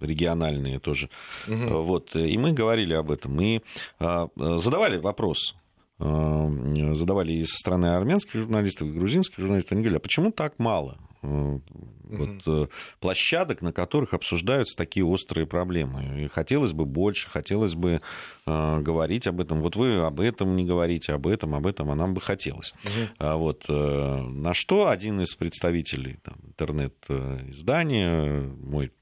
региональные 0.00 0.80
тоже. 0.80 1.10
Угу. 1.46 1.82
Вот, 1.82 2.16
и 2.16 2.38
мы 2.38 2.52
говорили 2.52 2.94
об 2.94 3.10
этом. 3.10 3.38
И 3.40 3.60
а, 3.98 4.28
задавали 4.36 4.96
вопрос 4.96 5.54
задавали 5.98 7.32
и 7.32 7.44
со 7.44 7.56
стороны 7.56 7.86
армянских 7.86 8.34
журналистов, 8.34 8.88
и 8.88 8.92
грузинских 8.92 9.38
журналистов, 9.38 9.72
они 9.72 9.82
говорили, 9.82 9.98
а 9.98 10.00
почему 10.00 10.30
так 10.30 10.58
мало? 10.58 10.98
Э, 11.22 11.58
вот, 12.04 12.28
mm 12.28 12.70
площадок, 13.00 13.62
на 13.62 13.72
которых 13.72 14.14
обсуждаются 14.14 14.76
такие 14.76 15.04
острые 15.04 15.46
проблемы. 15.46 16.24
И 16.24 16.28
хотелось 16.28 16.72
бы 16.72 16.84
больше, 16.84 17.28
хотелось 17.28 17.74
бы 17.74 18.00
э, 18.46 18.80
говорить 18.80 19.26
об 19.26 19.40
этом. 19.40 19.60
Вот 19.60 19.76
вы 19.76 19.96
об 19.96 20.20
этом 20.20 20.56
не 20.56 20.64
говорите, 20.64 21.12
об 21.12 21.26
этом, 21.26 21.54
об 21.54 21.66
этом, 21.66 21.90
а 21.90 21.94
нам 21.94 22.14
бы 22.14 22.20
хотелось. 22.20 22.74
mm 22.84 23.08
А 23.18 23.36
вот, 23.36 23.64
э, 23.68 23.72
на 23.72 24.54
что 24.54 24.88
один 24.88 25.20
из 25.20 25.34
представителей 25.34 26.18
там, 26.22 26.36
интернет-издания, 26.46 28.42
мой 28.42 28.92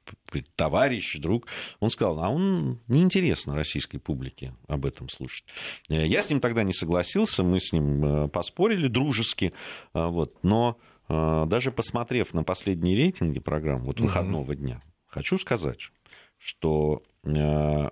товарищ, 0.56 1.18
друг, 1.18 1.46
он 1.80 1.90
сказал, 1.90 2.20
а 2.20 2.28
он 2.28 2.80
неинтересно 2.88 3.54
российской 3.54 3.98
публике 3.98 4.54
об 4.68 4.84
этом 4.84 5.08
слушать. 5.08 5.44
Я 5.88 6.20
с 6.20 6.28
ним 6.28 6.40
тогда 6.40 6.62
не 6.62 6.72
согласился, 6.72 7.42
мы 7.42 7.58
с 7.60 7.72
ним 7.72 8.28
поспорили 8.30 8.88
дружески, 8.88 9.52
вот, 9.94 10.42
но 10.42 10.78
даже 11.09 11.70
посмотрев 11.70 12.32
на 12.34 12.44
последние 12.44 12.96
рейтинги 12.96 13.40
программ 13.40 13.84
вот 13.84 14.00
выходного 14.00 14.52
угу. 14.52 14.55
дня, 14.55 14.80
хочу 15.07 15.38
сказать, 15.38 15.90
что 16.38 17.02
э, 17.24 17.88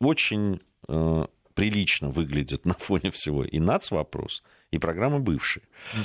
очень 0.00 0.60
э, 0.88 1.26
прилично 1.54 2.08
выглядит 2.08 2.64
на 2.64 2.74
фоне 2.74 3.10
всего 3.10 3.44
и 3.44 3.58
НАЦ-вопрос, 3.58 4.42
и 4.70 4.78
программы 4.78 5.18
бывшие. 5.18 5.64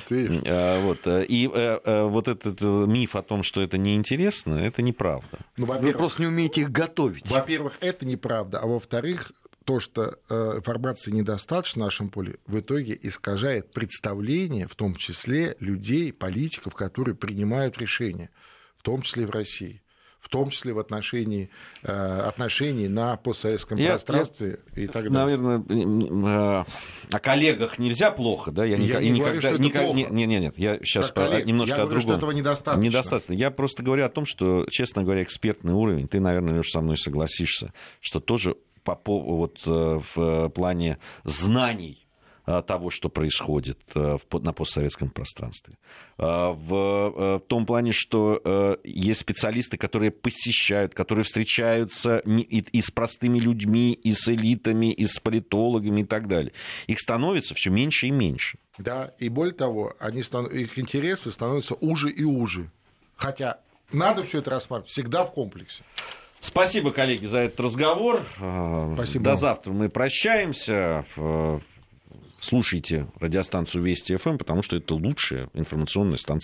Ну, 0.09 0.41
а, 0.47 0.81
вот, 0.81 1.05
э, 1.05 1.25
и 1.25 1.47
вот 1.47 2.27
этот 2.27 2.61
миф 2.61 3.15
о 3.15 3.21
том, 3.21 3.43
что 3.43 3.61
это 3.61 3.77
неинтересно, 3.77 4.55
это 4.55 4.81
неправда. 4.81 5.39
Ну, 5.57 5.67
Вы 5.67 5.93
просто 5.93 6.23
не 6.23 6.27
умеете 6.27 6.61
их 6.61 6.71
готовить. 6.71 7.29
Во-первых, 7.29 7.77
это 7.81 8.05
неправда, 8.05 8.59
а 8.59 8.65
во-вторых, 8.65 9.31
то, 9.65 9.79
что 9.79 10.19
э, 10.29 10.57
информации 10.57 11.11
недостаточно 11.11 11.81
в 11.81 11.85
нашем 11.85 12.09
поле, 12.09 12.37
в 12.45 12.59
итоге 12.59 12.97
искажает 13.01 13.71
представление, 13.71 14.67
в 14.67 14.75
том 14.75 14.95
числе 14.95 15.57
людей, 15.59 16.13
политиков, 16.13 16.75
которые 16.75 17.15
принимают 17.15 17.77
решения, 17.77 18.29
в 18.77 18.83
том 18.83 19.01
числе 19.01 19.23
и 19.23 19.25
в 19.25 19.31
России 19.31 19.81
в 20.25 20.29
том 20.29 20.49
числе 20.49 20.73
в 20.73 20.79
отношении 20.79 21.51
э, 21.83 21.91
отношений 21.91 22.87
на 22.87 23.15
постсоветском 23.15 23.77
я, 23.77 23.89
пространстве 23.89 24.59
я, 24.75 24.83
и 24.83 24.87
так 24.87 25.11
далее. 25.11 25.37
Наверное, 25.37 26.63
э, 26.63 26.65
о 27.11 27.19
коллегах 27.19 27.77
нельзя 27.77 28.09
плохо, 28.09 28.51
да? 28.51 28.65
Я, 28.65 28.77
я 28.77 29.01
не 29.01 29.11
никогда, 29.11 29.23
говорю, 29.25 29.41
что 29.41 29.49
это 29.49 29.61
никогда, 29.61 29.85
плохо. 29.85 29.99
Нет, 29.99 30.09
нет, 30.09 30.41
нет, 30.41 30.57
я 30.57 30.79
сейчас 30.79 31.11
про, 31.11 31.25
коллег, 31.25 31.45
немножко 31.45 31.75
я 31.75 31.83
о 31.83 31.85
говорю, 31.85 31.99
другом. 32.01 32.17
Что 32.17 32.17
этого 32.17 32.31
недостаточно. 32.31 32.81
Недостаточно. 32.81 33.33
Я 33.33 33.51
просто 33.51 33.83
говорю 33.83 34.03
о 34.03 34.09
том, 34.09 34.25
что, 34.25 34.65
честно 34.71 35.03
говоря, 35.03 35.21
экспертный 35.21 35.73
уровень, 35.73 36.07
ты, 36.07 36.19
наверное, 36.19 36.55
Леша, 36.55 36.71
со 36.71 36.81
мной 36.81 36.97
согласишься, 36.97 37.71
что 38.01 38.19
тоже 38.19 38.55
по, 38.93 39.19
вот, 39.19 39.61
э, 39.65 39.99
в 40.13 40.49
плане 40.49 40.99
знаний 41.23 42.07
э, 42.45 42.61
того, 42.61 42.91
что 42.91 43.09
происходит 43.09 43.79
э, 43.95 44.17
на 44.31 44.53
постсоветском 44.53 45.09
пространстве. 45.09 45.77
В 46.17 47.41
том 47.47 47.65
плане, 47.65 47.91
что 47.91 48.77
есть 48.83 49.19
специалисты, 49.19 49.77
которые 49.77 50.11
посещают, 50.11 50.93
которые 50.93 51.25
встречаются 51.25 52.19
и 52.19 52.81
с 52.81 52.91
простыми 52.91 53.39
людьми, 53.39 53.91
и 53.91 54.13
с 54.13 54.29
элитами, 54.29 54.93
и 54.93 55.05
с 55.05 55.19
политологами 55.19 56.01
и 56.01 56.05
так 56.05 56.27
далее. 56.27 56.53
Их 56.87 56.99
становится 56.99 57.53
все 57.55 57.69
меньше 57.69 58.07
и 58.07 58.11
меньше. 58.11 58.59
Да, 58.77 59.13
и 59.19 59.29
более 59.29 59.55
того, 59.55 59.93
они, 59.99 60.21
их 60.21 60.79
интересы 60.79 61.31
становятся 61.31 61.73
уже 61.75 62.09
и 62.09 62.23
уже. 62.23 62.69
Хотя 63.17 63.59
надо 63.91 64.23
все 64.23 64.39
это 64.39 64.51
рассматривать 64.51 64.91
всегда 64.91 65.23
в 65.23 65.31
комплексе. 65.33 65.83
Спасибо, 66.45 66.91
коллеги, 66.91 67.25
за 67.25 67.39
этот 67.39 67.59
разговор. 67.59 68.21
Спасибо. 68.93 69.25
До 69.25 69.35
завтра 69.35 69.71
мы 69.73 69.89
прощаемся. 69.89 71.03
Слушайте 72.39 73.07
радиостанцию 73.19 73.83
Вести 73.83 74.15
ФМ, 74.17 74.37
потому 74.37 74.61
что 74.61 74.77
это 74.77 74.93
лучшая 74.93 75.49
информационная 75.55 76.17
станция 76.17 76.33